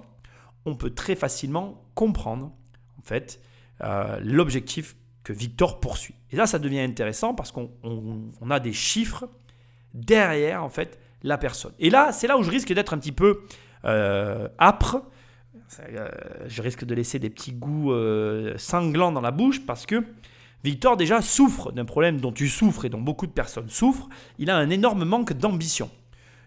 [0.65, 2.53] on peut très facilement comprendre
[2.97, 3.41] en fait
[3.81, 6.15] euh, l'objectif que Victor poursuit.
[6.31, 7.69] Et là, ça devient intéressant parce qu'on
[8.49, 9.29] a des chiffres
[9.93, 11.73] derrière, en fait, la personne.
[11.79, 13.41] Et là, c'est là où je risque d'être un petit peu
[13.85, 15.03] euh, âpre.
[15.79, 16.09] Euh,
[16.47, 20.03] je risque de laisser des petits goûts euh, sanglants dans la bouche parce que
[20.63, 24.09] Victor déjà souffre d'un problème dont tu souffres et dont beaucoup de personnes souffrent.
[24.37, 25.89] Il a un énorme manque d'ambition.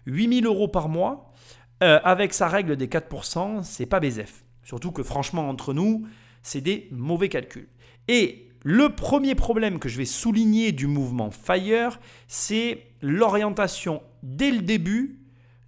[0.05, 1.33] 8000 euros par mois,
[1.81, 4.45] avec sa règle des 4%, c'est pas BZF.
[4.63, 6.07] Surtout que franchement, entre nous,
[6.41, 7.67] c'est des mauvais calculs.
[8.07, 14.61] Et le premier problème que je vais souligner du mouvement FIRE, c'est l'orientation dès le
[14.61, 15.19] début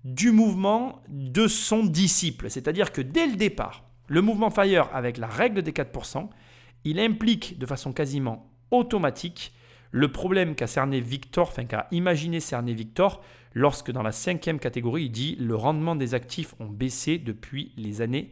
[0.03, 2.49] du mouvement de son disciple.
[2.49, 6.29] C'est-à-dire que dès le départ, le mouvement FIRE, avec la règle des 4%,
[6.83, 9.53] il implique de façon quasiment automatique
[9.91, 13.21] le problème qu'a cerné Victor, enfin qu'a imaginé cerner Victor,
[13.53, 18.01] lorsque dans la cinquième catégorie, il dit le rendement des actifs ont baissé depuis les
[18.01, 18.31] années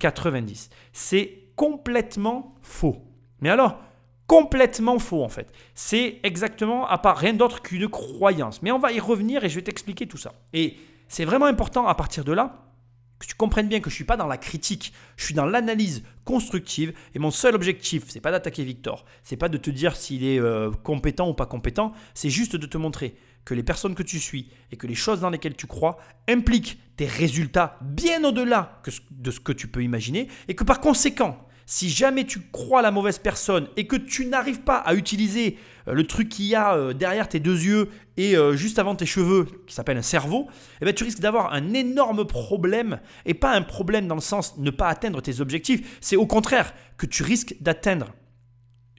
[0.00, 0.70] 90.
[0.92, 3.04] C'est complètement faux.
[3.40, 3.80] Mais alors,
[4.28, 5.52] complètement faux en fait.
[5.74, 8.62] C'est exactement à part rien d'autre qu'une croyance.
[8.62, 10.34] Mais on va y revenir et je vais t'expliquer tout ça.
[10.52, 10.76] Et
[11.08, 12.66] c'est vraiment important à partir de là
[13.18, 15.46] Que tu comprennes bien que je ne suis pas dans la critique, je suis dans
[15.46, 19.96] l'analyse constructive et mon seul objectif, c'est pas d'attaquer Victor, c'est pas de te dire
[19.96, 23.94] s'il est euh, compétent ou pas compétent, c'est juste de te montrer que les personnes
[23.94, 25.96] que tu suis et que les choses dans lesquelles tu crois
[26.28, 31.47] impliquent des résultats bien au-delà de ce que tu peux imaginer et que par conséquent,
[31.68, 35.92] si jamais tu crois la mauvaise personne et que tu n'arrives pas à utiliser euh,
[35.92, 39.04] le truc qu'il y a euh, derrière tes deux yeux et euh, juste avant tes
[39.04, 40.48] cheveux, qui s'appelle un cerveau,
[40.80, 43.00] eh bien, tu risques d'avoir un énorme problème.
[43.26, 45.98] Et pas un problème dans le sens ne pas atteindre tes objectifs.
[46.00, 48.14] C'est au contraire que tu risques d'atteindre.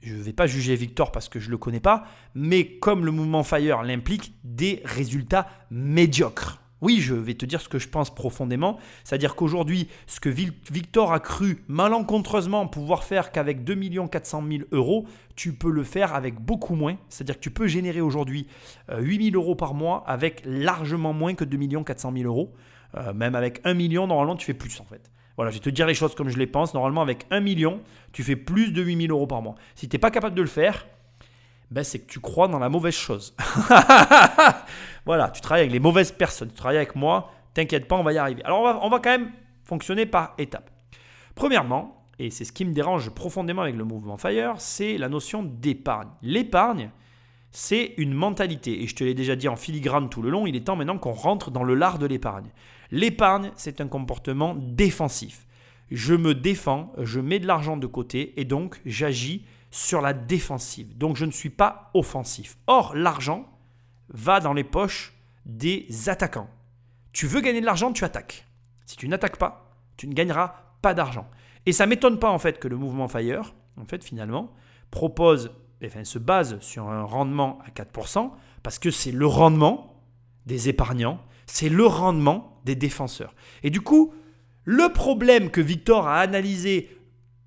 [0.04, 2.04] Je ne vais pas juger Victor parce que je ne le connais pas,
[2.36, 6.59] mais comme le mouvement Fire l'implique, des résultats médiocres.
[6.80, 8.78] Oui, je vais te dire ce que je pense profondément.
[9.04, 15.06] C'est-à-dire qu'aujourd'hui, ce que Victor a cru malencontreusement pouvoir faire qu'avec 2 400 000 euros,
[15.36, 16.96] tu peux le faire avec beaucoup moins.
[17.08, 18.46] C'est-à-dire que tu peux générer aujourd'hui
[18.90, 22.52] 8 euh, 000 euros par mois avec largement moins que 2 400 000 euros.
[22.96, 25.10] Euh, même avec 1 million, normalement, tu fais plus en fait.
[25.36, 26.74] Voilà, je vais te dire les choses comme je les pense.
[26.74, 27.80] Normalement, avec 1 million,
[28.12, 29.54] tu fais plus de 8 000 euros par mois.
[29.74, 30.86] Si tu n'es pas capable de le faire,
[31.70, 33.34] ben, c'est que tu crois dans la mauvaise chose.
[35.06, 36.48] voilà, tu travailles avec les mauvaises personnes.
[36.48, 38.42] Tu travailles avec moi, t'inquiète pas, on va y arriver.
[38.44, 39.30] Alors, on va, on va quand même
[39.64, 40.70] fonctionner par étapes.
[41.34, 45.42] Premièrement, et c'est ce qui me dérange profondément avec le mouvement Fire, c'est la notion
[45.42, 46.08] d'épargne.
[46.22, 46.90] L'épargne,
[47.50, 48.82] c'est une mentalité.
[48.82, 50.98] Et je te l'ai déjà dit en filigrane tout le long, il est temps maintenant
[50.98, 52.50] qu'on rentre dans le lard de l'épargne.
[52.90, 55.46] L'épargne, c'est un comportement défensif.
[55.90, 60.96] Je me défends, je mets de l'argent de côté et donc j'agis sur la défensive.
[60.96, 62.58] Donc je ne suis pas offensif.
[62.66, 63.48] Or, l'argent
[64.08, 65.14] va dans les poches
[65.46, 66.48] des attaquants.
[67.12, 68.46] Tu veux gagner de l'argent, tu attaques.
[68.86, 71.28] Si tu n'attaques pas, tu ne gagneras pas d'argent.
[71.66, 74.52] Et ça m'étonne pas en fait que le mouvement Fire, en fait finalement,
[74.90, 75.52] propose,
[75.84, 78.30] enfin se base sur un rendement à 4%,
[78.62, 80.02] parce que c'est le rendement
[80.46, 83.34] des épargnants, c'est le rendement des défenseurs.
[83.62, 84.12] Et du coup,
[84.64, 86.96] le problème que Victor a analysé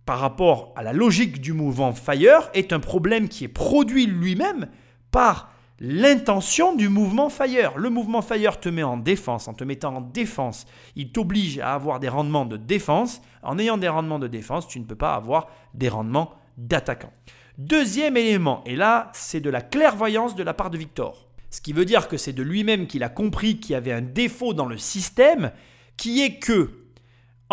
[0.05, 4.67] par rapport à la logique du mouvement Fire est un problème qui est produit lui-même
[5.11, 7.77] par l'intention du mouvement Fire.
[7.77, 9.47] Le mouvement Fire te met en défense.
[9.47, 10.65] En te mettant en défense,
[10.95, 13.21] il t'oblige à avoir des rendements de défense.
[13.41, 17.11] En ayant des rendements de défense, tu ne peux pas avoir des rendements d'attaquant.
[17.57, 21.27] Deuxième élément, et là, c'est de la clairvoyance de la part de Victor.
[21.49, 24.01] Ce qui veut dire que c'est de lui-même qu'il a compris qu'il y avait un
[24.01, 25.51] défaut dans le système,
[25.97, 26.82] qui est que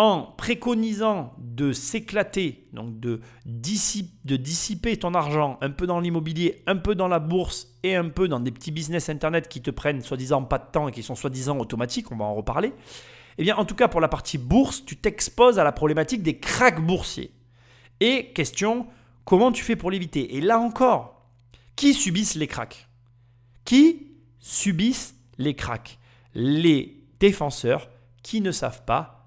[0.00, 6.94] en préconisant de s'éclater, donc de, dissiper ton argent un peu dans l'immobilier, un peu
[6.94, 10.42] dans la bourse et un peu dans des petits business internet qui te prennent soi-disant
[10.44, 12.72] pas de temps et qui sont soi-disant automatiques, on va en reparler.
[13.36, 16.38] Eh bien, en tout cas, pour la partie bourse, tu t'exposes à la problématique des
[16.38, 17.32] cracks boursiers.
[18.00, 18.86] Et question,
[19.26, 20.34] comment tu fais pour l'éviter?
[20.34, 21.26] Et là encore,
[21.76, 22.88] qui subissent les cracks
[23.66, 25.98] Qui subissent les cracks
[26.32, 27.90] Les défenseurs
[28.22, 29.19] qui ne savent pas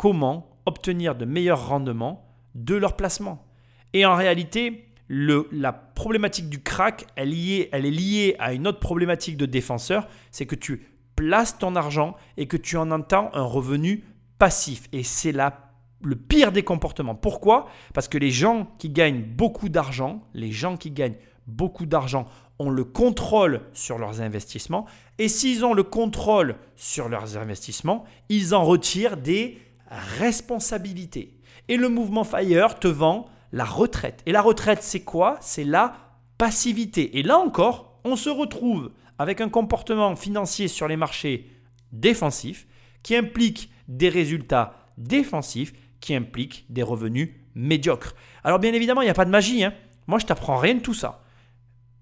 [0.00, 2.24] comment obtenir de meilleurs rendements
[2.54, 3.44] de leur placement.
[3.92, 7.34] Et en réalité, la problématique du crack, elle,
[7.70, 12.16] elle est liée à une autre problématique de défenseur, c'est que tu places ton argent
[12.38, 14.02] et que tu en entends un revenu
[14.38, 14.88] passif.
[14.92, 17.14] Et c'est le pire des comportements.
[17.14, 17.68] Pourquoi?
[17.92, 22.24] Parce que les gens qui gagnent beaucoup d'argent, les gens qui gagnent beaucoup d'argent
[22.58, 24.86] ont le contrôle sur leurs investissements.
[25.18, 29.58] Et s'ils ont le contrôle sur leurs investissements, ils en retirent des
[29.90, 31.38] responsabilité.
[31.68, 34.22] Et le mouvement Fire te vend la retraite.
[34.26, 35.36] Et la retraite, c'est quoi?
[35.40, 35.94] C'est la
[36.38, 37.18] passivité.
[37.18, 41.50] Et là encore, on se retrouve avec un comportement financier sur les marchés
[41.92, 42.66] défensif
[43.02, 48.14] qui implique des résultats défensifs qui impliquent des revenus médiocres.
[48.44, 49.64] Alors bien évidemment, il n'y a pas de magie.
[49.64, 49.74] Hein.
[50.06, 51.19] Moi, je t'apprends rien de tout ça.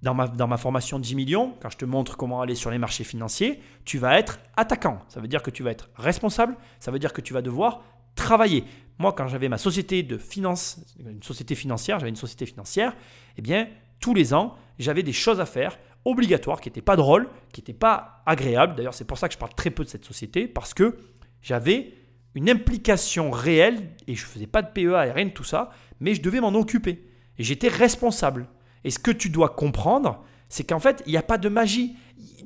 [0.03, 2.79] Dans ma, dans ma formation 10 millions, quand je te montre comment aller sur les
[2.79, 5.01] marchés financiers, tu vas être attaquant.
[5.09, 7.83] Ça veut dire que tu vas être responsable, ça veut dire que tu vas devoir
[8.15, 8.65] travailler.
[8.99, 12.95] Moi, quand j'avais ma société de finance, une société financière, j'avais une société financière,
[13.37, 13.69] eh bien,
[14.01, 17.73] tous les ans, j'avais des choses à faire obligatoires qui n'étaient pas drôles, qui n'étaient
[17.73, 18.77] pas agréables.
[18.77, 20.99] D'ailleurs, c'est pour ça que je parle très peu de cette société, parce que
[21.43, 21.95] j'avais
[22.35, 25.71] une implication réelle et je ne faisais pas de PEA et rien de tout ça,
[26.01, 27.05] mais je devais m'en occuper.
[27.39, 28.49] Et j'étais responsable.
[28.89, 31.95] Et ce que tu dois comprendre, c'est qu'en fait, il n'y a pas de magie.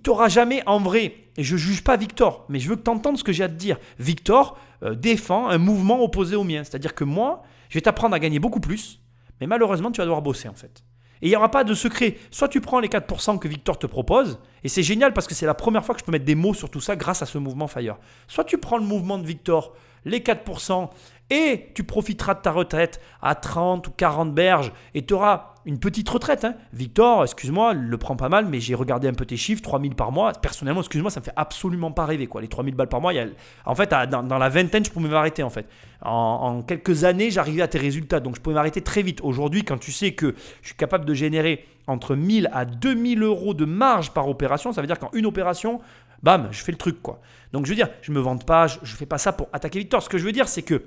[0.02, 2.82] Tu n'auras jamais en vrai, et je ne juge pas Victor, mais je veux que
[2.82, 3.78] tu entendes ce que j'ai à te dire.
[4.00, 6.64] Victor euh, défend un mouvement opposé au mien.
[6.64, 8.98] C'est-à-dire que moi, je vais t'apprendre à gagner beaucoup plus,
[9.40, 10.82] mais malheureusement, tu vas devoir bosser en fait.
[11.20, 12.16] Et il n'y aura pas de secret.
[12.32, 15.46] Soit tu prends les 4% que Victor te propose, et c'est génial parce que c'est
[15.46, 17.38] la première fois que je peux mettre des mots sur tout ça grâce à ce
[17.38, 17.98] mouvement Fire.
[18.26, 20.88] Soit tu prends le mouvement de Victor, les 4%,
[21.32, 25.78] et tu profiteras de ta retraite à 30 ou 40 berges et tu auras une
[25.78, 26.44] petite retraite.
[26.44, 26.56] Hein.
[26.74, 30.12] Victor, excuse-moi, le prend pas mal, mais j'ai regardé un peu tes chiffres, 3000 par
[30.12, 30.32] mois.
[30.32, 32.26] Personnellement, excuse-moi, ça me fait absolument pas rêver.
[32.26, 32.42] Quoi.
[32.42, 33.12] Les 3000 balles par mois,
[33.64, 35.42] en fait, dans, la vingtaine, je pouvais m'arrêter.
[35.42, 35.66] En, fait.
[36.02, 38.20] En, quelques années, j'arrivais à tes résultats.
[38.20, 39.20] Donc, je pouvais m'arrêter très vite.
[39.22, 43.54] Aujourd'hui, quand tu sais que je suis capable de générer entre 1000 à 2000 euros
[43.54, 45.80] de marge par opération, ça veut dire qu'en une opération,
[46.22, 47.00] bam, je fais le truc.
[47.00, 47.20] quoi.
[47.52, 49.78] Donc, je veux dire, je me vante pas, je ne fais pas ça pour attaquer
[49.78, 50.02] Victor.
[50.02, 50.82] Ce que je veux dire, c'est que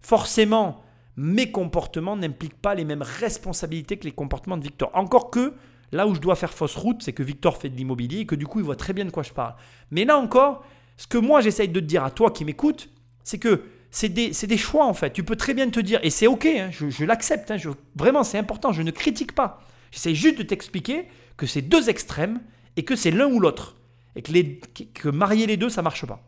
[0.00, 0.82] forcément,
[1.16, 4.90] mes comportements n'impliquent pas les mêmes responsabilités que les comportements de Victor.
[4.94, 5.54] Encore que,
[5.92, 8.34] là où je dois faire fausse route, c'est que Victor fait de l'immobilier et que
[8.34, 9.54] du coup, il voit très bien de quoi je parle.
[9.90, 10.64] Mais là encore,
[10.96, 12.90] ce que moi, j'essaye de te dire à toi qui m'écoutes,
[13.22, 15.12] c'est que c'est des, choix en fait.
[15.12, 17.56] Tu peux très bien te dire, et c'est ok, hein, je, l'accepte, hein,
[17.94, 19.62] vraiment c'est important, je ne critique pas.
[19.92, 22.40] J'essaie juste de t'expliquer que c'est deux extrêmes
[22.76, 23.76] et que c'est l'un ou l'autre.
[24.16, 26.20] Et que, marier les deux, ça marche pas.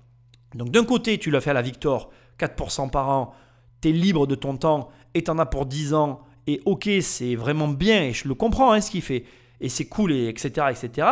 [0.54, 3.34] Donc d'un côté, tu l'as fait à la Victor, 4% par an,
[3.80, 6.88] tu es libre de ton temps et tu en as pour 10 ans, et ok,
[7.00, 9.24] c'est vraiment bien, et je le comprends hein, ce qu'il fait,
[9.60, 10.66] et c'est cool, et etc.
[10.70, 11.08] etc.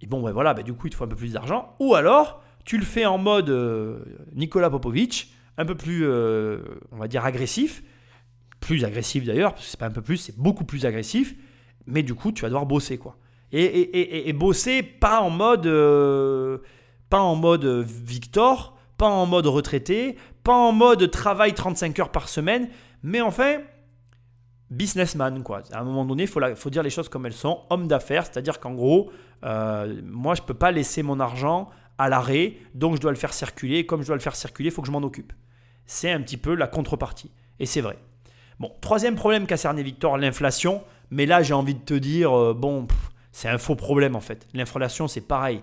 [0.00, 1.74] Et bon, ben voilà, ben du coup, il te faut un peu plus d'argent.
[1.80, 4.00] Ou alors, tu le fais en mode euh,
[4.34, 6.60] Nicolas Popovic, un peu plus, euh,
[6.92, 7.82] on va dire, agressif,
[8.60, 11.34] plus agressif d'ailleurs, parce que c'est pas un peu plus, c'est beaucoup plus agressif,
[11.86, 13.16] mais du coup, tu vas devoir bosser, quoi.
[13.52, 16.58] Et, bosser pas en mode, euh,
[17.08, 22.28] pas en mode Victor, pas en mode retraité, pas en mode travail 35 heures par
[22.28, 22.68] semaine,
[23.02, 23.58] mais enfin,
[24.70, 25.42] businessman.
[25.42, 25.62] Quoi.
[25.72, 28.26] À un moment donné, il faut, faut, dire les choses comme elles sont, homme d'affaires,
[28.26, 29.10] c'est-à-dire qu'en gros,
[29.44, 33.32] euh, moi, je peux pas laisser mon argent à l'arrêt, donc je dois le faire
[33.32, 35.32] circuler, comme je dois le faire circuler, il faut que je m'en occupe.
[35.86, 37.98] C'est un petit peu la contrepartie, et c'est vrai.
[38.60, 42.54] Bon, troisième problème qu'a cerné Victor, l'inflation, mais là, j'ai envie de te dire, euh,
[42.54, 42.86] bon,
[43.38, 44.48] c'est un faux problème en fait.
[44.52, 45.62] L'inflation, c'est pareil.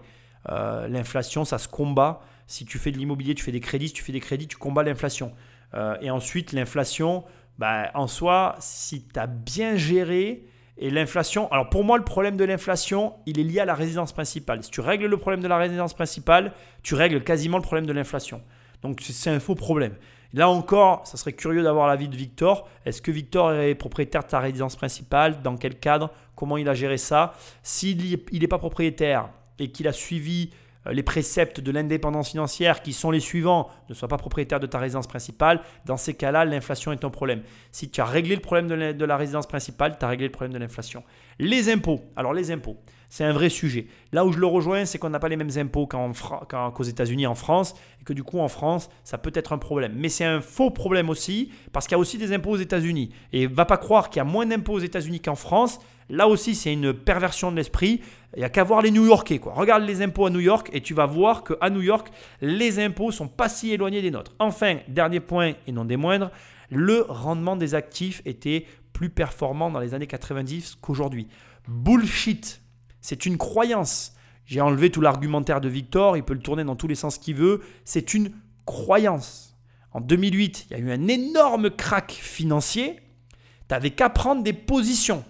[0.50, 3.94] Euh, l'inflation, ça se combat si tu fais de l'immobilier, tu fais des crédits, si
[3.94, 5.34] tu fais des crédits, tu combats l'inflation.
[5.74, 7.26] Euh, et ensuite, l'inflation,
[7.58, 10.46] bah, en soi, si tu as bien géré,
[10.78, 14.14] et l'inflation, alors pour moi, le problème de l'inflation, il est lié à la résidence
[14.14, 14.64] principale.
[14.64, 17.94] Si tu règles le problème de la résidence principale, tu règles quasiment le problème de
[17.94, 18.42] l'inflation.
[18.84, 19.96] Donc c'est un faux problème.
[20.34, 22.68] Là encore, ça serait curieux d'avoir l'avis de Victor.
[22.86, 25.42] Est-ce que Victor est propriétaire de ta résidence principale?
[25.42, 26.12] Dans quel cadre?
[26.36, 27.34] Comment il a géré ça
[27.64, 29.30] S'il n'est pas propriétaire
[29.60, 30.50] et qu'il a suivi
[30.88, 34.68] euh, les préceptes de l'indépendance financière qui sont les suivants, ne sois pas propriétaire de
[34.68, 37.42] ta résidence principale, dans ces cas-là, l'inflation est un problème.
[37.72, 40.54] Si tu as réglé le problème de la, résidence principale, tu as réglé le problème
[40.54, 41.04] de l'inflation.
[41.40, 42.02] Les impôts.
[42.16, 42.78] Alors les impôts,
[43.10, 43.88] c'est un vrai sujet.
[44.12, 47.36] Là où je le rejoins, c'est qu'on n'a pas les mêmes impôts qu'aux États-Unis, en
[47.36, 49.94] France, et que du coup en France, ça peut être un problème.
[49.96, 53.12] Mais c'est un faux problème aussi, parce qu'il y a aussi des impôts aux États-Unis.
[53.34, 55.80] Et va pas croire qu'il y a moins d'impôts aux États-Unis qu'en France.
[56.10, 58.02] Là aussi, c'est une perversion de l'esprit.
[58.36, 59.40] Il n'y a qu'à voir les New-Yorkais.
[59.40, 59.54] Quoi.
[59.54, 62.10] Regarde les impôts à New York et tu vas voir qu'à New York,
[62.42, 64.34] les impôts sont pas si éloignés des nôtres.
[64.40, 66.32] Enfin, dernier point et non des moindres,
[66.70, 71.28] le rendement des actifs était plus performant dans les années 90 qu'aujourd'hui.
[71.68, 72.62] Bullshit.
[73.02, 74.14] C'est une croyance.
[74.46, 77.36] J'ai enlevé tout l'argumentaire de Victor, il peut le tourner dans tous les sens qu'il
[77.36, 77.62] veut.
[77.84, 78.32] C'est une
[78.66, 79.56] croyance.
[79.92, 82.98] En 2008, il y a eu un énorme crack financier.
[82.98, 83.36] Tu
[83.72, 85.24] n'avais qu'à prendre des positions.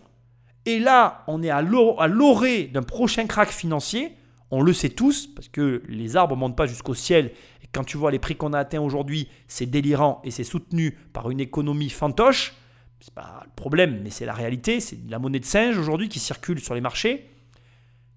[0.66, 4.16] Et là, on est à l'orée d'un prochain crack financier.
[4.52, 7.32] On le sait tous, parce que les arbres ne montent pas jusqu'au ciel.
[7.64, 10.98] Et quand tu vois les prix qu'on a atteints aujourd'hui, c'est délirant et c'est soutenu
[11.14, 12.54] par une économie fantoche.
[13.00, 14.80] C'est pas le problème, mais c'est la réalité.
[14.80, 17.30] C'est la monnaie de singe aujourd'hui qui circule sur les marchés.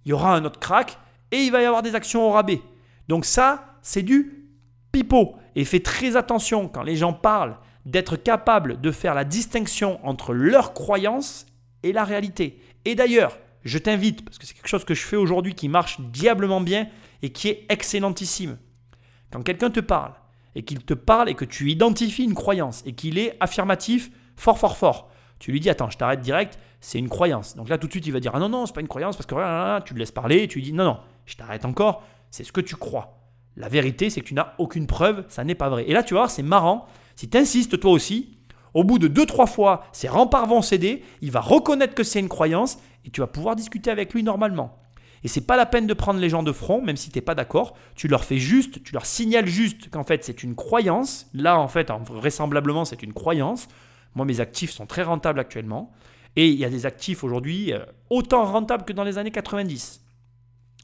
[0.05, 0.99] Il y aura un autre crack
[1.31, 2.63] et il va y avoir des actions au rabais.
[3.09, 4.49] Donc ça, c'est du
[4.93, 5.37] pipeau.
[5.55, 10.33] Et fais très attention quand les gens parlent d'être capable de faire la distinction entre
[10.33, 11.47] leurs croyances
[11.83, 12.61] et la réalité.
[12.85, 16.01] Et d'ailleurs, je t'invite, parce que c'est quelque chose que je fais aujourd'hui qui marche
[16.01, 16.89] diablement bien
[17.23, 18.59] et qui est excellentissime.
[19.31, 20.15] Quand quelqu'un te parle,
[20.55, 24.59] et qu'il te parle et que tu identifies une croyance et qu'il est affirmatif, fort,
[24.59, 27.55] fort, fort, tu lui dis Attends, je t'arrête direct, c'est une croyance.
[27.57, 29.17] Donc là, tout de suite, il va dire Ah non, non, c'est pas une croyance
[29.17, 32.03] parce que tu le laisses parler et tu lui dis Non, non, je t'arrête encore,
[32.31, 33.21] c'est ce que tu crois.
[33.57, 35.85] La vérité, c'est que tu n'as aucune preuve, ça n'est pas vrai.
[35.89, 36.87] Et là, tu vas voir, c'est marrant.
[37.15, 38.38] Si tu insistes toi aussi,
[38.75, 42.29] au bout de 2-3 fois, ses remparts vont céder, il va reconnaître que c'est une
[42.29, 44.79] croyance et tu vas pouvoir discuter avec lui normalement.
[45.25, 47.23] Et c'est pas la peine de prendre les gens de front, même si tu n'es
[47.23, 47.75] pas d'accord.
[47.97, 51.29] Tu leur fais juste, tu leur signales juste qu'en fait c'est une croyance.
[51.35, 53.69] Là, en fait, vraisemblablement, c'est une croyance.
[54.15, 55.93] Moi, mes actifs sont très rentables actuellement.
[56.37, 60.03] Et il y a des actifs aujourd'hui euh, autant rentables que dans les années 90.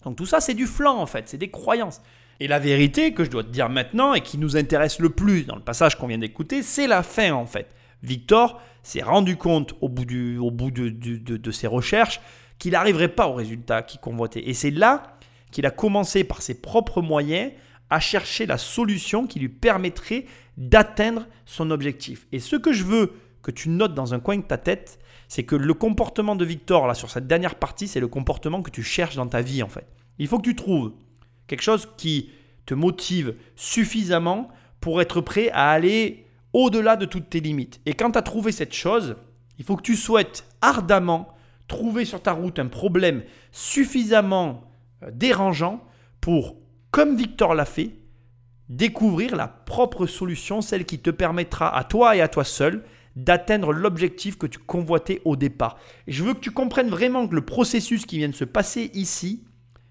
[0.05, 2.01] Donc tout ça, c'est du flanc en fait, c'est des croyances.
[2.41, 5.45] Et la vérité que je dois te dire maintenant et qui nous intéresse le plus
[5.45, 7.75] dans le passage qu'on vient d'écouter, c'est la fin en fait.
[8.03, 12.21] Victor s'est rendu compte au bout, du, au bout de, de, ses recherches
[12.59, 14.47] qu'il n'arriverait pas au résultat qu'il convoitait.
[14.49, 15.17] Et c'est là
[15.51, 17.53] qu'il a commencé par ses propres moyens
[17.89, 22.27] à chercher la solution qui lui permettrait d'atteindre son objectif.
[22.33, 23.13] Et ce que je veux
[23.43, 24.99] que tu notes dans un coin de ta tête,
[25.29, 28.71] c'est que le comportement de Victor, là, sur cette dernière partie, c'est le comportement que
[28.71, 29.87] tu cherches dans ta vie, en fait.
[30.19, 30.93] Il faut que tu trouves
[31.47, 32.31] quelque chose qui
[32.67, 34.49] te motive suffisamment
[34.81, 37.81] pour être prêt à aller au-delà de toutes tes limites.
[37.85, 39.17] Et quand tu as trouvé cette chose,
[39.59, 41.29] il faut que tu souhaites ardemment
[41.69, 43.23] trouver sur ta route un problème
[43.53, 44.71] suffisamment
[45.03, 45.83] euh, dérangeant
[46.21, 46.57] pour,
[46.91, 47.97] comme Victor l'a fait,
[48.69, 52.85] découvrir la propre solution, celle qui te permettra à toi et à toi seul
[53.17, 55.77] d'atteindre l'objectif que tu convoitais au départ.
[56.07, 58.91] Et je veux que tu comprennes vraiment que le processus qui vient de se passer
[58.95, 59.45] ici,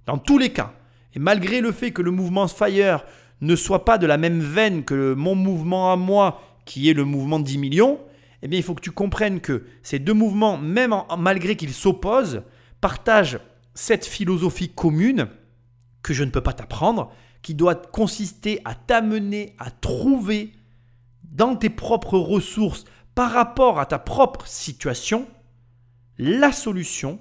[0.05, 0.73] dans tous les cas,
[1.15, 3.05] et malgré le fait que le mouvement Fire
[3.41, 7.05] ne soit pas de la même veine que mon mouvement à moi, qui est le
[7.05, 7.99] mouvement 10 millions,
[8.41, 12.43] eh bien, il faut que tu comprennes que ces deux mouvements, même malgré qu'ils s'opposent,
[12.81, 13.39] partagent
[13.73, 15.27] cette philosophie commune
[16.01, 17.11] que je ne peux pas t'apprendre,
[17.41, 20.53] qui doit consister à t'amener à trouver
[21.23, 22.85] dans tes propres ressources,
[23.15, 25.27] par rapport à ta propre situation,
[26.17, 27.19] la solution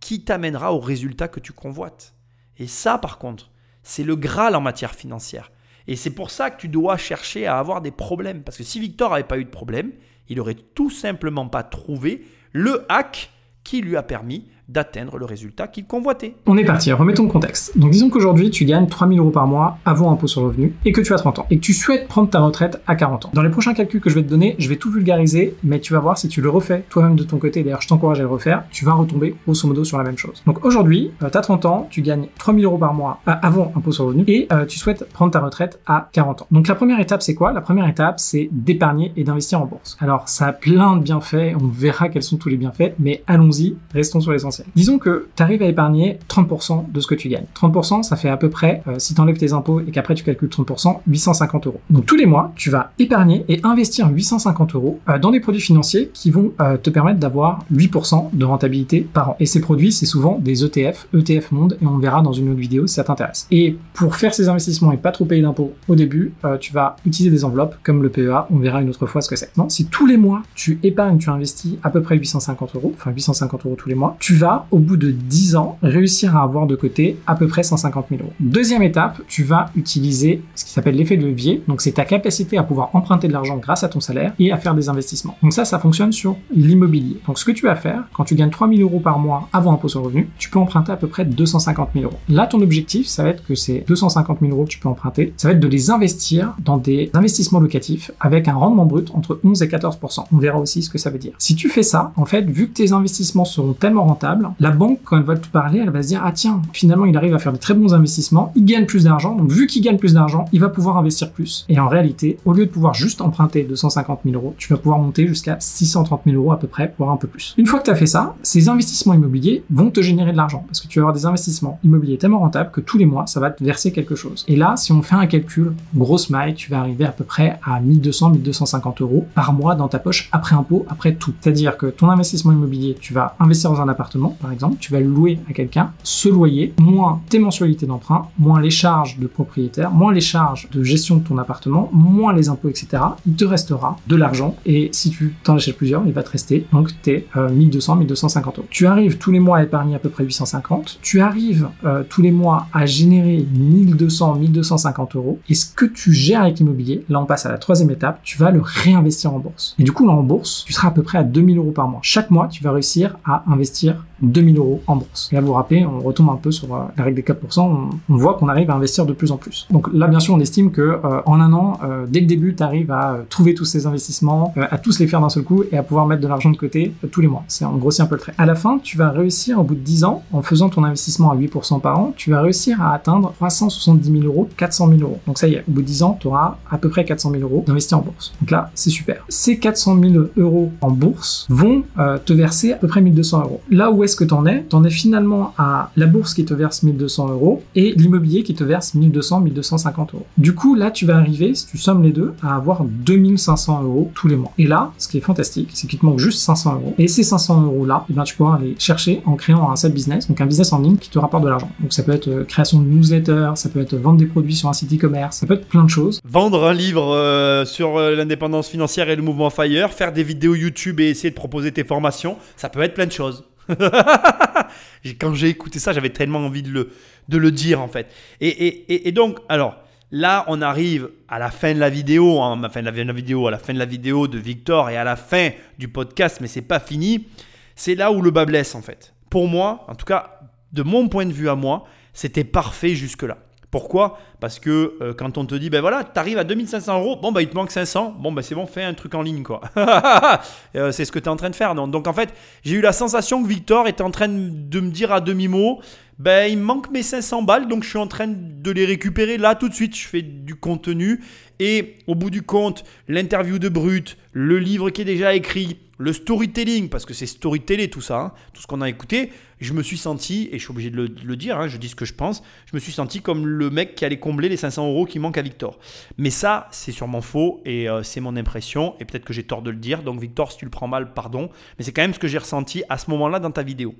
[0.00, 2.14] qui t'amènera au résultat que tu convoites.
[2.60, 3.50] Et ça, par contre,
[3.82, 5.50] c'est le Graal en matière financière.
[5.88, 8.42] Et c'est pour ça que tu dois chercher à avoir des problèmes.
[8.44, 9.92] Parce que si Victor n'avait pas eu de problème,
[10.28, 13.30] il n'aurait tout simplement pas trouvé le hack
[13.64, 16.34] qui lui a permis d'atteindre le résultat qu'il convoitait.
[16.46, 17.76] On est parti, remettons le contexte.
[17.76, 21.00] Donc disons qu'aujourd'hui tu gagnes 3000 euros par mois avant impôt sur revenu et que
[21.00, 23.30] tu as 30 ans et que tu souhaites prendre ta retraite à 40 ans.
[23.34, 25.92] Dans les prochains calculs que je vais te donner, je vais tout vulgariser, mais tu
[25.92, 28.28] vas voir si tu le refais toi-même de ton côté, d'ailleurs je t'encourage à le
[28.28, 30.42] refaire, tu vas retomber grosso modo sur la même chose.
[30.46, 33.92] Donc aujourd'hui, tu as 30 ans, tu gagnes 3000 euros par mois euh, avant impôt
[33.92, 36.46] sur revenu et euh, tu souhaites prendre ta retraite à 40 ans.
[36.50, 37.52] Donc la première étape c'est quoi?
[37.52, 39.96] La première étape c'est d'épargner et d'investir en bourse.
[40.00, 43.76] Alors ça a plein de bienfaits, on verra quels sont tous les bienfaits, mais allons-y,
[43.92, 44.59] restons sur l'essentiel.
[44.74, 47.46] Disons que tu arrives à épargner 30% de ce que tu gagnes.
[47.54, 50.24] 30%, ça fait à peu près, euh, si tu enlèves tes impôts et qu'après tu
[50.24, 51.80] calcules 30%, 850 euros.
[51.90, 55.60] Donc tous les mois, tu vas épargner et investir 850 euros euh, dans des produits
[55.60, 59.36] financiers qui vont euh, te permettre d'avoir 8% de rentabilité par an.
[59.40, 62.60] Et ces produits, c'est souvent des ETF, ETF Monde, et on verra dans une autre
[62.60, 63.46] vidéo si ça t'intéresse.
[63.50, 67.30] Et pour faire ces investissements et pas trop payer d'impôts au début, tu vas utiliser
[67.30, 69.50] des enveloppes comme le PEA, on verra une autre fois ce que c'est.
[69.68, 73.66] Si tous les mois tu épargnes, tu investis à peu près 850 euros, enfin 850
[73.66, 76.76] euros tous les mois, tu vas au bout de 10 ans, réussir à avoir de
[76.76, 78.32] côté à peu près 150 000 euros.
[78.40, 81.62] Deuxième étape, tu vas utiliser ce qui s'appelle l'effet de levier.
[81.68, 84.56] Donc, c'est ta capacité à pouvoir emprunter de l'argent grâce à ton salaire et à
[84.56, 85.36] faire des investissements.
[85.42, 87.20] Donc, ça, ça fonctionne sur l'immobilier.
[87.26, 89.72] Donc, ce que tu vas faire, quand tu gagnes 3 000 euros par mois avant
[89.72, 92.18] impôt sur revenu, tu peux emprunter à peu près 250 000 euros.
[92.28, 95.32] Là, ton objectif, ça va être que ces 250 000 euros que tu peux emprunter,
[95.36, 99.40] ça va être de les investir dans des investissements locatifs avec un rendement brut entre
[99.44, 101.32] 11 et 14% On verra aussi ce que ça veut dire.
[101.38, 105.00] Si tu fais ça, en fait, vu que tes investissements seront tellement rentables, la banque,
[105.04, 107.38] quand elle va te parler, elle va se dire ah tiens, finalement il arrive à
[107.38, 110.44] faire de très bons investissements, il gagne plus d'argent, donc vu qu'il gagne plus d'argent,
[110.52, 111.64] il va pouvoir investir plus.
[111.68, 114.98] Et en réalité, au lieu de pouvoir juste emprunter 250 000 euros, tu vas pouvoir
[114.98, 117.54] monter jusqu'à 630 000 euros à peu près, voire un peu plus.
[117.58, 120.64] Une fois que tu as fait ça, ces investissements immobiliers vont te générer de l'argent
[120.66, 123.40] parce que tu vas avoir des investissements immobiliers tellement rentables que tous les mois ça
[123.40, 124.44] va te verser quelque chose.
[124.48, 127.58] Et là, si on fait un calcul, grosse maille, tu vas arriver à peu près
[127.64, 131.32] à 1200, 1250 euros par mois dans ta poche après impôt, après tout.
[131.40, 135.00] C'est-à-dire que ton investissement immobilier, tu vas investir dans un appartement par exemple, tu vas
[135.00, 140.12] louer à quelqu'un, ce loyer, moins tes mensualités d'emprunt, moins les charges de propriétaire, moins
[140.12, 144.16] les charges de gestion de ton appartement, moins les impôts, etc., il te restera de
[144.16, 144.56] l'argent.
[144.66, 148.66] Et si tu t'en achètes plusieurs, il va te rester donc tes 1200, 1250 euros.
[148.70, 150.98] Tu arrives tous les mois à épargner à peu près 850.
[151.02, 155.38] Tu arrives euh, tous les mois à générer 1200, 1250 euros.
[155.48, 158.38] Et ce que tu gères avec l'immobilier, là on passe à la troisième étape, tu
[158.38, 159.74] vas le réinvestir en bourse.
[159.78, 161.88] Et du coup, là en bourse, tu seras à peu près à 2000 euros par
[161.88, 162.00] mois.
[162.02, 165.28] Chaque mois, tu vas réussir à investir 2000 euros en bourse.
[165.32, 167.60] Et là, vous vous rappelez, on retombe un peu sur euh, la règle des 4%,
[167.60, 169.66] on, on, voit qu'on arrive à investir de plus en plus.
[169.70, 172.54] Donc là, bien sûr, on estime que euh, en un an, euh, dès le début,
[172.54, 175.76] tu arrives à trouver tous ces investissements, à tous les faire d'un seul coup et
[175.76, 177.44] à pouvoir mettre de l'argent de côté tous les mois.
[177.48, 178.34] C'est on grossit un peu le trait.
[178.38, 181.30] À la fin, tu vas réussir au bout de 10 ans, en faisant ton investissement
[181.30, 185.20] à 8% par an, tu vas réussir à atteindre 370 000 euros, 400 000 euros.
[185.26, 187.30] Donc ça y est, au bout de 10 ans, tu auras à peu près 400
[187.30, 188.32] 000 euros d'investir en bourse.
[188.40, 189.24] Donc là, c'est super.
[189.28, 191.82] Ces 400 000 euros en bourse vont
[192.24, 193.60] te verser à peu près 1200 euros.
[193.70, 194.62] Là où est-ce que tu en es?
[194.62, 198.64] T'en es finalement à la bourse qui te verse 1200 euros et l'immobilier qui te
[198.64, 200.26] verse 1200, 1250 euros.
[200.36, 204.10] Du coup, là, tu vas arriver, si tu sommes les deux, à avoir 2500 euros
[204.14, 204.52] tous les mois.
[204.58, 206.94] Et là, ce qui est fantastique, c'est qu'il te manque juste 500 euros.
[206.98, 209.94] Et ces 500 euros là, eh bien, tu pourras les chercher en créant un side
[209.94, 211.70] business, donc un business en ligne qui te rapporte de l'argent.
[211.78, 214.68] Donc ça peut être euh, création de newsletter, ça peut être vendre des produits sur
[214.68, 216.20] un site e-commerce, ça peut être plein de choses.
[216.24, 220.54] Vendre un livre euh, sur euh, l'indépendance financière et le mouvement Fire, faire des vidéos
[220.54, 223.44] YouTube et essayer de proposer tes formations, ça peut être plein de choses.
[225.20, 226.92] Quand j'ai écouté ça, j'avais tellement envie de le,
[227.28, 228.12] de le dire en fait.
[228.40, 229.76] Et, et, et donc, alors,
[230.12, 233.12] Là, on arrive à la fin de la vidéo, hein, à la fin de la
[233.12, 236.38] vidéo, à la fin de la vidéo de Victor et à la fin du podcast,
[236.40, 237.28] mais c'est pas fini.
[237.76, 239.14] C'est là où le bas blesse en fait.
[239.30, 240.40] Pour moi, en tout cas,
[240.72, 243.38] de mon point de vue à moi, c'était parfait jusque-là.
[243.70, 244.18] Pourquoi?
[244.40, 247.30] Parce que euh, quand on te dit, ben voilà, tu arrives à 2500 euros, bon,
[247.30, 249.60] ben il te manque 500, bon, ben c'est bon, fais un truc en ligne, quoi.
[250.76, 251.74] Euh, c'est ce que tu es en train de faire.
[251.74, 252.32] Donc, donc en fait,
[252.62, 255.80] j'ai eu la sensation que Victor était en train de me dire à demi-mot,
[256.18, 259.36] ben il me manque mes 500 balles, donc je suis en train de les récupérer
[259.36, 259.96] là tout de suite.
[259.96, 261.22] Je fais du contenu
[261.58, 266.14] et au bout du compte, l'interview de Brut, le livre qui est déjà écrit, le
[266.14, 269.82] storytelling, parce que c'est storytelling tout ça, hein, tout ce qu'on a écouté, je me
[269.82, 272.14] suis senti, et je suis obligé de le, dire, hein, je dis ce que je
[272.14, 275.18] pense, je me suis senti comme le mec qui allait combler les 500 euros qui
[275.18, 275.78] manquent à Victor.
[276.16, 279.60] Mais ça, c'est sûrement faux, et euh, c'est mon impression, et peut-être que j'ai tort
[279.60, 282.14] de le dire, donc Victor, si tu le prends mal, pardon, mais c'est quand même
[282.14, 283.94] ce que j'ai ressenti à ce moment-là dans ta vidéo.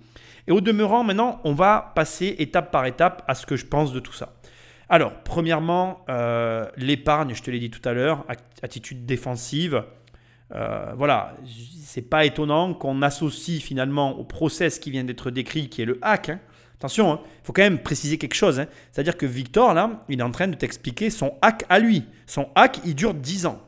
[0.48, 3.92] Et au demeurant, maintenant, on va passer étape par étape à ce que je pense
[3.92, 4.32] de tout ça.
[4.88, 8.24] Alors, premièrement, euh, l'épargne, je te l'ai dit tout à l'heure,
[8.62, 9.84] attitude défensive.
[10.52, 11.36] Euh, voilà,
[11.84, 15.98] c'est pas étonnant qu'on associe finalement au process qui vient d'être décrit, qui est le
[16.02, 16.30] hack.
[16.30, 16.40] Hein.
[16.76, 18.58] Attention, il hein, faut quand même préciser quelque chose.
[18.58, 18.66] Hein.
[18.90, 22.04] C'est-à-dire que Victor, là, il est en train de t'expliquer son hack à lui.
[22.26, 23.60] Son hack, il dure 10 ans.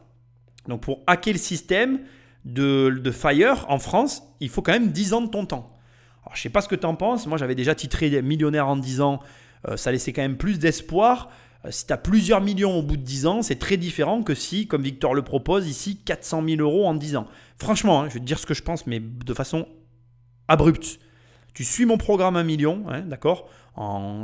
[0.67, 2.01] Donc pour hacker le système
[2.45, 5.77] de, de Fire en France, il faut quand même 10 ans de ton temps.
[6.25, 7.27] Alors, je sais pas ce que tu en penses.
[7.27, 9.21] Moi, j'avais déjà titré millionnaire en 10 ans.
[9.69, 11.31] Euh, ça laissait quand même plus d'espoir.
[11.65, 14.35] Euh, si tu as plusieurs millions au bout de 10 ans, c'est très différent que
[14.35, 17.27] si, comme Victor le propose ici, 400 000 euros en 10 ans.
[17.59, 19.69] Franchement, hein, je vais te dire ce que je pense, mais de façon
[20.49, 20.99] abrupte.
[21.55, 23.49] Tu suis mon programme 1 million, hein, d'accord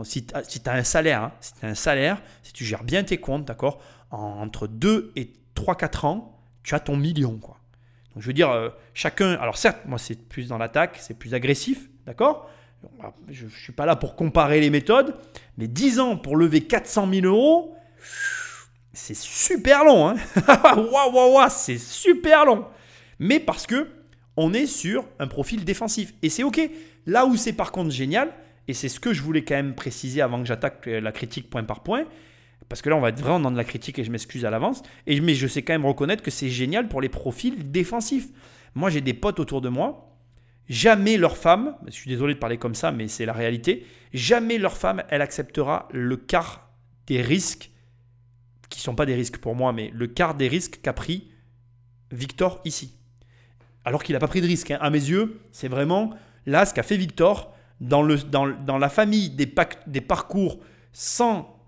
[0.05, 3.44] Si tu as, un salaire, hein, si un salaire, si tu gères bien tes comptes,
[3.44, 7.59] d'accord Entre 2 et 3-4 ans, tu as ton million, quoi.
[8.15, 11.35] Donc je veux dire, euh, chacun, alors certes, moi c'est plus dans l'attaque, c'est plus
[11.35, 12.51] agressif, d'accord
[13.28, 15.14] je ne suis pas là pour comparer les méthodes,
[15.56, 17.76] mais 10 ans pour lever 400 000 euros,
[18.92, 20.09] c'est super long.
[20.09, 20.16] Hein
[20.76, 22.64] waouh, waouh, waouh, c'est super long.
[23.18, 23.88] Mais parce que
[24.36, 26.14] on est sur un profil défensif.
[26.22, 26.60] Et c'est OK.
[27.06, 28.32] Là où c'est par contre génial,
[28.68, 31.64] et c'est ce que je voulais quand même préciser avant que j'attaque la critique point
[31.64, 32.05] par point,
[32.68, 34.50] parce que là on va être vraiment dans de la critique et je m'excuse à
[34.50, 38.28] l'avance, mais je sais quand même reconnaître que c'est génial pour les profils défensifs.
[38.74, 40.18] Moi j'ai des potes autour de moi
[40.69, 44.59] Jamais leur femme, je suis désolé de parler comme ça, mais c'est la réalité, jamais
[44.59, 46.69] leur femme, elle acceptera le quart
[47.07, 47.70] des risques,
[48.69, 51.31] qui ne sont pas des risques pour moi, mais le quart des risques qu'a pris
[52.11, 52.95] Victor ici.
[53.85, 54.70] Alors qu'il n'a pas pris de risque.
[54.70, 54.78] Hein.
[54.81, 56.11] À mes yeux, c'est vraiment
[56.45, 59.51] là ce qu'a fait Victor dans, le, dans, la famille des,
[59.86, 60.59] des parcours
[60.93, 61.59] sans,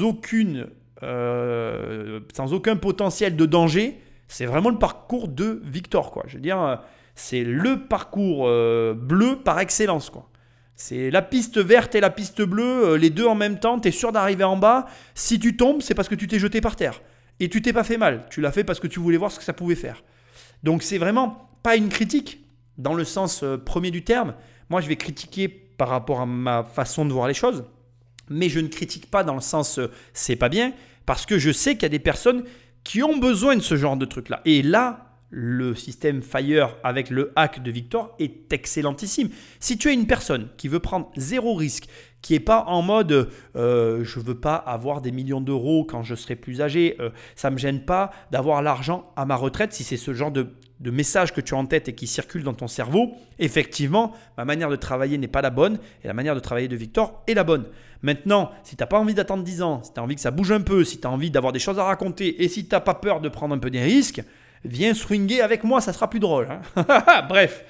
[0.00, 0.68] aucune,
[1.02, 4.00] euh, sans aucun potentiel de danger.
[4.28, 6.10] C'est vraiment le parcours de Victor.
[6.10, 6.24] Quoi.
[6.26, 6.80] Je veux dire,
[7.16, 10.10] c'est le parcours euh, bleu par excellence.
[10.10, 10.28] quoi.
[10.76, 13.88] C'est la piste verte et la piste bleue, euh, les deux en même temps, tu
[13.88, 14.86] es sûr d'arriver en bas.
[15.14, 17.00] Si tu tombes, c'est parce que tu t'es jeté par terre.
[17.40, 19.38] Et tu t'es pas fait mal, tu l'as fait parce que tu voulais voir ce
[19.38, 20.04] que ça pouvait faire.
[20.62, 22.44] Donc c'est vraiment pas une critique
[22.78, 24.34] dans le sens euh, premier du terme.
[24.68, 27.64] Moi je vais critiquer par rapport à ma façon de voir les choses,
[28.28, 29.80] mais je ne critique pas dans le sens
[30.14, 30.72] c'est pas bien,
[31.04, 32.44] parce que je sais qu'il y a des personnes
[32.84, 34.40] qui ont besoin de ce genre de truc là.
[34.46, 39.28] Et là, le système Fire avec le hack de Victor est excellentissime.
[39.60, 41.88] Si tu es une personne qui veut prendre zéro risque,
[42.22, 46.14] qui n'est pas en mode euh, je veux pas avoir des millions d'euros quand je
[46.14, 49.96] serai plus âgé, euh, ça me gêne pas d'avoir l'argent à ma retraite, si c'est
[49.96, 50.48] ce genre de,
[50.80, 54.44] de, message que tu as en tête et qui circule dans ton cerveau, effectivement, ma
[54.44, 57.34] manière de travailler n'est pas la bonne et la manière de travailler de Victor est
[57.34, 57.66] la bonne.
[58.02, 60.30] Maintenant, si tu n'as pas envie d'attendre 10 ans, si tu as envie que ça
[60.30, 62.74] bouge un peu, si tu as envie d'avoir des choses à raconter et si tu
[62.74, 64.22] n'as pas peur de prendre un peu des risques,
[64.64, 66.48] viens swinguer avec moi, ça sera plus drôle.
[66.50, 67.22] Hein.
[67.28, 67.64] Bref.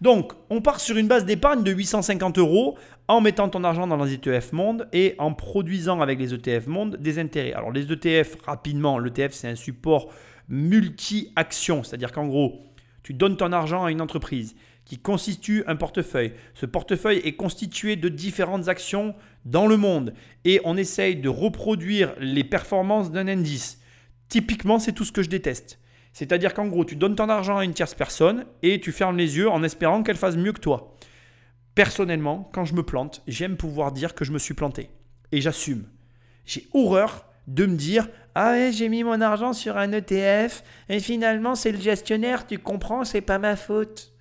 [0.00, 4.02] Donc, on part sur une base d'épargne de 850 euros en mettant ton argent dans
[4.02, 7.52] les ETF Monde et en produisant avec les ETF Monde des intérêts.
[7.52, 10.10] Alors, les ETF, rapidement, l'ETF, c'est un support
[10.48, 11.82] multi-action.
[11.82, 12.62] C'est-à-dire qu'en gros,
[13.02, 14.54] tu donnes ton argent à une entreprise
[14.84, 16.32] qui constitue un portefeuille.
[16.54, 19.14] Ce portefeuille est constitué de différentes actions
[19.44, 20.14] dans le monde
[20.44, 23.80] et on essaye de reproduire les performances d'un indice.
[24.28, 25.78] Typiquement, c'est tout ce que je déteste.
[26.12, 29.36] C'est-à-dire qu'en gros, tu donnes ton argent à une tierce personne et tu fermes les
[29.36, 30.96] yeux en espérant qu'elle fasse mieux que toi.
[31.74, 34.90] Personnellement, quand je me plante, j'aime pouvoir dire que je me suis planté.
[35.32, 35.84] Et j'assume.
[36.44, 41.00] J'ai horreur de me dire Ah ouais, j'ai mis mon argent sur un ETF et
[41.00, 44.12] finalement c'est le gestionnaire, tu comprends, c'est pas ma faute.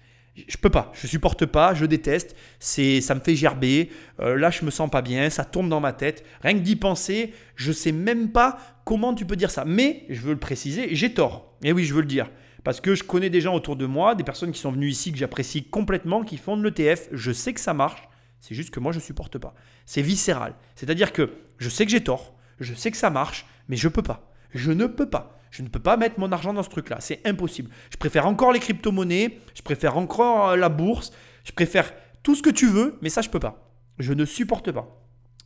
[0.48, 3.90] Je peux pas, je supporte pas, je déteste, c'est ça me fait gerber,
[4.22, 6.78] euh, là je me sens pas bien, ça tourne dans ma tête, rien que d'y
[6.78, 9.66] penser, je sais même pas comment tu peux dire ça.
[9.66, 11.49] Mais je veux le préciser, j'ai tort.
[11.64, 12.30] Et oui, je veux le dire.
[12.64, 15.12] Parce que je connais des gens autour de moi, des personnes qui sont venues ici
[15.12, 17.10] que j'apprécie complètement, qui font de l'ETF.
[17.12, 18.08] Je sais que ça marche.
[18.42, 19.54] C'est juste que moi, je ne supporte pas.
[19.86, 20.56] C'est viscéral.
[20.76, 22.36] C'est-à-dire que je sais que j'ai tort.
[22.60, 24.32] Je sais que ça marche, mais je peux pas.
[24.54, 25.40] Je ne peux pas.
[25.52, 26.98] Je ne peux pas mettre mon argent dans ce truc-là.
[27.00, 27.72] C'est impossible.
[27.90, 29.40] Je préfère encore les crypto-monnaies.
[29.56, 31.12] Je préfère encore euh, la bourse.
[31.44, 31.92] Je préfère
[32.24, 33.74] tout ce que tu veux, mais ça, je peux pas.
[33.98, 34.96] Je ne supporte pas.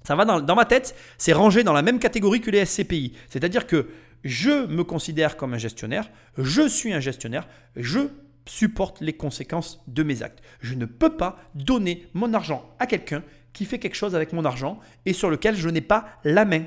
[0.03, 3.13] Ça va dans, dans ma tête, c'est rangé dans la même catégorie que les SCPI.
[3.29, 3.87] C'est-à-dire que
[4.23, 7.99] je me considère comme un gestionnaire, je suis un gestionnaire, je
[8.45, 10.41] supporte les conséquences de mes actes.
[10.59, 13.23] Je ne peux pas donner mon argent à quelqu'un
[13.53, 16.63] qui fait quelque chose avec mon argent et sur lequel je n'ai pas la main.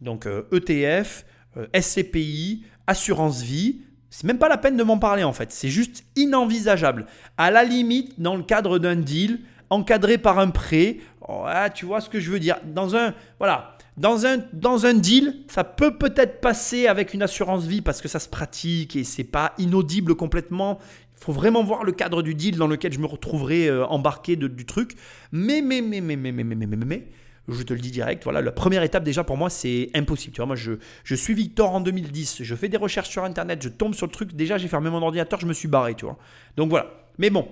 [0.00, 1.24] Donc ETF,
[1.56, 5.32] euh, e euh, SCPI, assurance vie, c'est même pas la peine de m'en parler en
[5.32, 5.50] fait.
[5.52, 7.06] C'est juste inenvisageable.
[7.36, 12.00] À la limite, dans le cadre d'un deal, encadré par un prêt, oh, tu vois
[12.00, 12.58] ce que je veux dire.
[12.64, 17.64] Dans un, voilà, dans un, dans un deal, ça peut peut-être passer avec une assurance
[17.64, 20.78] vie parce que ça se pratique et c'est pas inaudible complètement.
[21.18, 24.36] Il faut vraiment voir le cadre du deal dans lequel je me retrouverai euh, embarqué
[24.36, 24.96] du truc.
[25.32, 27.08] Mais, mais, mais, mais, mais, mais, mais, mais, mais, mais,
[27.48, 30.34] je te le dis direct, voilà, la première étape déjà pour moi c'est impossible.
[30.34, 30.72] Tu vois, moi je,
[31.04, 34.12] je suis Victor en 2010, je fais des recherches sur internet, je tombe sur le
[34.12, 36.18] truc, déjà j'ai fermé mon ordinateur, je me suis barré, tu vois.
[36.56, 36.90] Donc voilà.
[37.18, 37.48] Mais bon,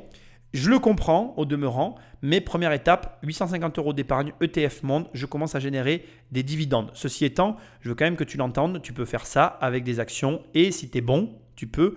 [0.54, 5.56] je le comprends au demeurant, mais première étape, 850 euros d'épargne ETF Monde, je commence
[5.56, 6.92] à générer des dividendes.
[6.94, 9.98] Ceci étant, je veux quand même que tu l'entendes, tu peux faire ça avec des
[9.98, 11.96] actions et si tu es bon, tu peux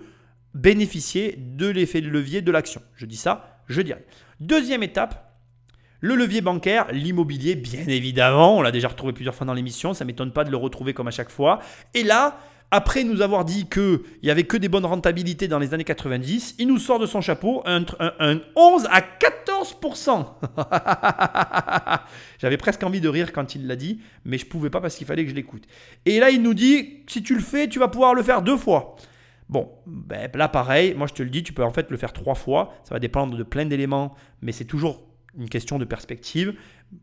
[0.54, 2.82] bénéficier de l'effet de levier de l'action.
[2.96, 4.04] Je dis ça, je dirais.
[4.40, 5.36] Deuxième étape,
[6.00, 10.04] le levier bancaire, l'immobilier, bien évidemment, on l'a déjà retrouvé plusieurs fois dans l'émission, ça
[10.04, 11.60] ne m'étonne pas de le retrouver comme à chaque fois.
[11.94, 12.38] Et là,
[12.70, 16.56] après nous avoir dit qu'il n'y avait que des bonnes rentabilités dans les années 90,
[16.58, 17.84] il nous sort de son chapeau un,
[18.56, 20.26] 11 à 14%.
[22.38, 24.96] J'avais presque envie de rire quand il l'a dit, mais je ne pouvais pas parce
[24.96, 25.64] qu'il fallait que je l'écoute.
[26.04, 28.58] Et là, il nous dit, si tu le fais, tu vas pouvoir le faire deux
[28.58, 28.96] fois.
[29.48, 32.12] Bon, ben, là pareil, moi je te le dis, tu peux en fait le faire
[32.12, 35.07] trois fois, ça va dépendre de plein d'éléments, mais c'est toujours
[35.38, 36.54] une question de perspective.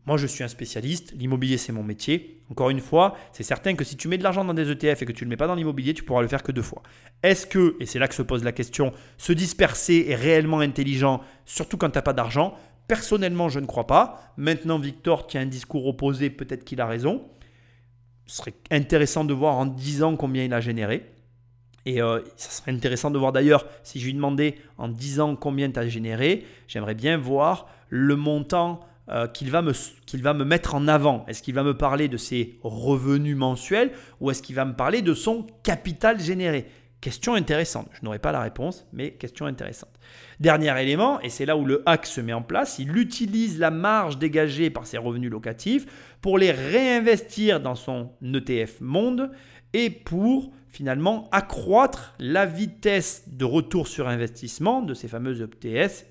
[0.04, 1.14] Moi, je suis un spécialiste.
[1.16, 2.42] L'immobilier, c'est mon métier.
[2.50, 5.06] Encore une fois, c'est certain que si tu mets de l'argent dans des ETF et
[5.06, 6.82] que tu ne le mets pas dans l'immobilier, tu pourras le faire que deux fois.
[7.22, 11.22] Est-ce que, et c'est là que se pose la question, se disperser est réellement intelligent,
[11.46, 12.54] surtout quand tu n'as pas d'argent?
[12.88, 14.32] Personnellement, je ne crois pas.
[14.36, 17.24] Maintenant, Victor qui a un discours opposé, peut-être qu'il a raison.
[18.26, 21.10] Ce serait intéressant de voir en 10 ans combien il a généré.
[21.86, 25.36] Et euh, ça serait intéressant de voir d'ailleurs, si je lui demandais en 10 ans
[25.36, 30.88] combien tu as généré, j'aimerais bien voir le montant euh, qu'il va, me, mettre en
[30.88, 31.24] avant.
[31.28, 35.00] Est-ce qu'il va me parler de ses revenus mensuels ou est-ce qu'il va me parler
[35.00, 36.66] de son capital généré?
[37.00, 37.88] Question intéressante.
[37.92, 39.92] Je n'aurai pas la réponse, mais question intéressante.
[40.40, 43.70] Dernier élément, et c'est là où le hack se met en place, il utilise la
[43.70, 45.86] marge dégagée par ses revenus locatifs
[46.20, 49.30] pour les réinvestir dans son ETF Monde
[49.72, 55.46] et pour finalement accroître la vitesse de retour sur investissement de ces fameuses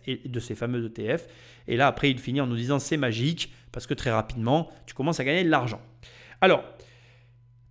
[0.08, 1.28] et de ces fameuses ETF
[1.68, 4.94] et là, après, il finit en nous disant c'est magique parce que très rapidement, tu
[4.94, 5.82] commences à gagner de l'argent.
[6.42, 6.64] Alors,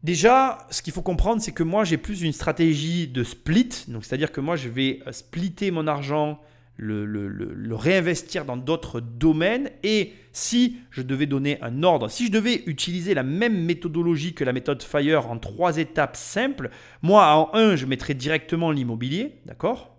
[0.03, 3.71] déjà, ce qu'il faut comprendre, c'est que moi, j'ai plus une stratégie de split.
[3.89, 6.41] Donc, c'est-à-dire que moi, je vais euh, splitter mon argent,
[6.77, 9.71] le, le réinvestir dans d'autres domaines.
[9.85, 14.43] Et si je devais donner un ordre, si je devais utiliser la même méthodologie que
[14.43, 19.97] la méthode FIRE en trois étapes simples, moi, en un, je mettrais directement l'immobilier, d'accord?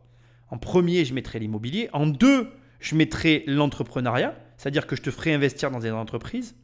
[0.50, 1.90] En premier, je mettrais l'immobilier.
[1.94, 2.50] En deux,
[2.86, 6.56] je mettrai l'entrepreneuriat, c'est-à-dire que je te ferai investir dans des entreprises.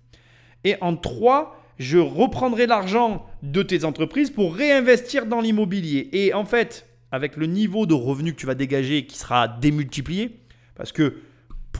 [0.63, 6.09] Et en trois, je reprendrai l'argent de tes entreprises pour réinvestir dans l'immobilier.
[6.13, 10.37] Et en fait, avec le niveau de revenu que tu vas dégager qui sera démultiplié,
[10.75, 11.15] parce que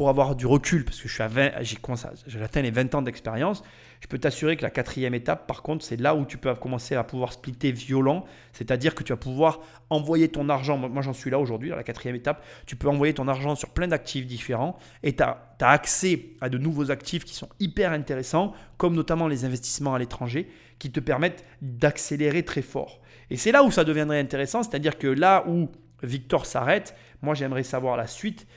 [0.02, 3.03] pour avoir du recul, parce que je suis à 20, j'ai atteint les 20 ans
[3.03, 3.61] d'expérience,
[3.99, 6.95] je peux t'assurer que la quatrième étape, par contre, c'est là où tu peux commencer
[6.95, 9.60] à pouvoir splitter violent, c'est-à-dire que tu vas pouvoir
[9.91, 13.28] envoyer ton argent, moi j'en suis là aujourd'hui, la quatrième étape, tu peux envoyer ton
[13.28, 17.49] argent sur plein d'actifs différents et tu as, accès à de nouveaux actifs qui sont
[17.60, 20.49] hyper intéressants, comme notamment les investissements à l'étranger,
[20.80, 23.02] qui te permettent d'accélérer très fort.
[23.30, 25.69] Et c'est là où ça deviendrait intéressant, c'est-à-dire que là où
[26.02, 28.48] Victor s'arrête, moi j'aimerais savoir la suite,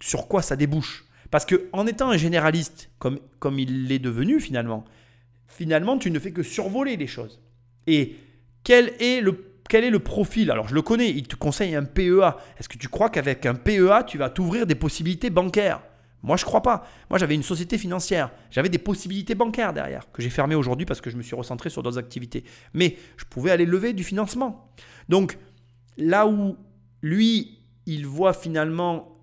[0.00, 1.04] sur quoi ça débouche.
[1.30, 4.84] Parce que en étant un généraliste, comme, comme il l'est devenu finalement,
[5.46, 7.40] finalement, tu ne fais que survoler les choses.
[7.86, 8.16] Et
[8.64, 10.50] quel est le, quel est le profil?
[10.50, 12.36] Alors, je le connais, il te conseille un PEA.
[12.58, 15.82] Est-ce que tu crois qu'avec un PEA, tu vas t'ouvrir des possibilités bancaires?
[16.22, 16.86] Moi, je crois pas.
[17.10, 18.30] Moi, j'avais une société financière.
[18.50, 21.70] J'avais des possibilités bancaires derrière, que j'ai fermées aujourd'hui parce que je me suis recentré
[21.70, 22.44] sur d'autres activités.
[22.74, 24.72] Mais je pouvais aller lever du financement.
[25.08, 25.38] Donc,
[25.96, 26.56] là où
[27.02, 29.17] lui, il voit finalement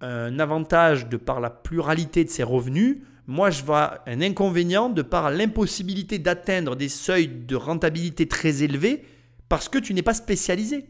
[0.00, 5.02] un avantage de par la pluralité de ses revenus, moi je vois un inconvénient de
[5.02, 9.04] par l'impossibilité d'atteindre des seuils de rentabilité très élevés
[9.48, 10.86] parce que tu n'es pas spécialisé.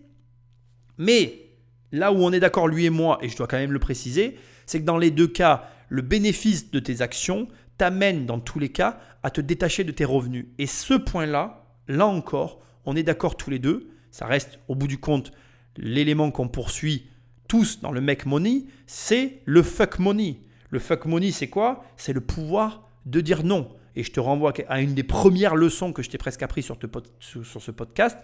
[0.98, 1.50] Mais
[1.92, 4.36] là où on est d'accord lui et moi, et je dois quand même le préciser,
[4.66, 7.48] c'est que dans les deux cas, le bénéfice de tes actions
[7.78, 10.46] t'amène dans tous les cas à te détacher de tes revenus.
[10.58, 14.88] Et ce point-là, là encore, on est d'accord tous les deux, ça reste au bout
[14.88, 15.32] du compte
[15.76, 17.08] l'élément qu'on poursuit
[17.48, 20.38] tous dans le make money, c'est le fuck money.
[20.70, 21.84] Le fuck money, c'est quoi?
[21.96, 23.68] C'est le pouvoir de dire non.
[23.96, 26.76] Et je te renvoie à une des premières leçons que je t'ai presque appris sur,
[27.18, 28.16] ce podcast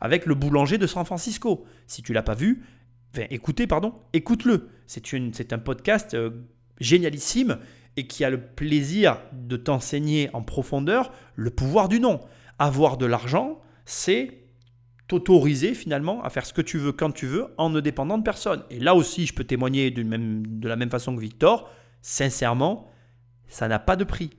[0.00, 1.64] avec le boulanger de San Francisco.
[1.86, 2.64] Si tu l'as pas vu,
[3.30, 4.68] écoutez, pardon, écoute-le.
[4.86, 6.30] C'est un podcast euh,
[6.80, 7.58] génialissime
[7.96, 12.20] et qui a le plaisir de t'enseigner en profondeur le pouvoir du non.
[12.58, 14.41] Avoir de l'argent, c'est
[15.12, 18.22] t'autoriser finalement à faire ce que tu veux quand tu veux en ne dépendant de
[18.22, 18.62] personne.
[18.70, 21.70] Et là aussi, je peux témoigner même, de la même façon que Victor,
[22.00, 22.90] sincèrement,
[23.46, 24.30] ça n'a pas de prix.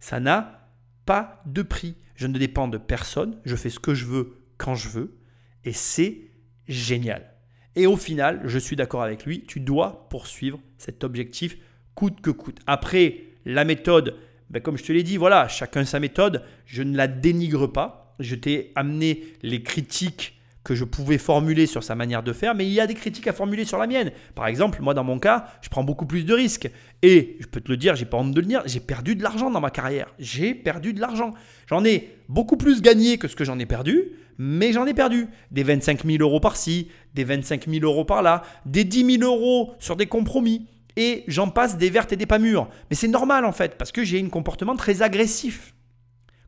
[0.00, 0.70] Ça n'a
[1.04, 1.94] pas de prix.
[2.14, 5.18] Je ne dépends de personne, je fais ce que je veux quand je veux,
[5.64, 6.30] et c'est
[6.66, 7.34] génial.
[7.76, 11.58] Et au final, je suis d'accord avec lui, tu dois poursuivre cet objectif
[11.94, 12.60] coûte que coûte.
[12.66, 14.16] Après, la méthode,
[14.48, 18.07] ben comme je te l'ai dit, voilà, chacun sa méthode, je ne la dénigre pas.
[18.18, 20.38] Je t'ai amené les critiques
[20.68, 23.26] que je pouvais formuler sur sa manière de faire, mais il y a des critiques
[23.26, 24.12] à formuler sur la mienne.
[24.34, 26.70] Par exemple, moi dans mon cas, je prends beaucoup plus de risques.
[27.00, 29.22] Et je peux te le dire, j'ai pas honte de le dire, j'ai perdu de
[29.22, 30.12] l'argent dans ma carrière.
[30.18, 31.32] J'ai perdu de l'argent.
[31.68, 35.28] J'en ai beaucoup plus gagné que ce que j'en ai perdu, mais j'en ai perdu.
[35.50, 39.96] Des 25 000 euros par-ci, des 25 000 euros par-là, des 10 000 euros sur
[39.96, 40.66] des compromis
[40.96, 42.68] et j'en passe des vertes et des pas mûres.
[42.90, 45.72] Mais c'est normal en fait, parce que j'ai un comportement très agressif.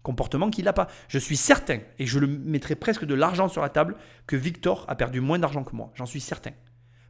[0.02, 0.88] Comportement qu'il n'a pas.
[1.08, 3.96] Je suis certain, et je le mettrai presque de l'argent sur la table,
[4.26, 5.92] que Victor a perdu moins d'argent que moi.
[5.94, 6.52] J'en suis certain.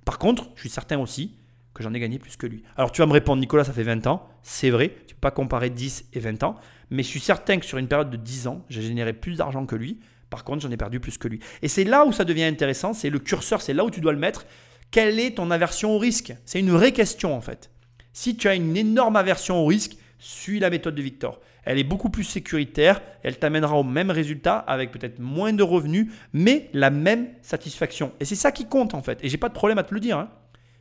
[0.05, 1.37] Par contre, je suis certain aussi
[1.73, 2.65] que j'en ai gagné plus que lui.
[2.77, 4.29] Alors tu vas me répondre, Nicolas, ça fait 20 ans.
[4.43, 6.57] C'est vrai, tu ne peux pas comparer 10 et 20 ans.
[6.91, 9.65] Mais je suis certain que sur une période de 10 ans, j'ai généré plus d'argent
[9.67, 10.01] que lui.
[10.29, 11.39] Par contre, j'en ai perdu plus que lui.
[11.63, 14.13] Et c'est là où ça devient intéressant, c'est le curseur, c'est là où tu dois
[14.13, 14.47] le mettre.
[14.91, 16.35] Quelle est ton aversion au risque?
[16.45, 17.71] C'est une vraie question en fait.
[18.13, 21.41] Si tu as une énorme aversion au risque, suis la méthode de Victor.
[21.65, 26.09] Elle est beaucoup plus sécuritaire, elle t'amènera au même résultat avec peut-être moins de revenus,
[26.33, 28.13] mais la même satisfaction.
[28.21, 29.19] Et c'est ça qui compte en fait.
[29.23, 30.19] Et j'ai pas de problème à te le dire.
[30.19, 30.31] Hein.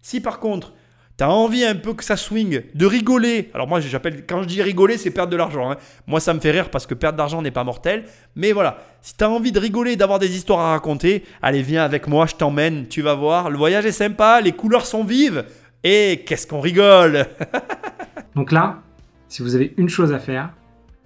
[0.02, 0.74] Si par contre,
[1.20, 3.50] tu as envie un peu que ça swing, de rigoler.
[3.54, 5.70] Alors moi, j'appelle quand je dis rigoler, c'est perdre de l'argent.
[5.70, 5.76] Hein.
[6.08, 8.06] Moi, ça me fait rire parce que perdre d'argent n'est pas mortel.
[8.38, 11.84] Mais voilà, si tu as envie de rigoler, d'avoir des histoires à raconter, allez, viens
[11.84, 13.50] avec moi, je t'emmène, tu vas voir.
[13.50, 15.44] Le voyage est sympa, les couleurs sont vives.
[15.84, 17.26] Et qu'est-ce qu'on rigole
[18.36, 18.80] Donc là,
[19.28, 20.54] si vous avez une chose à faire,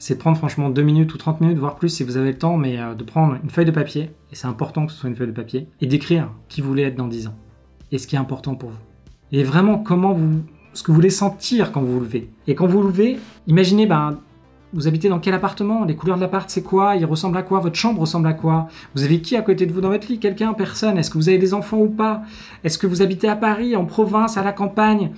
[0.04, 2.58] c'est prendre franchement 2 minutes ou 30 minutes, voire plus si vous avez le temps,
[2.58, 5.16] mais euh, de prendre une feuille de papier, et c'est important que ce soit une
[5.16, 7.36] feuille de papier, et d'écrire qui vous voulez être dans 10 ans,
[7.90, 8.80] et ce qui est important pour vous.
[9.32, 10.42] Et vraiment comment vous,
[10.74, 12.30] ce que vous voulez sentir quand vous vous levez.
[12.48, 13.18] Et quand vous vous levez,
[13.48, 14.18] imaginez, ben,
[14.74, 15.86] vous habitez dans quel appartement?
[15.86, 16.98] Les couleurs de l'appart, c'est quoi?
[16.98, 17.62] Il ressemble à quoi?
[17.62, 18.68] Votre chambre ressemble à quoi?
[18.96, 20.20] Vous avez qui à côté de vous dans votre lit?
[20.20, 20.52] Quelqu'un?
[20.54, 20.98] Personne?
[20.98, 22.24] Est-ce que vous avez des enfants ou pas?
[22.66, 25.12] Est-ce que vous habitez à Paris, en province, à la campagne?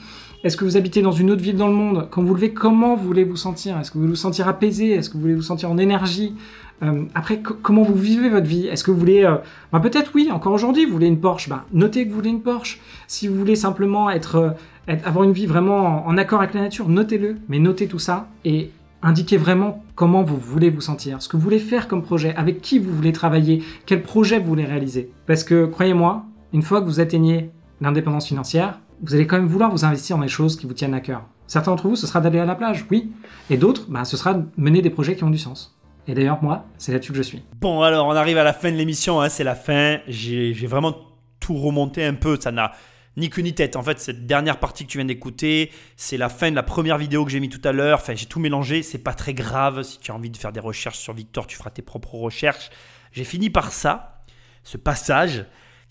[0.46, 2.08] Est-ce que vous habitez dans une autre ville dans le monde?
[2.12, 3.80] Quand vous levez, comment vous voulez vous sentir?
[3.80, 4.92] Est-ce que vous voulez vous sentir apaisé?
[4.92, 6.36] Est-ce que vous voulez vous sentir en énergie?
[6.84, 8.68] Euh, après, comment vous vivez votre vie?
[8.68, 9.24] Est-ce que vous voulez...
[9.24, 9.38] Euh,
[9.74, 11.50] ben, peut-être oui, encore aujourd'hui, vous voulez une Porsche.
[11.50, 12.80] Ben, notez que vous voulez une Porsche.
[13.08, 16.90] Si vous voulez simplement être, euh, avoir une vie vraiment en, accord avec la nature,
[16.90, 17.38] notez-le.
[17.50, 18.70] Mais notez tout ça et
[19.02, 22.62] indiquez vraiment comment vous voulez vous sentir, ce que vous voulez faire comme projet, avec
[22.62, 25.10] qui vous voulez travailler, quel projet vous voulez réaliser.
[25.26, 26.24] Parce que, croyez-moi,
[26.54, 27.50] une fois que vous atteignez
[27.82, 30.94] l'indépendance financière, vous allez quand même vouloir vous investir dans les choses qui vous tiennent
[30.94, 31.24] à cœur.
[31.48, 33.12] Certains d'entre vous, ce sera d'aller à la plage, oui.
[33.50, 35.78] Et d'autres, ben, ce sera de mener des projets qui ont du sens.
[36.08, 37.44] Et d'ailleurs, moi, c'est là-dessus que je suis.
[37.60, 39.22] Bon, alors, on arrive à la fin de l'émission.
[39.22, 40.00] Hein, c'est la fin.
[40.08, 40.96] J'ai vraiment
[41.40, 42.38] tout remonté un peu.
[42.40, 42.72] Ça n'a
[43.18, 43.76] ni queue ni tête.
[43.76, 46.98] En fait, cette dernière partie que tu viens d'écouter, c'est la fin de la première
[46.98, 48.00] vidéo que j'ai mis tout à l'heure.
[48.02, 48.84] Enfin, j'ai tout mélangé.
[48.84, 49.84] C'est pas très grave.
[49.84, 52.70] Si tu as envie de faire des recherches sur Victor, tu feras tes propres recherches.
[53.12, 54.24] J'ai fini par ça,
[54.64, 55.46] ce passage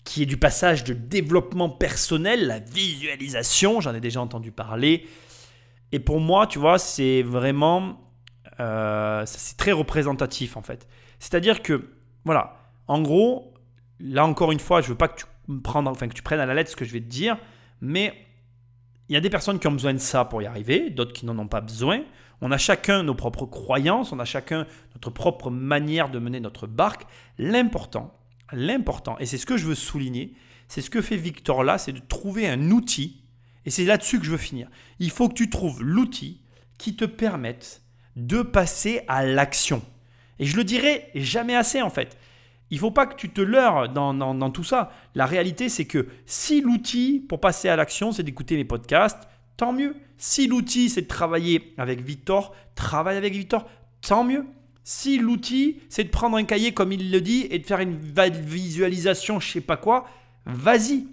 [0.05, 3.81] qui est du passage de développement personnel, la visualisation.
[3.81, 5.05] J'en ai déjà entendu parler.
[5.91, 8.05] Et pour moi, tu vois, c'est vraiment
[8.59, 10.87] euh, c'est très représentatif en fait.
[11.19, 11.89] C'est-à-dire que,
[12.23, 12.57] voilà,
[12.87, 13.53] en gros,
[13.99, 15.25] là encore une fois, je veux pas que tu,
[15.63, 17.37] prennes, enfin, que tu prennes à la lettre ce que je vais te dire,
[17.81, 18.13] mais
[19.09, 21.25] il y a des personnes qui ont besoin de ça pour y arriver, d'autres qui
[21.25, 22.01] n'en ont pas besoin.
[22.41, 26.67] On a chacun nos propres croyances, on a chacun notre propre manière de mener notre
[26.67, 27.05] barque.
[27.37, 28.13] L'important,
[28.51, 30.33] l'important, et c'est ce que je veux souligner,
[30.67, 33.21] c'est ce que fait Victor là, c'est de trouver un outil,
[33.65, 34.69] et c'est là-dessus que je veux finir.
[34.99, 36.41] Il faut que tu trouves l'outil
[36.77, 37.81] qui te permette
[38.15, 39.81] de passer à l'action.
[40.39, 42.17] Et je le dirai jamais assez en fait.
[42.71, 44.91] Il faut pas que tu te leurres dans, dans, tout ça.
[45.13, 49.71] La réalité, c'est que si l'outil pour passer à l'action, c'est d'écouter mes podcasts, tant
[49.71, 49.95] mieux.
[50.17, 53.69] Si l'outil, c'est de travailler avec Victor, travaille avec Victor,
[54.01, 54.45] tant mieux.
[54.87, 57.97] Si l'outil, c'est de prendre un cahier comme il le dit et de faire une
[57.97, 60.07] visualisation, je sais pas quoi,
[60.45, 61.07] vas-y.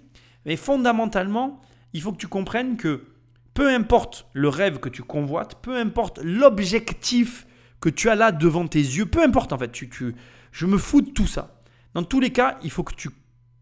[0.45, 1.59] Mais fondamentalement,
[1.91, 3.07] il faut que tu comprennes que
[3.55, 7.47] peu importe le rêve que tu convoites, peu importe l'objectif
[7.81, 10.15] que tu as là devant tes yeux, peu importe en fait, tu,
[10.51, 11.59] je me fous de tout ça.
[11.95, 13.09] Dans tous les cas, il faut que tu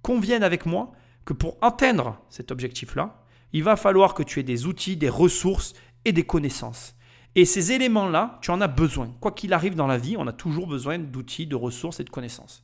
[0.02, 0.92] conviennes avec moi
[1.24, 3.24] que pour atteindre cet objectif-là,
[3.54, 5.74] il va falloir que tu aies des outils, des ressources
[6.04, 6.96] et des connaissances.
[7.36, 9.14] Et ces éléments-là, tu en as besoin.
[9.22, 12.10] Quoi qu'il arrive dans la vie, on a toujours besoin d'outils, de ressources et de
[12.10, 12.64] connaissances.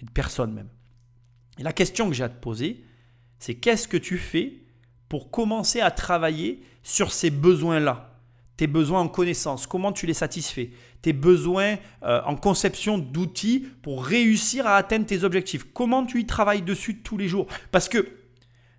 [0.00, 0.68] Et de personnes même.
[1.58, 2.84] Et la question que j'ai à te poser,
[3.38, 4.60] c'est qu'est-ce que tu fais
[5.08, 8.08] pour commencer à travailler sur ces besoins-là?
[8.56, 10.70] Tes besoins en connaissances, comment tu les satisfais,
[11.00, 16.26] tes besoins euh, en conception d'outils pour réussir à atteindre tes objectifs, comment tu y
[16.26, 17.46] travailles dessus tous les jours?
[17.72, 18.06] Parce que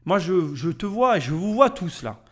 [0.06, 2.23] moi, je, te vois, je vous vois tous là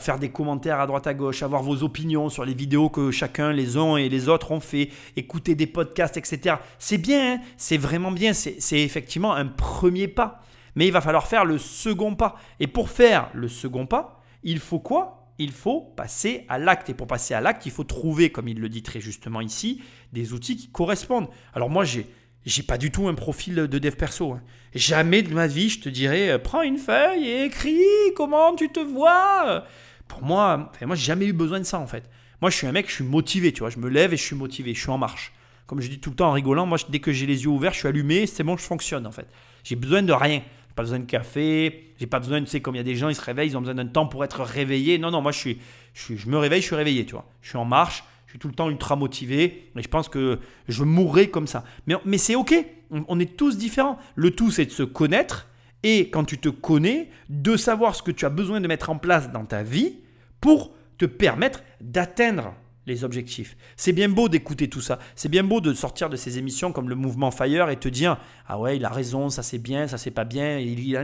[0.00, 3.52] faire des commentaires à droite à gauche, avoir vos opinions sur les vidéos que chacun,
[3.52, 6.56] les uns et les autres ont fait, écouter des podcasts, etc.
[6.78, 7.40] C'est bien, hein.
[7.56, 10.40] c'est vraiment bien, c'est effectivement un premier pas.
[10.74, 12.36] Mais il va falloir faire le second pas.
[12.60, 15.18] Et pour faire le second pas, il faut quoi?
[15.38, 16.90] Il faut passer à l'acte.
[16.90, 19.82] Et pour passer à l'acte, il faut trouver, comme il le dit très justement ici,
[20.12, 21.28] des outils qui correspondent.
[21.54, 22.06] Alors moi, j'ai
[22.44, 24.32] j'ai pas du tout un profil de dev perso.
[24.32, 24.42] Hein.
[24.74, 27.80] Jamais de ma vie, je te dirais, euh, prends une feuille et écris
[28.16, 29.64] comment tu te vois.
[30.08, 32.08] Pour moi, enfin, moi, j'ai jamais eu besoin de ça en fait.
[32.40, 33.70] Moi, je suis un mec, je suis motivé, tu vois.
[33.70, 35.32] Je me lève et je suis motivé, je suis en marche.
[35.66, 37.72] Comme je dis tout le temps en rigolant, moi, dès que j'ai les yeux ouverts,
[37.72, 39.26] je suis allumé, c'est bon, je fonctionne en fait.
[39.62, 40.42] J'ai besoin de rien.
[40.68, 42.96] J'ai pas besoin de café, j'ai pas besoin, tu sais, comme il y a des
[42.96, 44.98] gens, ils se réveillent, ils ont besoin d'un temps pour être réveillés.
[44.98, 45.58] Non, non, moi, je, suis,
[45.92, 47.26] je, je me réveille, je suis réveillé, tu vois.
[47.42, 50.84] Je suis en marche, suis tout le temps ultra motivé et je pense que je
[50.84, 51.64] mourrai comme ça.
[51.86, 52.54] Mais, mais c'est ok,
[52.90, 53.98] on, est tous différents.
[54.14, 55.48] Le tout, c'est de se connaître
[55.82, 58.96] et quand tu te connais, de savoir ce que tu as besoin de mettre en
[58.96, 59.98] place dans ta vie
[60.40, 62.54] pour te permettre d'atteindre
[62.86, 63.54] les objectifs.
[63.76, 64.98] C'est bien beau d'écouter tout ça.
[65.14, 68.16] C'est bien beau de sortir de ces émissions comme le mouvement Fire et te dire
[68.46, 70.98] ah ouais, il a raison, ça c'est bien, ça c'est pas bien, il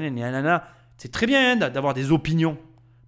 [0.97, 2.57] C'est très bien hein, d'avoir des opinions.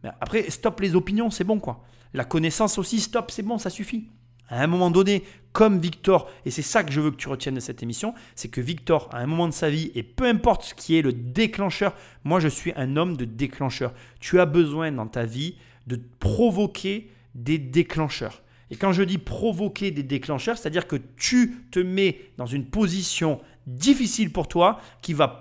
[0.02, 1.82] Mais après, stop les opinions, c'est bon quoi.
[2.14, 4.08] La connaissance aussi, stop, c'est bon, ça suffit.
[4.48, 5.22] À un moment donné,
[5.52, 8.48] comme Victor, et c'est ça que je veux que tu retiennes de cette émission, c'est
[8.48, 11.12] que Victor, à un moment de sa vie, et peu importe ce qui est le
[11.12, 13.92] déclencheur, moi je suis un homme de déclencheur.
[14.18, 15.54] Tu as besoin dans ta vie
[15.86, 18.42] de provoquer des déclencheurs.
[18.70, 23.40] Et quand je dis provoquer des déclencheurs, c'est-à-dire que tu te mets dans une position
[23.66, 25.38] difficile pour toi qui va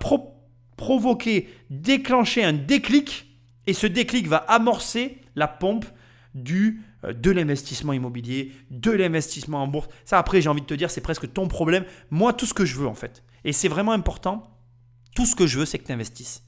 [0.76, 3.26] provoquer, déclencher un déclic,
[3.66, 5.84] et ce déclic va amorcer la pompe
[6.34, 9.88] du, euh, de l'investissement immobilier, de l'investissement en bourse.
[10.04, 11.84] Ça, après, j'ai envie de te dire, c'est presque ton problème.
[12.10, 14.56] Moi, tout ce que je veux, en fait, et c'est vraiment important,
[15.14, 16.42] tout ce que je veux, c'est que tu investisses.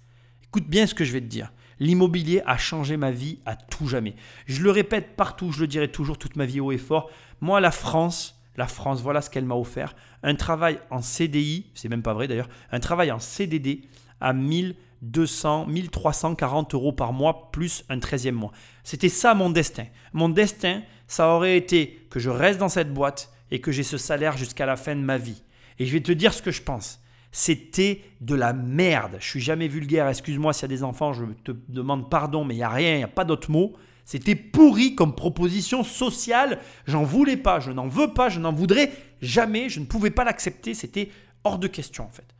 [0.45, 1.53] Écoute bien ce que je vais te dire.
[1.81, 4.15] L'immobilier a changé ma vie à tout jamais.
[4.47, 7.11] Je le répète partout, je le dirai toujours toute ma vie haut et fort.
[7.41, 9.97] Moi, la France, la France, voilà ce qu'elle m'a offert.
[10.23, 13.83] Un travail en CDI, c'est même pas vrai d'ailleurs, un travail en CDD
[14.21, 18.53] à 1000 200, 1340 euros par mois plus un 13e mois.
[18.85, 19.87] C'était ça mon destin.
[20.13, 23.99] Mon destin, ça aurait été que je reste dans cette boîte et que j'ai ce
[23.99, 25.43] salaire jusqu'à la fin de ma vie.
[25.79, 27.01] Et je vais te dire ce que je pense.
[27.33, 29.17] C'était de la merde.
[29.19, 32.55] Je suis jamais vulgaire, excuse-moi s'il y a des enfants, je te demande pardon, mais
[32.55, 33.75] il n'y a rien, il n'y a pas d'autre mot.
[34.05, 36.59] C'était pourri comme proposition sociale.
[36.87, 40.25] J'en voulais pas, je n'en veux pas, je n'en voudrais jamais, je ne pouvais pas
[40.25, 40.75] l'accepter.
[40.75, 41.11] C'était
[41.45, 42.32] hors de question en fait.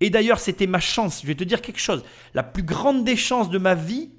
[0.00, 1.20] Et d'ailleurs, c'était ma chance.
[1.22, 2.04] Je vais te dire quelque chose.
[2.34, 4.10] La plus grande des chances de ma vie,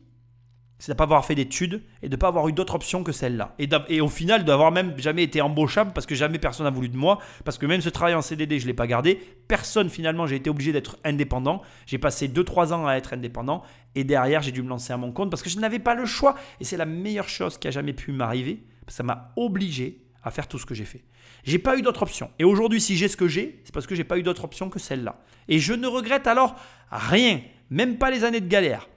[0.82, 3.04] c'est de ne pas avoir fait d'études et de ne pas avoir eu d'autres options
[3.04, 3.56] que celle-là.
[3.88, 6.98] Et, au final, d'avoir même jamais été embauchable parce que jamais personne n'a voulu de
[6.98, 7.20] moi.
[7.46, 9.20] Parce que même ce travail en CDD, je ne l'ai pas gardé.
[9.48, 11.62] Personne, finalement, j'ai été obligé d'être indépendant.
[11.86, 13.62] J'ai passé 2-3 ans à être indépendant.
[13.94, 16.06] Et derrière, j'ai dû me lancer à mon compte parce que je n'avais pas le
[16.06, 16.36] choix.
[16.60, 18.64] Et c'est la meilleure chose qui a jamais pu m'arriver.
[18.88, 21.04] Ça m'a obligé à faire tout ce que j'ai fait.
[21.44, 22.30] J'ai pas eu d'autre option.
[22.40, 24.70] Et aujourd'hui, si j'ai ce que j'ai, c'est parce que j'ai pas eu d'autre option
[24.70, 25.24] que celle-là.
[25.48, 26.56] Et je ne regrette alors
[26.92, 28.90] rien, même pas les années de galère.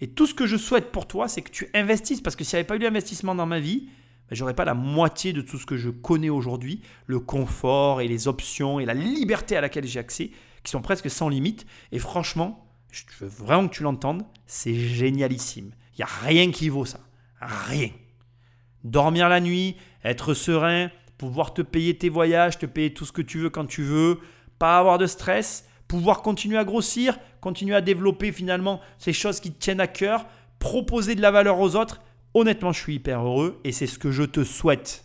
[0.00, 2.56] Et tout ce que je souhaite pour toi, c'est que tu investisses, parce que s'il
[2.56, 3.88] n'y avait pas eu d'investissement dans ma vie,
[4.28, 8.08] ben, j'aurais pas la moitié de tout ce que je connais aujourd'hui, le confort et
[8.08, 10.30] les options et la liberté à laquelle j'ai accès,
[10.64, 11.66] qui sont presque sans limite.
[11.92, 15.72] Et franchement, je veux vraiment que tu l'entendes, c'est génialissime.
[15.94, 17.00] Il n'y a rien qui vaut ça.
[17.40, 17.90] Rien.
[18.84, 20.90] Dormir la nuit, être serein,
[21.22, 24.18] pouvoir te payer tes voyages, te payer tout ce que tu veux quand tu veux,
[24.58, 29.52] pas avoir de stress, pouvoir continuer à grossir, continuer à développer finalement ces choses qui
[29.52, 30.26] te tiennent à cœur,
[30.58, 32.02] proposer de la valeur aux autres.
[32.34, 35.04] Honnêtement, je suis hyper heureux et c'est ce que je te souhaite.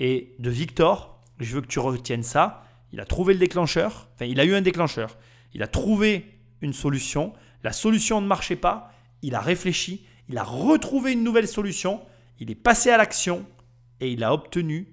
[0.00, 2.64] Et de Victor, je veux que tu retiennes ça.
[2.92, 5.16] Il a trouvé le déclencheur, enfin il a eu un déclencheur.
[5.54, 7.34] Il a trouvé une solution.
[7.62, 8.92] La solution ne marchait pas.
[9.22, 10.04] Il a réfléchi.
[10.28, 12.00] Il a retrouvé une nouvelle solution.
[12.40, 13.46] Il est passé à l'action
[14.00, 14.88] et il a obtenu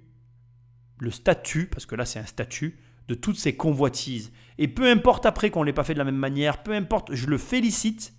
[0.99, 4.31] le statut, parce que là c'est un statut, de toutes ces convoitises.
[4.57, 7.13] Et peu importe après qu'on ne l'ait pas fait de la même manière, peu importe,
[7.13, 8.13] je le félicite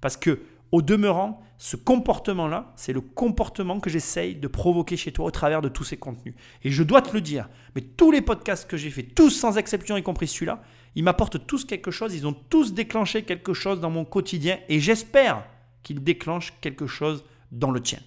[0.00, 0.40] parce que
[0.72, 5.60] au demeurant, ce comportement-là, c'est le comportement que j'essaye de provoquer chez toi au travers
[5.60, 6.34] de tous ces contenus.
[6.64, 9.58] Et je dois te le dire, mais tous les podcasts que j'ai fait, tous sans
[9.58, 10.62] exception, y compris celui-là,
[10.94, 14.80] ils m'apportent tous quelque chose, ils ont tous déclenché quelque chose dans mon quotidien et
[14.80, 15.44] j'espère
[15.82, 17.22] qu'ils déclenchent quelque chose
[17.52, 18.00] dans le tien.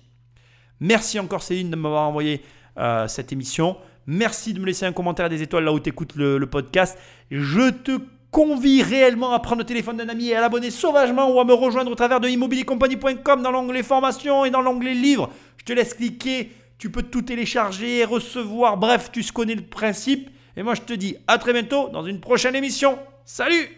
[0.80, 2.42] Merci encore Céline de m'avoir envoyé
[2.78, 3.78] euh, cette émission.
[4.08, 6.98] Merci de me laisser un commentaire des étoiles là où tu écoutes le, podcast.
[7.32, 8.00] Je te
[8.32, 11.54] convie réellement à prendre le téléphone d'un ami et à l'abonner sauvagement ou à me
[11.54, 15.30] rejoindre au travers de immobiliercompagnie.com dans l'onglet formation et dans l'onglet livres.
[15.58, 20.30] Je te laisse cliquer, tu peux tout télécharger, recevoir, bref, tu connais le principe.
[20.58, 23.00] Et moi je te dis à très bientôt dans une prochaine émission.
[23.26, 23.76] Salut